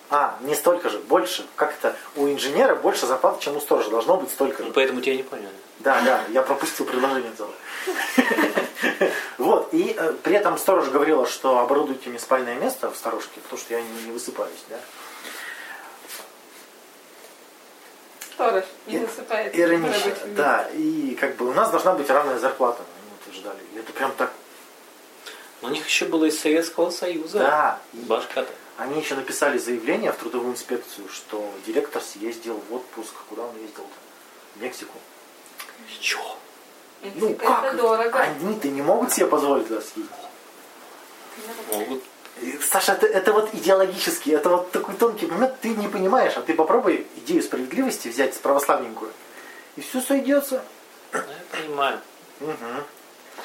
А, 0.10 0.38
не 0.42 0.54
столько 0.56 0.90
же, 0.90 1.00
больше. 1.00 1.46
Как 1.56 1.74
это? 1.74 1.96
У 2.16 2.28
инженера 2.28 2.76
больше 2.76 3.08
зарплаты, 3.08 3.42
чем 3.42 3.58
у 3.58 3.60
сторожа. 3.62 3.90
Должно 3.90 4.18
быть 4.18 4.30
столько 4.32 4.62
Ну, 4.62 4.68
же. 4.68 4.74
поэтому 4.74 5.02
тебя 5.02 5.16
не 5.16 5.24
поняли. 5.24 5.50
Да, 5.80 6.00
да, 6.02 6.24
я 6.30 6.42
пропустил 6.44 6.86
предложение 6.86 7.32
целое. 7.36 7.54
Вот, 9.38 9.74
и 9.74 9.94
э, 9.98 10.14
при 10.24 10.36
этом 10.36 10.58
сторож 10.58 10.88
говорила, 10.90 11.26
что 11.26 11.60
оборудуйте 11.60 12.10
мне 12.10 12.20
спальное 12.20 12.56
место 12.56 12.90
в 12.92 12.96
сторожке, 12.96 13.40
потому 13.42 13.60
что 13.60 13.74
я 13.74 13.82
не, 13.82 14.12
высыпаюсь, 14.12 14.64
да. 14.70 14.78
Сторож 18.34 18.64
не 18.88 18.96
И- 18.96 19.00
засыпает. 19.06 19.58
Иронично, 19.58 20.12
да. 20.28 20.70
И 20.74 21.16
как 21.20 21.36
бы 21.36 21.50
у 21.50 21.54
нас 21.54 21.70
должна 21.72 21.94
быть 21.94 22.10
равная 22.10 22.40
зарплата, 22.40 22.82
они 23.04 23.16
утверждали. 23.22 23.60
И 23.74 23.80
это 23.80 23.92
прям 23.94 24.12
так, 24.14 24.32
Но 25.62 25.68
у 25.70 25.72
них 25.72 25.86
еще 25.88 26.06
было 26.06 26.26
из 26.26 26.40
Советского 26.40 26.90
Союза. 26.90 27.40
да. 27.40 27.80
И 27.94 27.98
Башка-то. 27.98 28.52
Они 28.78 29.00
еще 29.00 29.16
написали 29.16 29.58
заявление 29.58 30.12
в 30.12 30.16
трудовую 30.18 30.54
инспекцию, 30.54 31.08
что 31.10 31.50
директор 31.66 32.02
съездил 32.02 32.62
в 32.70 32.74
отпуск. 32.74 33.14
Куда 33.30 33.44
он 33.44 33.56
ездил-то? 33.58 33.84
В 34.56 34.62
Мексику. 34.62 34.98
Чё? 36.00 36.20
Мексика 37.02 37.26
Ну 37.26 37.36
как? 37.36 37.64
это 37.66 37.78
дорого. 37.78 38.20
Они-то 38.20 38.68
не 38.70 38.82
могут 38.82 39.12
себе 39.12 39.28
позволить 39.28 39.68
туда 39.68 39.82
съездить. 39.82 40.12
Могут. 41.72 42.04
Саша, 42.68 42.94
это, 42.94 43.06
это 43.06 43.32
вот 43.32 43.54
идеологически, 43.54 44.32
это 44.32 44.50
вот 44.50 44.72
такой 44.72 44.96
тонкий 44.96 45.28
момент, 45.28 45.60
ты 45.62 45.70
не 45.70 45.88
понимаешь, 45.88 46.34
а 46.36 46.42
ты 46.42 46.56
попробуй 46.56 47.06
идею 47.18 47.44
справедливости 47.44 48.08
взять 48.08 48.34
с 48.34 48.40
православненькую, 48.40 49.12
и 49.76 49.82
все 49.82 50.02
сойдется. 50.02 50.64
Ну, 51.12 51.20
я 51.20 51.60
понимаю. 51.60 52.00
Мгм. 52.40 52.84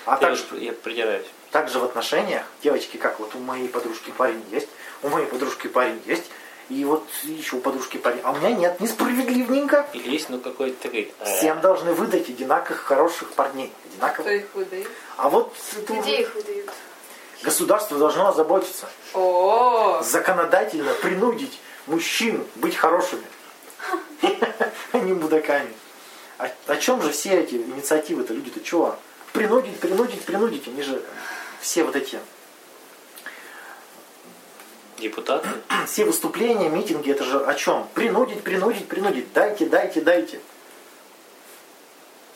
А 0.06 0.12
Я, 0.12 0.16
также, 0.16 0.42
я 0.52 0.72
придираюсь. 0.72 1.26
также 1.50 1.78
в 1.80 1.84
отношениях, 1.84 2.44
девочки, 2.62 2.96
как 2.96 3.20
вот 3.20 3.34
у 3.34 3.38
моей 3.40 3.68
подружки 3.68 4.10
парень 4.10 4.42
есть, 4.50 4.68
у 5.02 5.08
моей 5.08 5.26
подружки 5.26 5.66
парень 5.68 6.00
есть, 6.06 6.30
и 6.68 6.84
вот 6.84 7.06
еще 7.22 7.56
у 7.56 7.60
подружки 7.60 7.96
парень, 7.96 8.20
а 8.24 8.32
у 8.32 8.36
меня 8.36 8.50
нет, 8.52 8.80
несправедливненько. 8.80 9.86
Или 9.94 10.10
есть, 10.10 10.28
ну, 10.28 10.38
какой-то 10.38 10.88
э, 10.88 11.06
Всем 11.24 11.60
должны 11.60 11.92
выдать 11.94 12.28
одинаковых 12.28 12.80
хороших 12.82 13.30
парней. 13.32 13.72
Кто 13.98 14.06
Одинаковых. 14.06 14.32
их 14.32 14.54
выдает? 14.54 14.88
А 15.16 15.28
вот 15.30 15.54
это 15.76 15.94
Где 15.94 16.20
их 16.22 16.34
выдают? 16.34 16.70
государство 17.42 17.96
должно 17.98 18.28
озаботиться. 18.28 18.86
О, 19.14 20.02
законодательно 20.02 20.92
принудить 20.94 21.58
мужчин 21.86 22.44
быть 22.56 22.76
хорошими, 22.76 23.24
а 24.92 24.98
не 24.98 25.12
мудаками. 25.14 25.72
О, 26.38 26.48
о 26.66 26.76
чем 26.76 27.00
же 27.02 27.12
все 27.12 27.40
эти 27.40 27.54
инициативы-то, 27.54 28.34
люди-то 28.34 28.60
чего? 28.62 28.96
Принудить, 29.32 29.78
принудить, 29.78 30.24
принудить. 30.24 30.66
Они 30.68 30.82
же 30.82 31.02
все 31.60 31.84
вот 31.84 31.96
эти, 31.96 32.18
Депутаты. 34.98 35.48
все 35.86 36.04
выступления, 36.04 36.68
митинги, 36.68 37.10
это 37.10 37.24
же 37.24 37.44
о 37.44 37.54
чем? 37.54 37.88
Принудить, 37.94 38.42
принудить, 38.42 38.88
принудить. 38.88 39.32
Дайте, 39.32 39.66
дайте, 39.66 40.00
дайте. 40.00 40.40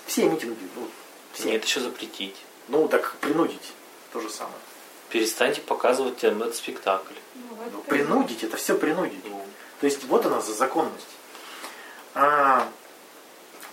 Все 0.06 0.28
митинги, 0.28 0.58
ну, 0.76 0.88
все. 1.32 1.50
Нет, 1.50 1.64
еще 1.64 1.80
запретить. 1.80 2.36
Ну, 2.68 2.88
так 2.88 3.16
принудить. 3.20 3.72
То 4.12 4.20
же 4.20 4.30
самое. 4.30 4.56
Перестаньте 5.08 5.60
показывать 5.60 6.22
этот 6.24 6.54
спектакль. 6.54 7.14
ну 7.34 7.56
Ну, 7.72 7.80
принудить, 7.82 8.44
это 8.44 8.56
все 8.56 8.76
принудить. 8.76 9.24
Ну, 9.24 9.44
То 9.80 9.86
есть 9.86 10.04
вот 10.04 10.24
она 10.26 10.40
за 10.40 10.52
законность. 10.54 11.06
А, 12.14 12.68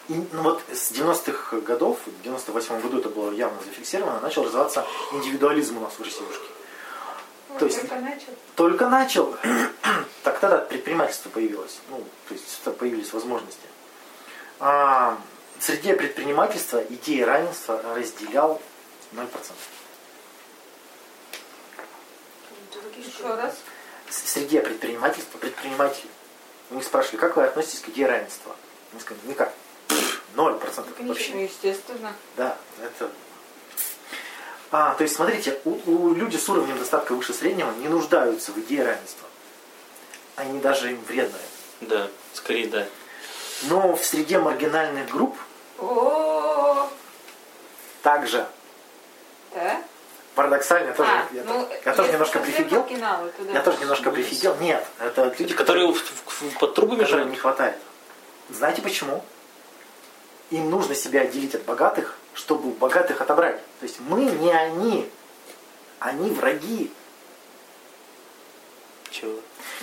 и, 0.08 0.14
ну 0.32 0.42
вот 0.42 0.62
с 0.72 0.92
90-х 0.92 1.60
годов, 1.60 2.00
в 2.06 2.24
98 2.24 2.82
году 2.82 3.00
это 3.00 3.10
было 3.10 3.32
явно 3.32 3.60
зафиксировано, 3.64 4.20
начал 4.20 4.44
развиваться 4.44 4.86
индивидуализм 5.12 5.78
у 5.78 5.82
нас 5.82 5.94
в 5.94 6.02
Россиюшке. 6.02 6.59
То 7.58 7.66
есть- 7.66 7.82
только 7.82 7.96
начал. 8.00 8.34
Только 8.56 8.90
начал, 8.90 9.38
так 10.24 10.40
тогда 10.40 10.60
предпринимательство 10.60 11.30
появилось, 11.30 11.80
ну, 11.90 12.04
то 12.28 12.34
есть 12.34 12.78
появились 12.78 13.12
возможности. 13.12 13.68
А, 14.60 15.18
в 15.58 15.64
среде 15.64 15.94
предпринимательства 15.96 16.84
идея 16.90 17.26
равенства 17.26 17.82
разделял 17.96 18.62
0%. 19.14 19.28
Дураки, 22.74 23.02
что 23.10 23.24
Еще 23.24 23.36
раз. 23.36 23.56
в 24.08 24.14
среде 24.14 24.62
предпринимательства, 24.62 25.38
предпринимателей, 25.38 26.12
у 26.70 26.76
них 26.76 26.84
спрашивали, 26.84 27.18
как 27.18 27.36
вы 27.36 27.46
относитесь 27.46 27.80
к 27.80 27.90
идее 27.90 28.08
равенства? 28.08 28.56
Они 28.92 29.02
сказали, 29.02 29.26
никак. 29.28 29.54
Ноль 30.36 30.56
процентов 30.58 30.94
вообще. 31.00 31.44
Естественно. 31.44 32.14
Да, 32.38 32.58
это... 32.82 33.10
А, 34.72 34.94
то 34.94 35.04
есть, 35.04 35.16
смотрите, 35.16 35.60
у, 35.66 35.72
у 35.92 36.14
люди 36.14 36.38
с 36.38 36.48
уровнем 36.48 36.78
достатка 36.78 37.14
выше 37.16 37.34
среднего 37.34 37.72
не 37.72 37.88
нуждаются 37.88 38.52
в 38.52 38.58
идее 38.60 38.84
равенства. 38.86 39.28
Они 40.36 40.60
даже 40.60 40.92
им 40.92 41.02
вредны. 41.08 41.40
да, 41.82 42.08
скорее 42.34 42.68
да. 42.68 42.86
Но 43.64 43.96
в 43.96 44.06
среде 44.06 44.40
маргинальных 44.40 45.10
групп 45.10 45.36
также, 48.04 48.46
да? 49.54 49.82
парадоксально, 50.36 50.90
я 50.90 50.94
тоже, 50.94 51.10
А, 51.12 51.28
я, 51.34 51.44
ну, 51.44 51.68
я 51.86 51.94
тоже 51.94 52.12
немножко 52.14 52.40
прифигел. 52.40 52.86
Я 53.52 53.62
тоже 53.62 53.78
немножко 53.80 54.12
прифигел. 54.12 54.56
Нет, 54.58 54.86
это 55.00 55.36
люди, 55.38 55.54
Которые 55.54 55.92
в- 55.92 56.60
под 56.60 56.76
трубами 56.76 57.00
которым 57.04 57.20
не 57.30 57.36
живут. 57.36 57.42
хватает. 57.42 57.76
Знаете 58.50 58.82
почему? 58.82 59.24
Им 60.52 60.70
нужно 60.70 60.96
себя 60.96 61.22
отделить 61.22 61.56
от 61.56 61.64
богатых, 61.64 62.16
чтобы 62.40 62.70
у 62.70 62.72
богатых 62.72 63.20
отобрать. 63.20 63.58
То 63.80 63.84
есть 63.84 64.00
мы 64.00 64.24
не 64.24 64.52
они, 64.52 65.10
они 66.00 66.32
враги. 66.32 66.90
Чего? 69.12 69.34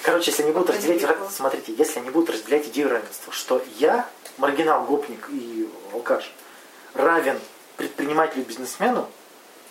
Короче, 0.02 0.30
если 0.30 0.44
они 0.44 0.52
будут 0.52 0.70
разделять, 0.70 1.06
смотрите, 1.30 1.74
если 1.74 2.00
они 2.00 2.08
будут 2.08 2.30
разделять 2.30 2.66
идею 2.68 2.88
равенства, 2.88 3.30
что 3.30 3.62
я, 3.76 4.08
маргинал, 4.38 4.84
гопник 4.84 5.28
и 5.30 5.68
алкаш, 5.92 6.32
равен 6.94 7.38
предпринимателю 7.76 8.42
и 8.42 8.46
бизнесмену, 8.46 9.06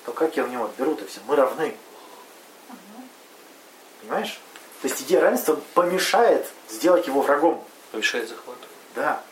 то 0.06 0.12
как 0.12 0.38
я 0.38 0.44
у 0.44 0.48
него 0.48 0.66
отберу-то 0.66 1.08
все? 1.08 1.22
Мы 1.26 1.36
равны. 1.36 1.76
Понимаешь? 4.02 4.40
То 4.84 4.88
есть 4.88 5.02
идея 5.02 5.22
равенства 5.22 5.60
помешает 5.74 6.46
сделать 6.70 7.08
его 7.08 7.22
врагом. 7.22 7.64
Помешает 7.92 8.30
захвату. 8.30 8.68
Да. 8.94 9.24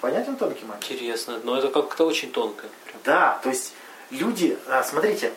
Понятен 0.00 0.36
тонкий 0.36 0.64
момент? 0.64 0.84
Интересно, 0.88 1.40
но 1.44 1.56
это 1.58 1.68
как-то 1.68 2.04
очень 2.06 2.30
тонко. 2.30 2.66
Да, 3.04 3.40
то 3.42 3.48
есть 3.48 3.72
люди, 4.10 4.56
а, 4.68 4.82
смотрите, 4.82 5.32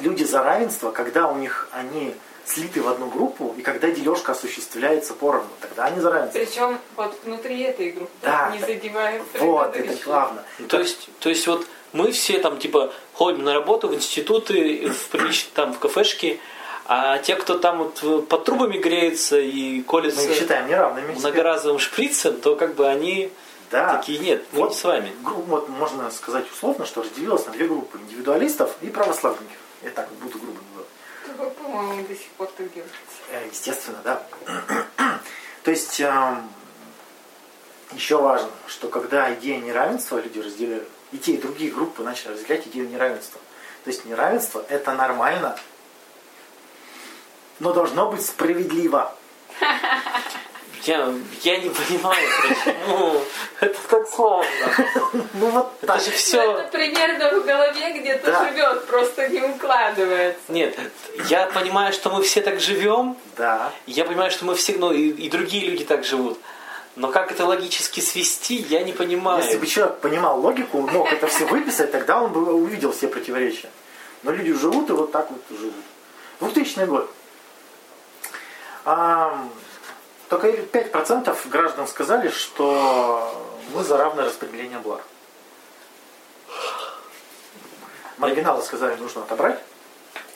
люди 0.00 0.24
за 0.24 0.42
равенство, 0.42 0.90
когда 0.90 1.28
у 1.28 1.36
них 1.36 1.68
они 1.72 2.14
слиты 2.44 2.82
в 2.82 2.88
одну 2.88 3.06
группу, 3.06 3.54
и 3.56 3.62
когда 3.62 3.88
дележка 3.90 4.32
осуществляется 4.32 5.14
поровну, 5.14 5.48
тогда 5.60 5.84
они 5.86 6.00
за 6.00 6.10
равенство. 6.10 6.38
Причем 6.38 6.78
вот 6.96 7.16
внутри 7.24 7.60
этой 7.62 7.90
группы, 7.92 8.10
Да. 8.20 8.50
не 8.52 8.58
задевая 8.60 9.22
Вот, 9.38 9.68
это 9.68 9.78
предыдущую. 9.78 10.06
главное. 10.06 10.44
То 10.68 10.78
есть, 10.80 11.08
то 11.20 11.28
есть 11.28 11.46
вот 11.46 11.66
мы 11.92 12.10
все 12.12 12.38
там 12.40 12.58
типа 12.58 12.92
ходим 13.14 13.44
на 13.44 13.54
работу 13.54 13.88
в 13.88 13.94
институты, 13.94 14.88
в 14.88 15.14
прилич- 15.14 15.48
там 15.54 15.72
в 15.72 15.78
кафешки, 15.78 16.40
а 16.86 17.18
те, 17.18 17.36
кто 17.36 17.58
там 17.58 17.78
вот 18.02 18.28
под 18.28 18.44
трубами 18.44 18.76
греется 18.78 19.38
и 19.38 19.74
Мы 19.74 19.78
их 19.80 19.86
колется 19.86 20.34
считаем 20.34 20.68
неравными. 20.68 21.12
себе. 21.12 21.20
многоразовым 21.20 21.78
шприцем, 21.78 22.40
то 22.40 22.56
как 22.56 22.74
бы 22.74 22.88
они 22.88 23.30
Да. 23.72 23.96
такие 23.96 24.18
нет, 24.18 24.44
мы 24.52 24.60
Вот 24.60 24.70
не 24.70 24.76
с 24.76 24.84
вами. 24.84 25.12
Вот 25.22 25.68
можно 25.68 26.10
сказать 26.10 26.50
условно, 26.52 26.84
что 26.84 27.02
разделилось 27.02 27.46
на 27.46 27.52
две 27.52 27.66
группы. 27.66 27.98
Индивидуалистов 27.98 28.76
и 28.82 28.88
православников. 28.88 29.56
Я 29.82 29.90
так 29.90 30.08
буду 30.12 30.38
грубо 30.38 30.60
говорить. 30.72 30.90
Ну, 31.38 31.50
По-моему, 31.50 32.06
до 32.06 32.14
сих 32.14 32.28
пор 32.32 32.48
так 32.56 32.72
делается. 32.72 32.96
Э, 33.30 33.46
Естественно, 33.50 33.98
да. 34.04 34.22
То 35.64 35.70
есть 35.70 36.00
эм, 36.00 36.50
еще 37.92 38.20
важно, 38.20 38.50
что 38.66 38.88
когда 38.88 39.32
идея 39.34 39.58
неравенства 39.58 40.20
люди 40.20 40.38
разделяют, 40.38 40.88
и 41.12 41.18
те, 41.18 41.32
и 41.32 41.40
другие 41.40 41.70
группы 41.70 42.02
начали 42.02 42.32
разделять 42.32 42.66
идею 42.66 42.88
неравенства. 42.88 43.40
То 43.84 43.90
есть 43.90 44.04
неравенство 44.04 44.64
это 44.68 44.92
нормально, 44.94 45.58
но 47.58 47.72
должно 47.72 48.10
быть 48.10 48.24
справедливо. 48.24 49.14
Я, 50.84 51.14
я 51.42 51.58
не 51.58 51.70
понимаю, 51.70 52.28
почему 52.42 53.20
это 53.60 53.78
так 53.88 54.08
сложно. 54.08 54.50
Ну 55.34 55.50
вот 55.50 55.72
Это 55.80 55.92
так. 55.92 56.00
же 56.00 56.10
Ну, 56.10 56.16
все... 56.16 56.42
Это 56.42 56.68
примерно 56.72 57.40
в 57.40 57.44
голове 57.44 58.00
где-то 58.00 58.32
Да. 58.32 58.48
живет, 58.48 58.86
просто 58.86 59.28
не 59.28 59.40
укладывается. 59.42 60.40
Нет, 60.48 60.76
я 61.28 61.46
понимаю, 61.46 61.92
что 61.92 62.10
мы 62.10 62.22
все 62.22 62.40
так 62.40 62.58
живем, 62.60 63.16
Да. 63.36 63.70
я 63.86 64.04
понимаю, 64.04 64.30
что 64.32 64.44
мы 64.44 64.56
все, 64.56 64.74
ну 64.76 64.92
и, 64.92 65.10
и 65.10 65.30
другие 65.30 65.66
люди 65.70 65.84
так 65.84 66.04
живут. 66.04 66.38
Но 66.96 67.08
как 67.12 67.30
это 67.30 67.46
логически 67.46 68.00
свести, 68.00 68.56
я 68.56 68.82
не 68.82 68.92
понимаю. 68.92 69.42
Если 69.42 69.58
бы 69.58 69.66
человек 69.66 69.98
понимал 70.00 70.40
логику, 70.40 70.80
мог 70.80 71.12
это 71.12 71.26
все 71.28 71.44
выписать, 71.46 71.92
тогда 71.92 72.20
он 72.20 72.32
бы 72.32 72.52
увидел 72.54 72.92
все 72.92 73.06
противоречия. 73.06 73.70
Но 74.24 74.32
люди 74.32 74.52
живут 74.52 74.90
и 74.90 74.92
вот 74.92 75.12
так 75.12 75.30
вот 75.30 75.40
живут. 75.58 75.74
2000 76.40 76.84
год. 76.86 77.10
Только 80.32 80.48
5% 80.48 81.48
граждан 81.50 81.86
сказали, 81.86 82.30
что 82.30 83.54
мы 83.74 83.84
за 83.84 83.98
равное 83.98 84.24
распределение 84.24 84.78
благ. 84.78 85.02
Маргиналы 88.16 88.62
сказали, 88.62 88.94
нужно 88.96 89.24
отобрать. 89.24 89.60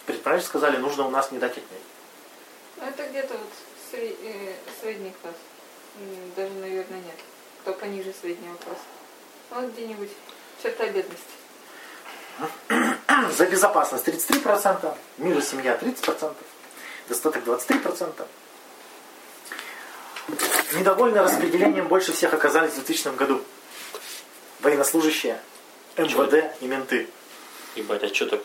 Предприниматели 0.05 0.47
сказали, 0.47 0.77
нужно 0.77 1.07
у 1.07 1.11
нас 1.11 1.33
не 1.33 1.39
дать 1.39 1.53
отнять. 1.53 1.83
Ну, 2.77 2.87
это 2.87 3.09
где-то 3.09 3.39
вот 3.39 3.49
э, 3.93 4.55
средний 4.83 5.15
класс. 5.23 5.35
Даже, 6.37 6.53
наверное, 6.53 6.99
нет. 6.99 7.17
Кто 7.63 7.73
пониже 7.73 8.13
среднего 8.21 8.55
класса. 8.57 8.83
Ну, 9.51 9.61
Вот 9.63 9.73
где-нибудь 9.73 10.11
черта 10.63 10.89
бедности. 10.89 11.25
За 13.35 13.47
безопасность 13.47 14.07
33%, 14.07 14.95
мир 15.17 15.39
и 15.39 15.41
семья 15.41 15.75
30%, 15.81 16.35
достаток 17.09 17.45
23%. 17.45 18.27
Недовольны 20.75 21.21
распределением 21.23 21.89
больше 21.89 22.13
всех 22.13 22.35
оказались 22.35 22.73
в 22.73 22.85
2000 22.85 23.17
году. 23.17 23.43
Военнослужащие, 24.61 25.41
МВД 25.97 26.61
и 26.61 26.67
менты. 26.67 27.09
Ебать, 27.77 28.03
а 28.03 28.13
что 28.13 28.27
так? 28.27 28.41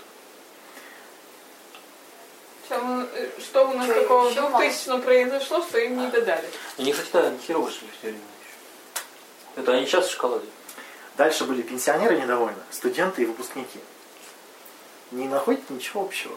Э, 3.14 3.30
что 3.40 3.68
у 3.68 3.74
нас 3.74 3.86
Что, 3.86 4.02
такого 4.02 4.28
в 4.28 4.32
ещё 4.32 4.50
мало? 4.50 4.64
2000 4.64 5.02
произошло, 5.02 5.62
что 5.62 5.78
им 5.80 6.00
не 6.00 6.08
додали? 6.08 6.50
Они, 6.78 6.94
кстати, 6.94 7.12
да, 7.12 7.34
херово 7.46 7.70
все 7.70 7.80
время 8.02 8.18
еще. 8.18 8.56
Это 9.56 9.74
они 9.74 9.86
сейчас 9.86 10.08
в 10.08 10.12
шоколаде. 10.12 10.46
Дальше 11.18 11.44
были 11.44 11.62
пенсионеры 11.62 12.18
недовольны, 12.18 12.62
студенты 12.72 13.24
и 13.24 13.26
выпускники. 13.26 13.80
Не 15.12 15.28
находите 15.28 15.74
ничего 15.74 16.04
общего 16.04 16.36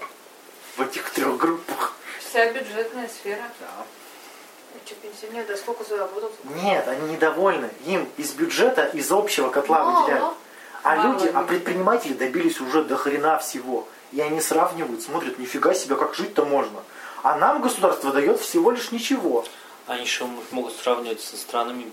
в 0.76 0.80
этих 0.82 1.10
трех 1.10 1.36
группах. 1.36 1.94
Вся 2.18 2.52
бюджетная 2.52 3.08
сфера. 3.08 3.48
Что, 4.84 4.94
пенсионер, 4.96 5.46
да 5.46 5.56
сколько 5.56 5.84
заработал? 5.84 6.30
Нет, 6.62 6.86
они 6.88 7.12
недовольны. 7.12 7.70
Им 7.86 8.08
из 8.16 8.32
бюджета, 8.32 8.84
из 8.86 9.10
общего 9.12 9.48
котла 9.50 9.78
Мало. 9.84 10.00
выделяют. 10.02 10.34
А 10.82 10.96
Мало 10.96 11.12
люди, 11.12 11.30
а 11.34 11.40
им. 11.40 11.46
предприниматели 11.46 12.12
добились 12.12 12.60
уже 12.60 12.84
до 12.84 12.96
хрена 12.96 13.38
всего. 13.38 13.86
И 14.12 14.20
они 14.20 14.40
сравнивают, 14.40 15.02
смотрят, 15.02 15.38
нифига 15.38 15.74
себе, 15.74 15.96
как 15.96 16.14
жить-то 16.14 16.44
можно. 16.44 16.82
А 17.22 17.36
нам 17.38 17.62
государство 17.62 18.12
дает 18.12 18.38
всего 18.40 18.70
лишь 18.70 18.90
ничего. 18.92 19.44
Они 19.86 20.02
еще 20.02 20.26
могут 20.50 20.74
сравнивать 20.76 21.20
со 21.20 21.36
странами. 21.36 21.90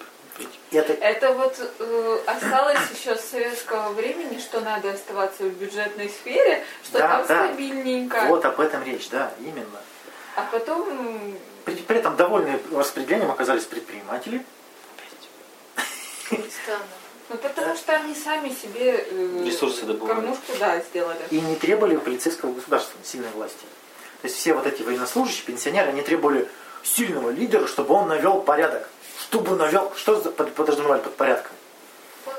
Это 0.71 0.93
Это 0.93 1.33
вот 1.33 1.55
э, 1.79 2.19
осталось 2.25 2.79
еще 2.93 3.15
с 3.15 3.21
советского 3.29 3.89
времени, 3.89 4.39
что 4.39 4.59
надо 4.61 4.91
оставаться 4.91 5.43
в 5.43 5.49
бюджетной 5.49 6.09
сфере, 6.09 6.63
что 6.83 6.99
Да, 6.99 7.07
там 7.07 7.27
да. 7.27 7.47
стабильненько. 7.47 8.25
вот 8.27 8.43
об 8.45 8.59
этом 8.59 8.83
речь, 8.83 9.09
да, 9.09 9.31
именно. 9.39 9.79
А 10.35 10.47
потом 10.51 11.35
При, 11.65 11.75
при 11.75 11.97
этом 11.97 12.15
довольны 12.15 12.59
распределением 12.73 13.31
оказались 13.31 13.63
предприниматели. 13.65 14.45
Странно. 16.25 16.85
Ну, 17.29 17.37
потому 17.37 17.75
что 17.75 17.93
они 17.93 18.13
сами 18.13 18.49
себе 18.49 19.05
э, 19.09 19.43
Ресурсы 19.45 19.85
добывают. 19.85 20.19
кормушку, 20.19 20.51
да, 20.59 20.79
сделали. 20.81 21.19
И 21.29 21.39
не 21.39 21.55
требовали 21.55 21.95
полицейского 21.95 22.53
государства, 22.53 22.99
сильной 23.03 23.29
власти. 23.29 23.63
То 24.21 24.27
есть 24.27 24.37
все 24.37 24.53
вот 24.53 24.67
эти 24.67 24.81
военнослужащие, 24.83 25.45
пенсионеры, 25.45 25.89
они 25.89 26.01
требовали 26.01 26.47
сильного 26.83 27.29
лидера, 27.29 27.67
чтобы 27.67 27.93
он 27.93 28.07
навел 28.09 28.41
порядок. 28.41 28.89
Чтобы 29.19 29.55
навел, 29.55 29.93
что 29.95 30.17
подразумевали 30.19 30.99
под 31.01 31.15
порядком? 31.15 31.53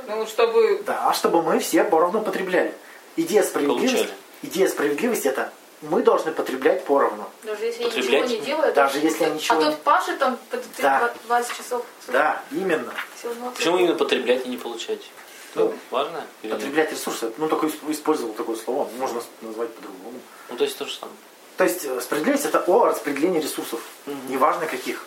Ну, 0.07 0.27
чтобы... 0.27 0.83
Да, 0.87 1.09
а 1.09 1.15
чтобы 1.15 1.43
мы 1.43 1.59
все 1.59 1.85
поровну 1.85 2.21
потребляли. 2.21 2.75
Идея 3.17 3.43
справедливости, 3.43 3.97
Получали. 3.97 4.15
идея 4.43 4.69
справедливости 4.69 5.29
это 5.29 5.53
мы 5.83 6.03
должны 6.03 6.33
потреблять 6.33 6.85
поровну. 6.85 7.29
Даже 7.43 7.65
если 7.67 7.83
я 7.83 7.89
Потреблять? 7.89 8.23
ничего 8.25 8.39
не 8.41 8.47
делаю, 8.47 8.73
Даже 8.73 8.99
если 8.99 9.25
я 9.25 9.31
ничего 9.31 9.59
А 9.59 9.63
тот 9.63 9.83
Паша 9.83 10.17
там 10.17 10.39
Да. 10.79 11.13
20 11.27 11.57
часов. 11.57 11.85
Да, 12.09 12.43
именно. 12.51 12.93
Почему 13.55 13.79
именно 13.79 13.95
потреблять 13.95 14.47
и 14.47 14.49
не 14.49 14.57
получать? 14.57 15.01
Ну, 15.55 15.67
Это 15.69 15.77
важно? 15.91 16.25
Или 16.43 16.51
нет? 16.53 16.59
Потреблять 16.61 16.93
ресурсы, 16.93 17.33
ну 17.37 17.47
только 17.49 17.67
исп- 17.67 17.91
использовал 17.93 18.33
такое 18.33 18.57
слово, 18.57 18.89
можно 18.99 19.21
назвать 19.43 19.75
по-другому. 19.75 20.19
Ну, 20.49 20.57
то 20.57 20.65
есть 20.65 20.79
то 20.79 20.87
же 20.87 20.95
самое. 20.95 21.17
То 21.59 21.65
есть 21.65 21.85
э, 21.85 22.01
справедливость 22.01 22.47
это 22.47 22.61
о 22.67 22.87
распределении 22.87 23.41
ресурсов, 23.41 23.81
неважно 24.29 24.67
каких. 24.67 25.05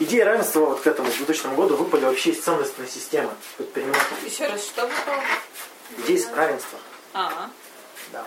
Идея 0.00 0.24
равенства 0.24 0.60
вот 0.60 0.80
к 0.80 0.86
этому 0.86 1.08
2000 1.10 1.54
году 1.54 1.76
выпали 1.76 2.04
вообще 2.04 2.30
из 2.30 2.42
ценностной 2.42 2.88
системы 2.88 3.30
предпринимателей. 3.56 4.28
Еще 4.28 4.46
раз, 4.46 4.64
что 4.64 4.82
было? 4.82 6.04
Идея 6.04 6.34
равенства. 6.34 6.78
А, 7.12 7.50
Да. 8.12 8.24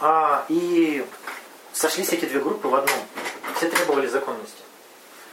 А, 0.00 0.44
и 0.48 1.06
сошлись 1.72 2.12
эти 2.12 2.24
две 2.26 2.40
группы 2.40 2.68
в 2.68 2.74
одном. 2.74 2.98
Все 3.56 3.68
требовали 3.68 4.06
законности. 4.06 4.62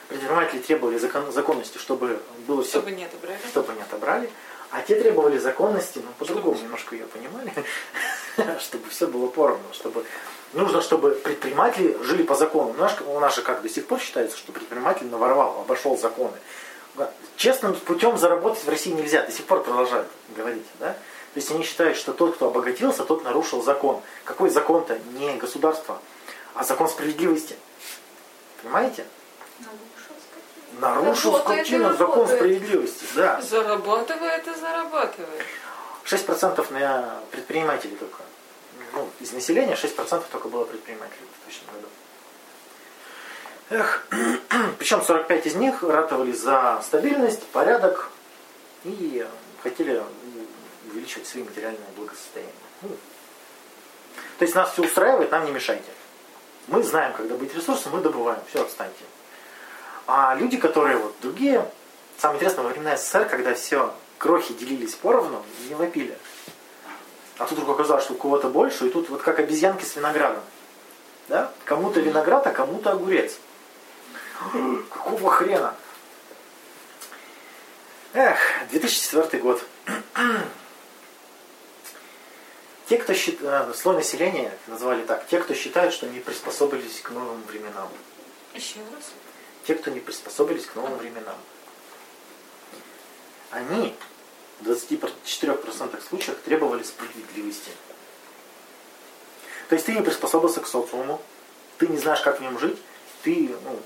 Предприниматели 0.08 0.60
требовали 0.60 0.98
закон- 0.98 1.32
законности, 1.32 1.78
чтобы 1.78 2.22
было 2.48 2.64
все, 2.64 2.80
чтобы 2.80 2.92
не 2.92 3.06
отобрали. 3.06 3.40
чтобы 3.50 3.74
не 3.74 3.82
отобрали. 3.82 4.30
А 4.72 4.82
те 4.82 4.96
требовали 4.96 5.38
законности, 5.38 6.00
ну, 6.04 6.12
по-другому 6.18 6.58
немножко 6.58 6.96
ее 6.96 7.06
понимали, 7.06 7.52
чтобы 8.60 8.90
все 8.90 9.08
было 9.08 9.28
поровну, 9.28 9.66
чтобы 9.74 10.06
нужно, 10.54 10.82
чтобы 10.82 11.12
предприниматели 11.12 11.98
жили 12.04 12.24
по 12.24 12.36
закону. 12.36 12.70
У 12.70 12.74
нас, 12.76 12.96
у 13.06 13.20
нас 13.20 13.36
же 13.36 13.42
как 13.42 13.62
до 13.62 13.70
сих 13.70 13.86
пор 13.86 14.00
считается, 14.00 14.38
что 14.38 14.54
предприниматель 14.54 15.08
наворовал, 15.08 15.60
обошел 15.60 15.98
законы. 15.98 16.38
Честным 17.36 17.74
путем 17.76 18.18
заработать 18.18 18.64
в 18.64 18.70
России 18.70 18.92
нельзя, 18.92 19.26
до 19.26 19.32
сих 19.32 19.46
пор 19.46 19.64
продолжают 19.64 20.08
говорить, 20.36 20.66
да? 20.80 20.96
То 21.34 21.40
есть 21.40 21.50
они 21.52 21.64
считают, 21.64 21.98
что 21.98 22.12
тот, 22.12 22.36
кто 22.36 22.48
обогатился, 22.48 23.06
тот 23.06 23.24
нарушил 23.24 23.64
закон. 23.64 24.02
Какой 24.26 24.50
закон-то? 24.50 25.00
Не 25.14 25.36
государство, 25.36 26.02
а 26.54 26.64
закон 26.66 26.90
справедливости. 26.90 27.56
Понимаете? 28.62 29.06
Нарушил 30.80 31.38
скотина 31.40 31.94
закон 31.94 32.28
справедливости. 32.28 33.06
Да. 33.16 33.42
Зарабатывает 33.42 34.48
и 34.48 34.54
зарабатывает. 34.54 35.46
6% 36.06 36.74
на 36.74 37.20
предпринимателей 37.32 37.96
только. 37.96 38.24
Ну, 38.94 39.10
из 39.22 39.32
населения 39.32 39.76
6% 39.76 40.24
только 40.32 40.50
было 40.50 40.66
предпринимателей 40.66 41.28
в 41.40 41.46
2000 41.46 41.66
году. 41.74 41.88
Эх, 43.70 44.06
причем 44.80 45.02
45 45.02 45.46
из 45.46 45.56
них 45.56 45.82
ратовали 45.82 46.34
за 46.34 46.82
стабильность, 46.84 47.44
порядок 47.48 48.10
и 48.84 49.26
хотели 49.64 50.04
увеличивать 51.02 51.28
свои 51.28 51.44
материальные 51.44 51.88
благосостояния. 51.96 52.52
Ну, 52.84 52.90
то 54.38 54.46
есть 54.46 54.56
нас 54.56 54.72
все 54.72 54.84
устраивает, 54.84 55.32
нам 55.32 55.46
не 55.46 55.52
мешайте. 55.52 55.90
Мы 56.68 56.84
знаем, 56.84 57.14
когда 57.14 57.36
быть 57.36 57.54
ресурсы, 57.56 57.90
мы 57.90 58.02
добываем, 58.02 58.40
все, 58.50 58.62
отстаньте. 58.62 59.04
А 60.08 60.36
люди, 60.36 60.58
которые 60.58 60.98
вот 60.98 61.16
другие, 61.22 61.70
самое 62.18 62.38
интересное, 62.38 62.64
во 62.64 62.70
времена 62.70 62.98
СССР, 62.98 63.26
когда 63.26 63.54
все 63.54 63.94
крохи 64.18 64.54
делились 64.54 64.96
поровну, 64.96 65.44
не 65.68 65.76
вопили. 65.76 66.18
а 67.38 67.46
тут 67.46 67.58
вдруг 67.58 67.80
оказалось, 67.80 68.04
что 68.04 68.14
у 68.14 68.18
кого-то 68.18 68.50
больше, 68.50 68.88
и 68.88 68.90
тут 68.90 69.10
вот 69.10 69.22
как 69.22 69.40
обезьянки 69.40 69.84
с 69.84 69.96
виноградом. 69.96 70.44
Да? 71.28 71.52
Кому-то 71.66 72.00
виноград, 72.00 72.46
а 72.46 72.52
кому-то 72.52 72.92
огурец. 72.92 73.38
Какого 74.90 75.30
хрена? 75.32 75.76
Эх, 78.14 78.40
2004 78.70 79.42
год. 79.42 79.64
Те, 82.92 82.98
кто 82.98 83.14
считает, 83.14 83.74
слой 83.78 83.96
населения 83.96 84.52
назвали 84.68 85.06
так, 85.06 85.26
те, 85.28 85.40
кто 85.40 85.54
считают, 85.54 85.94
что 85.94 86.08
не 86.08 86.20
приспособились 86.20 87.00
к 87.00 87.12
новым 87.12 87.42
временам. 87.44 87.88
Еще 88.54 88.80
раз. 88.94 89.12
Те, 89.66 89.76
кто 89.76 89.92
не 89.92 90.02
приспособились 90.02 90.66
к 90.66 90.76
новым 90.76 90.98
временам. 90.98 91.38
Они 93.50 93.96
в 94.60 94.70
24% 94.70 96.04
случаев 96.10 96.38
требовали 96.44 96.84
справедливости. 96.84 97.72
То 99.70 99.76
есть 99.76 99.86
ты 99.86 99.94
не 99.94 100.02
приспособился 100.02 100.60
к 100.60 100.68
социуму, 100.68 101.22
ты 101.78 101.88
не 101.88 101.98
знаешь, 101.98 102.20
как 102.20 102.40
в 102.40 102.44
нем 102.44 102.60
жить, 102.60 102.78
ты 103.24 103.56
ну, 103.64 103.80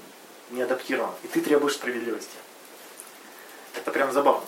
не 0.50 0.64
адаптирован, 0.64 1.14
и 1.22 1.28
ты 1.28 1.42
требуешь 1.42 1.76
справедливости. 1.76 2.38
Это 3.76 3.92
прям 3.92 4.12
забавно. 4.12 4.48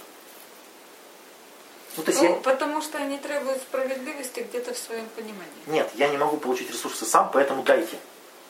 Ну, 1.97 2.03
то 2.03 2.11
есть 2.11 2.21
ну, 2.21 2.29
я... 2.29 2.35
потому 2.35 2.81
что 2.81 2.99
они 2.99 3.17
требуют 3.17 3.59
справедливости 3.59 4.41
где-то 4.41 4.73
в 4.73 4.77
своем 4.77 5.07
понимании. 5.15 5.63
Нет, 5.65 5.89
я 5.95 6.09
не 6.09 6.17
могу 6.17 6.37
получить 6.37 6.69
ресурсы 6.69 7.05
сам, 7.05 7.31
поэтому 7.33 7.63
дайте. 7.63 7.97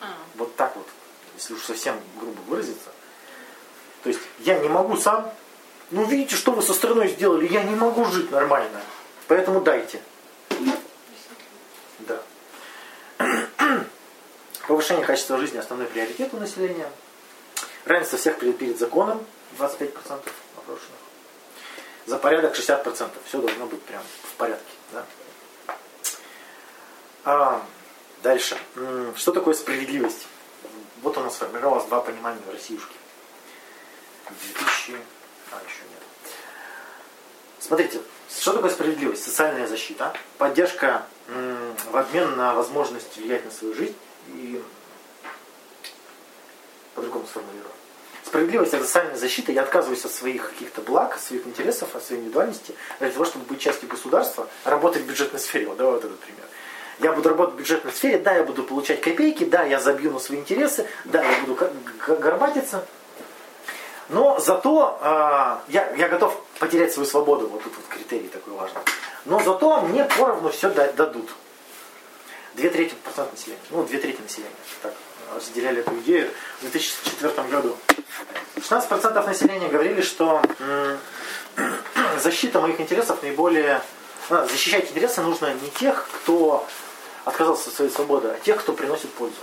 А. 0.01 0.07
Вот 0.35 0.55
так 0.57 0.75
вот, 0.75 0.85
если 1.37 1.53
уж 1.53 1.63
совсем 1.63 1.95
грубо 2.19 2.39
выразиться. 2.41 2.89
То 4.03 4.09
есть 4.09 4.19
я 4.39 4.59
не 4.59 4.67
могу 4.67 4.97
сам, 4.97 5.31
ну 5.91 6.03
видите, 6.05 6.35
что 6.35 6.51
вы 6.51 6.61
со 6.61 6.73
страной 6.73 7.07
сделали, 7.07 7.47
я 7.47 7.63
не 7.63 7.75
могу 7.75 8.03
жить 8.05 8.31
нормально, 8.31 8.81
поэтому 9.27 9.61
дайте. 9.61 10.01
Да. 11.99 12.21
Повышение 14.67 15.05
качества 15.05 15.37
жизни 15.37 15.57
основной 15.57 15.87
приоритет 15.87 16.33
у 16.33 16.37
населения. 16.37 16.89
Равенство 17.85 18.19
всех 18.19 18.37
перед, 18.37 18.57
перед 18.57 18.77
законом 18.77 19.25
25% 19.57 19.93
опрошенных. 20.57 21.06
За 22.07 22.17
порядок 22.17 22.57
60%. 22.57 23.09
Все 23.25 23.41
должно 23.41 23.65
быть 23.65 23.81
прям 23.83 24.01
в 24.23 24.33
порядке. 24.37 24.71
Да? 24.93 25.05
А, 27.25 27.65
дальше. 28.23 28.57
Что 29.17 29.33
такое 29.33 29.53
справедливость? 29.53 30.25
Вот 31.01 31.17
у 31.17 31.21
нас 31.21 31.35
сформировалось 31.35 31.83
два 31.85 31.99
понимания 31.99 32.39
в 32.47 32.51
Россиюшке. 32.51 32.95
2000... 34.29 34.95
А, 35.51 35.61
еще 35.67 35.81
нет. 35.83 36.33
Смотрите, 37.59 38.01
что 38.29 38.53
такое 38.53 38.71
справедливость? 38.71 39.25
Социальная 39.25 39.67
защита, 39.67 40.13
поддержка 40.37 41.05
в 41.27 41.97
обмен 41.97 42.37
на 42.37 42.53
возможность 42.53 43.17
влиять 43.17 43.43
на 43.43 43.51
свою 43.51 43.73
жизнь 43.73 43.95
и 44.29 44.63
по-другому 46.95 47.27
сформулирую. 47.27 47.71
Справедливость 48.27 48.73
это 48.73 48.83
социальная 48.83 49.15
защита. 49.15 49.53
Я 49.53 49.61
отказываюсь 49.61 50.03
от 50.03 50.11
своих 50.11 50.49
каких-то 50.49 50.81
благ, 50.81 51.15
от 51.15 51.21
своих 51.21 51.47
интересов, 51.47 51.95
от 51.95 52.03
своей 52.03 52.19
индивидуальности 52.19 52.75
для 52.99 53.09
того, 53.09 53.23
чтобы 53.23 53.45
быть 53.45 53.61
частью 53.61 53.87
государства, 53.87 54.49
работать 54.65 55.03
в 55.03 55.05
бюджетной 55.07 55.39
сфере. 55.39 55.65
Вот 55.67 55.77
давай 55.77 55.93
вот 55.93 56.03
этот 56.03 56.19
пример. 56.19 56.43
Я 56.99 57.13
буду 57.13 57.29
работать 57.29 57.55
в 57.55 57.57
бюджетной 57.59 57.93
сфере, 57.93 58.17
да, 58.17 58.35
я 58.35 58.43
буду 58.43 58.63
получать 58.63 58.99
копейки, 58.99 59.45
да, 59.45 59.63
я 59.63 59.79
забью 59.79 60.11
на 60.11 60.19
свои 60.19 60.39
интересы, 60.39 60.85
да, 61.05 61.23
я 61.23 61.39
буду 61.45 61.57
горбатиться. 62.19 62.85
Но 64.09 64.37
зато 64.39 64.99
э, 65.01 65.71
я, 65.71 65.93
я 65.95 66.09
готов 66.09 66.37
потерять 66.59 66.91
свою 66.91 67.07
свободу, 67.07 67.47
вот 67.47 67.63
тут 67.63 67.73
вот 67.77 67.85
критерий 67.87 68.27
такой 68.27 68.55
важный. 68.55 68.81
Но 69.23 69.39
зато 69.39 69.81
мне 69.83 70.03
поровну 70.03 70.49
все 70.49 70.69
дадут. 70.69 71.29
Две 72.55 72.69
трети 72.71 72.93
процент 73.05 73.31
населения, 73.31 73.61
ну, 73.69 73.85
две 73.85 73.99
трети 73.99 74.19
населения. 74.19 74.51
Так, 74.81 74.93
разделяли 75.35 75.79
эту 75.79 75.95
идею 75.99 76.31
в 76.59 76.61
2004 76.61 77.47
году. 77.49 77.77
16% 78.55 79.25
населения 79.25 79.67
говорили, 79.67 80.01
что 80.01 80.41
защита 82.21 82.59
моих 82.59 82.79
интересов 82.79 83.21
наиболее... 83.23 83.81
А, 84.29 84.45
защищать 84.45 84.89
интересы 84.91 85.21
нужно 85.21 85.53
не 85.53 85.69
тех, 85.69 86.07
кто 86.21 86.67
отказался 87.23 87.69
от 87.69 87.75
своей 87.75 87.91
свободы, 87.91 88.29
а 88.29 88.39
тех, 88.39 88.59
кто 88.59 88.73
приносит 88.73 89.11
пользу. 89.13 89.37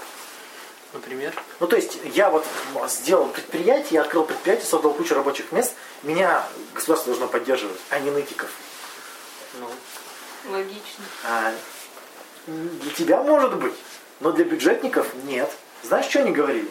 Например? 0.92 1.32
Ну, 1.58 1.66
то 1.66 1.76
есть, 1.76 1.98
я 2.04 2.30
вот 2.30 2.46
сделал 2.88 3.26
предприятие, 3.28 3.94
я 3.94 4.02
открыл 4.02 4.24
предприятие, 4.24 4.66
создал 4.66 4.92
кучу 4.92 5.14
рабочих 5.14 5.50
мест, 5.52 5.74
меня 6.02 6.46
государство 6.72 7.12
должно 7.12 7.26
поддерживать, 7.26 7.80
а 7.90 7.98
не 7.98 8.10
нытиков. 8.10 8.48
Ну, 9.54 9.68
логично. 10.52 11.04
А, 11.24 11.52
для 12.46 12.90
тебя 12.92 13.22
может 13.22 13.56
быть, 13.56 13.74
но 14.20 14.32
для 14.32 14.44
бюджетников 14.44 15.08
нет. 15.24 15.50
Знаешь, 15.84 16.06
что 16.06 16.20
они 16.20 16.32
говорили? 16.32 16.68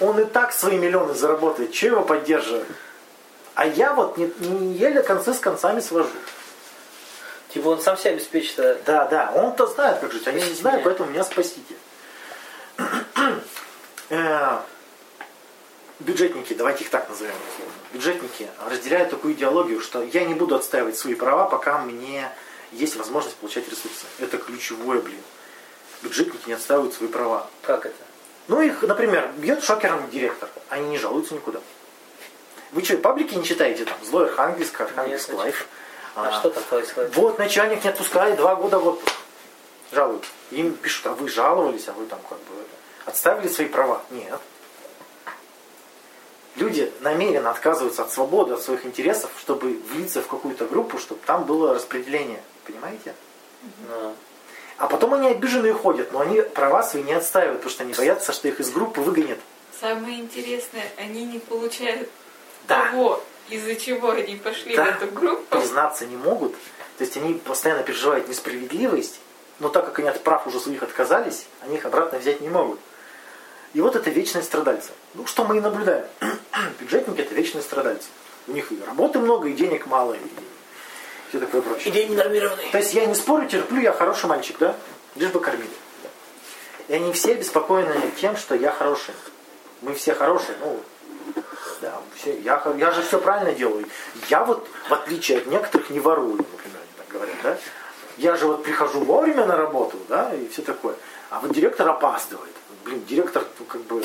Он 0.00 0.18
и 0.20 0.24
так 0.24 0.52
свои 0.52 0.78
миллионы 0.78 1.14
заработает, 1.14 1.74
что 1.74 1.86
его 1.86 2.02
поддерживать? 2.02 2.68
А 3.54 3.66
я 3.66 3.94
вот 3.94 4.18
не, 4.18 4.30
не 4.40 4.74
еле 4.74 5.02
концы 5.02 5.32
с 5.32 5.38
концами 5.38 5.80
свожу. 5.80 6.10
Типа 7.48 7.68
он 7.68 7.80
сам 7.80 7.96
себя 7.96 8.10
обеспечит. 8.12 8.58
А... 8.58 8.78
Да, 8.84 9.06
да, 9.06 9.32
он-то 9.34 9.66
знает, 9.66 9.98
как 9.98 10.12
жить, 10.12 10.26
я 10.26 10.32
не 10.32 10.54
знаю, 10.54 10.82
поэтому 10.84 11.10
меня 11.10 11.24
спасите. 11.24 11.74
Э, 14.08 14.60
бюджетники, 15.98 16.54
давайте 16.54 16.84
их 16.84 16.90
так 16.90 17.08
назовем, 17.08 17.34
бюджетники 17.92 18.48
разделяют 18.70 19.10
такую 19.10 19.34
идеологию, 19.34 19.80
что 19.80 20.00
я 20.00 20.24
не 20.24 20.34
буду 20.34 20.54
отстаивать 20.54 20.96
свои 20.96 21.16
права, 21.16 21.46
пока 21.48 21.78
мне 21.78 22.30
есть 22.70 22.94
возможность 22.94 23.34
получать 23.34 23.68
ресурсы. 23.68 24.06
Это 24.20 24.38
ключевое, 24.38 25.00
блин. 25.00 25.18
Бюджетники 26.02 26.46
не 26.46 26.52
отстаивают 26.52 26.94
свои 26.94 27.08
права. 27.08 27.50
Как 27.62 27.84
это? 27.84 28.05
Ну, 28.48 28.60
их, 28.60 28.82
например, 28.82 29.30
бьет 29.36 29.62
шокером 29.62 30.08
директор. 30.10 30.48
Они 30.68 30.88
не 30.88 30.98
жалуются 30.98 31.34
никуда. 31.34 31.60
Вы 32.72 32.84
что, 32.84 32.96
паблики 32.98 33.34
не 33.34 33.44
читаете 33.44 33.84
там? 33.84 33.96
Злой 34.04 34.26
Архангельск, 34.26 34.80
Архангельск 34.80 35.32
Life. 35.32 35.66
А, 36.14 36.28
а 36.28 36.32
что 36.32 36.50
там 36.50 36.62
происходит? 36.64 37.14
Вот 37.16 37.38
начальник 37.38 37.84
не 37.84 37.90
отпускает, 37.90 38.36
два 38.36 38.54
года 38.54 38.78
вот 38.78 39.02
жалуют. 39.92 40.24
Им 40.50 40.74
пишут, 40.74 41.06
а 41.06 41.12
вы 41.12 41.28
жаловались, 41.28 41.88
а 41.88 41.92
вы 41.92 42.06
там 42.06 42.18
как 42.28 42.38
бы 42.38 42.54
отстаивали 43.04 43.48
свои 43.48 43.68
права. 43.68 44.02
Нет. 44.10 44.40
Люди 46.56 46.90
намеренно 47.00 47.50
отказываются 47.50 48.02
от 48.02 48.12
свободы, 48.12 48.54
от 48.54 48.62
своих 48.62 48.86
интересов, 48.86 49.30
чтобы 49.38 49.78
влиться 49.90 50.22
в 50.22 50.26
какую-то 50.26 50.64
группу, 50.66 50.98
чтобы 50.98 51.20
там 51.26 51.44
было 51.44 51.74
распределение. 51.74 52.42
Понимаете? 52.64 53.14
Да. 53.88 54.12
А 54.78 54.88
потом 54.88 55.14
они 55.14 55.28
обиженные 55.28 55.72
ходят, 55.72 56.12
но 56.12 56.20
они 56.20 56.42
права 56.42 56.82
свои 56.82 57.02
не 57.02 57.14
отстаивают, 57.14 57.60
потому 57.60 57.72
что 57.72 57.84
они 57.84 57.94
боятся, 57.94 58.32
что 58.32 58.48
их 58.48 58.60
из 58.60 58.70
группы 58.70 59.00
выгонят. 59.00 59.38
Самое 59.80 60.18
интересное, 60.18 60.84
они 60.98 61.24
не 61.24 61.38
получают 61.38 62.08
да. 62.68 62.86
того, 62.86 63.22
из-за 63.48 63.76
чего 63.76 64.10
они 64.10 64.36
пошли 64.36 64.76
да. 64.76 64.84
в 64.84 65.02
эту 65.02 65.12
группу. 65.12 65.58
Признаться 65.58 66.06
не 66.06 66.16
могут. 66.16 66.52
То 66.98 67.04
есть 67.04 67.16
они 67.16 67.34
постоянно 67.34 67.82
переживают 67.82 68.28
несправедливость, 68.28 69.20
но 69.60 69.68
так 69.68 69.86
как 69.86 69.98
они 69.98 70.08
от 70.08 70.22
прав 70.22 70.46
уже 70.46 70.60
своих 70.60 70.82
отказались, 70.82 71.46
они 71.62 71.76
их 71.76 71.84
обратно 71.84 72.18
взять 72.18 72.40
не 72.40 72.48
могут. 72.48 72.78
И 73.72 73.80
вот 73.80 73.96
это 73.96 74.10
вечные 74.10 74.42
страдальцы. 74.42 74.90
Ну, 75.14 75.26
что 75.26 75.44
мы 75.44 75.58
и 75.58 75.60
наблюдаем. 75.60 76.06
Бюджетники 76.80 77.20
это 77.20 77.34
вечные 77.34 77.62
страдальцы. 77.62 78.08
У 78.46 78.52
них 78.52 78.72
и 78.72 78.78
работы 78.86 79.18
много, 79.18 79.48
и 79.48 79.52
денег 79.52 79.86
мало, 79.86 80.14
и 80.14 80.18
все 81.28 81.40
такое 81.40 81.62
прочее. 81.62 81.88
И 81.88 81.90
день 81.90 82.14
нормированный. 82.14 82.70
То 82.70 82.78
есть 82.78 82.94
я 82.94 83.06
не 83.06 83.14
спорю, 83.14 83.48
терплю, 83.48 83.80
я 83.80 83.92
хороший 83.92 84.26
мальчик, 84.26 84.56
да? 84.58 84.74
Лишь 85.14 85.30
бы 85.30 85.40
кормили. 85.40 85.70
И 86.88 86.94
они 86.94 87.12
все 87.12 87.32
обеспокоены 87.32 87.94
тем, 88.20 88.36
что 88.36 88.54
я 88.54 88.70
хороший. 88.70 89.14
Мы 89.82 89.94
все 89.94 90.14
хорошие, 90.14 90.56
ну, 90.60 90.80
да, 91.80 92.00
все, 92.14 92.38
я, 92.40 92.62
я 92.78 92.90
же 92.92 93.02
все 93.02 93.18
правильно 93.18 93.52
делаю. 93.52 93.86
Я 94.28 94.44
вот, 94.44 94.66
в 94.88 94.92
отличие 94.92 95.38
от 95.38 95.46
некоторых, 95.46 95.90
не 95.90 96.00
ворую, 96.00 96.36
например, 96.36 96.80
они 96.80 96.92
так 96.96 97.08
говорят, 97.08 97.36
да? 97.42 97.58
Я 98.16 98.36
же 98.36 98.46
вот 98.46 98.62
прихожу 98.62 99.00
вовремя 99.00 99.44
на 99.44 99.56
работу, 99.56 99.98
да, 100.08 100.32
и 100.34 100.48
все 100.48 100.62
такое. 100.62 100.94
А 101.28 101.40
вот 101.40 101.52
директор 101.52 101.88
опаздывает. 101.88 102.54
Блин, 102.84 103.04
директор, 103.04 103.44
ну, 103.58 103.64
как 103.66 103.82
бы... 103.82 104.02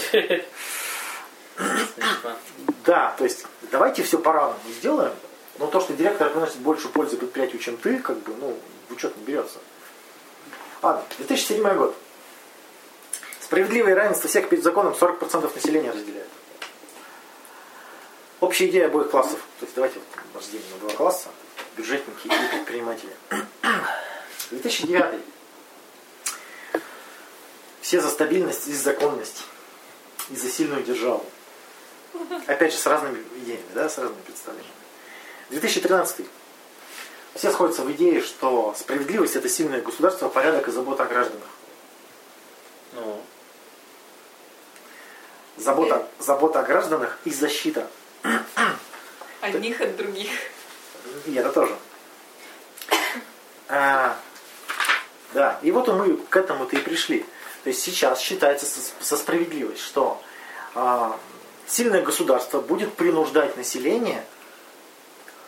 Да, 2.84 3.14
то 3.18 3.24
есть 3.24 3.46
давайте 3.72 4.04
все 4.04 4.18
по-разному 4.18 4.60
сделаем, 4.80 5.14
но 5.62 5.68
то, 5.68 5.80
что 5.80 5.94
директор 5.94 6.28
приносит 6.32 6.58
больше 6.58 6.90
пользы 6.90 7.18
предприятию, 7.18 7.62
чем 7.62 7.78
ты, 7.78 8.00
как 8.00 8.18
бы, 8.18 8.34
ну, 8.34 8.58
в 8.90 8.94
учет 8.94 9.16
не 9.16 9.24
берется. 9.24 9.60
Ладно, 10.82 11.04
2007 11.20 11.76
год. 11.76 11.96
Справедливое 13.40 13.94
равенство 13.94 14.28
всех 14.28 14.50
перед 14.50 14.64
законом 14.64 14.94
40% 15.00 15.54
населения 15.54 15.92
разделяет. 15.92 16.28
Общая 18.40 18.70
идея 18.70 18.88
обоих 18.88 19.12
классов. 19.12 19.40
То 19.60 19.66
есть 19.66 19.76
давайте 19.76 20.00
вот 20.00 20.42
разделим 20.42 20.66
на 20.72 20.80
два 20.80 20.96
класса. 20.96 21.30
Бюджетники 21.78 22.26
и 22.26 22.56
предприниматели. 22.56 23.16
2009. 24.50 25.22
Все 27.82 28.02
за 28.02 28.10
стабильность 28.10 28.68
и 28.68 28.74
законность. 28.74 29.44
И 30.32 30.36
за 30.36 30.50
сильную 30.50 30.82
державу. 30.82 31.24
Опять 32.48 32.74
же, 32.74 32.80
с 32.80 32.88
разными 32.88 33.24
идеями, 33.44 33.62
да, 33.76 33.88
с 33.88 34.00
разными 34.00 34.22
представлениями. 34.22 34.81
2013. 35.52 36.26
все 37.36 37.52
сходятся 37.52 37.84
в 37.84 37.92
идее, 37.92 38.22
что 38.22 38.74
справедливость 38.78 39.36
это 39.36 39.50
сильное 39.50 39.82
государство, 39.82 40.30
порядок 40.30 40.68
и 40.68 40.72
забота 40.72 41.04
о 41.04 41.08
гражданах. 41.08 41.48
Ну, 42.94 43.22
Забота, 45.58 46.08
забота 46.18 46.62
о 46.62 46.64
гражданах 46.64 47.20
и 47.26 47.30
защита. 47.30 47.88
Одних 49.42 49.82
от 49.82 49.96
других. 49.96 50.32
И 51.26 51.36
это 51.36 51.52
тоже. 51.52 51.76
А, 53.68 54.18
да, 55.34 55.60
и 55.62 55.72
вот 55.72 55.88
мы 55.90 56.18
к 56.18 56.36
этому-то 56.36 56.76
и 56.76 56.80
пришли. 56.80 57.26
То 57.64 57.70
есть 57.70 57.82
сейчас 57.82 58.20
считается 58.20 58.66
со, 58.66 58.80
со 59.02 59.18
справедливость, 59.18 59.82
что 59.82 60.22
а, 60.74 61.18
сильное 61.68 62.02
государство 62.02 62.60
будет 62.60 62.94
принуждать 62.94 63.56
население 63.56 64.26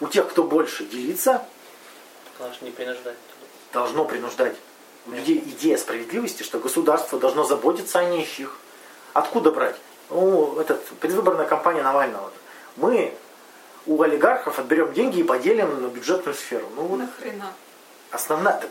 у 0.04 0.08
тех, 0.08 0.30
кто 0.30 0.44
больше 0.44 0.84
делиться, 0.84 1.46
конечно, 2.38 2.66
не 2.66 2.72
принуждать. 2.72 3.16
должно 3.72 4.04
принуждать. 4.04 4.56
У 5.08 5.12
людей 5.12 5.40
идея 5.40 5.78
справедливости, 5.78 6.44
что 6.44 6.60
государство 6.60 7.18
должно 7.20 7.46
заботиться 7.46 8.00
о 8.00 8.04
нищих. 8.06 8.58
Откуда 9.14 9.52
брать? 9.52 9.78
Ну, 10.10 10.60
этот, 10.60 10.84
предвыборная 11.00 11.46
кампания 11.46 11.84
Навального. 11.84 12.32
Мы 12.76 13.14
у 13.86 14.02
олигархов 14.02 14.60
отберем 14.60 14.94
деньги 14.94 15.20
и 15.20 15.24
поделим 15.24 15.82
на 15.82 15.88
бюджетную 15.88 16.36
сферу. 16.36 16.68
Ну, 16.76 16.84
вот 16.84 17.00
Нахрена? 17.00 17.54
основная, 18.12 18.60
так, 18.60 18.70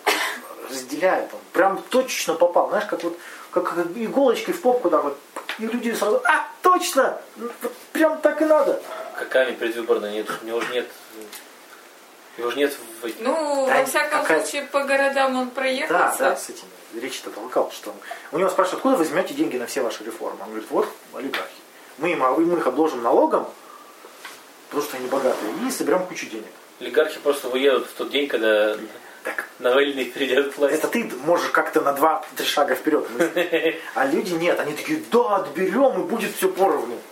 разделяет 0.70 1.32
он. 1.32 1.40
Прям 1.52 1.82
точно 1.88 2.34
попал. 2.34 2.68
Знаешь, 2.68 2.86
как 2.86 3.02
вот 3.04 3.18
как, 3.50 3.74
как 3.74 3.86
иголочкой 3.94 4.54
в 4.54 4.60
попку, 4.60 4.90
да, 4.90 5.00
вот. 5.00 5.18
И 5.58 5.66
люди 5.66 5.92
сразу, 5.92 6.20
а, 6.24 6.46
точно! 6.62 7.20
Вот 7.36 7.72
прям 7.92 8.20
так 8.20 8.40
и 8.42 8.44
надо. 8.44 8.82
Какая 9.18 9.52
предвыборная? 9.52 10.12
Нет, 10.12 10.28
у 10.42 10.46
него 10.46 10.60
же 10.60 10.72
нет... 10.72 10.88
Его 12.38 12.50
же 12.50 12.56
нет 12.56 12.74
в... 13.02 13.04
этих- 13.04 13.20
Ну, 13.20 13.66
Да, 13.66 13.78
во 13.80 13.84
всяком 13.84 14.22
какая- 14.22 14.40
случае, 14.42 14.62
по 14.66 14.84
городам 14.84 15.36
он 15.36 15.48
Да, 15.48 15.54
проехался. 15.54 16.18
да, 16.18 16.36
с 16.36 16.48
этим 16.48 16.64
речь-то 17.00 17.30
толкал, 17.30 17.70
что 17.72 17.94
у 18.32 18.38
него 18.38 18.48
спрашивают, 18.48 18.78
откуда 18.78 18.96
вы 18.96 19.04
возьмете 19.04 19.34
деньги 19.34 19.56
на 19.58 19.66
все 19.66 19.82
ваши 19.82 20.02
реформы? 20.04 20.38
Он 20.42 20.48
говорит, 20.50 20.66
вот 20.70 20.88
олигархи. 21.14 21.48
Мы, 21.98 22.12
им, 22.12 22.20
мы 22.20 22.58
их 22.58 22.66
обложим 22.66 23.02
налогом, 23.02 23.46
потому 24.68 24.82
что 24.82 24.96
они 24.96 25.08
богатые, 25.08 25.52
и 25.66 25.70
соберем 25.70 26.06
кучу 26.06 26.26
денег. 26.26 26.46
Олигархи 26.80 27.18
просто 27.20 27.48
уедут 27.48 27.86
в 27.88 27.92
тот 27.92 28.10
день, 28.10 28.26
когда 28.28 28.76
Так, 29.24 29.46
Навальный 29.58 30.06
придет 30.06 30.54
к 30.54 30.58
власти. 30.58 30.74
это 30.76 30.88
ты 30.88 31.04
можешь 31.24 31.50
как-то 31.50 31.80
на 31.82 31.90
2-3 31.90 32.44
шага 32.44 32.74
вперед 32.74 33.08
мыслить. 33.10 33.76
А 33.94 34.06
люди 34.06 34.32
нет, 34.32 34.58
они 34.58 34.72
такие, 34.72 35.02
да, 35.12 35.36
отберем 35.36 36.00
и 36.00 36.04
будет 36.04 36.34
все 36.34 36.48
поровну. 36.48 36.98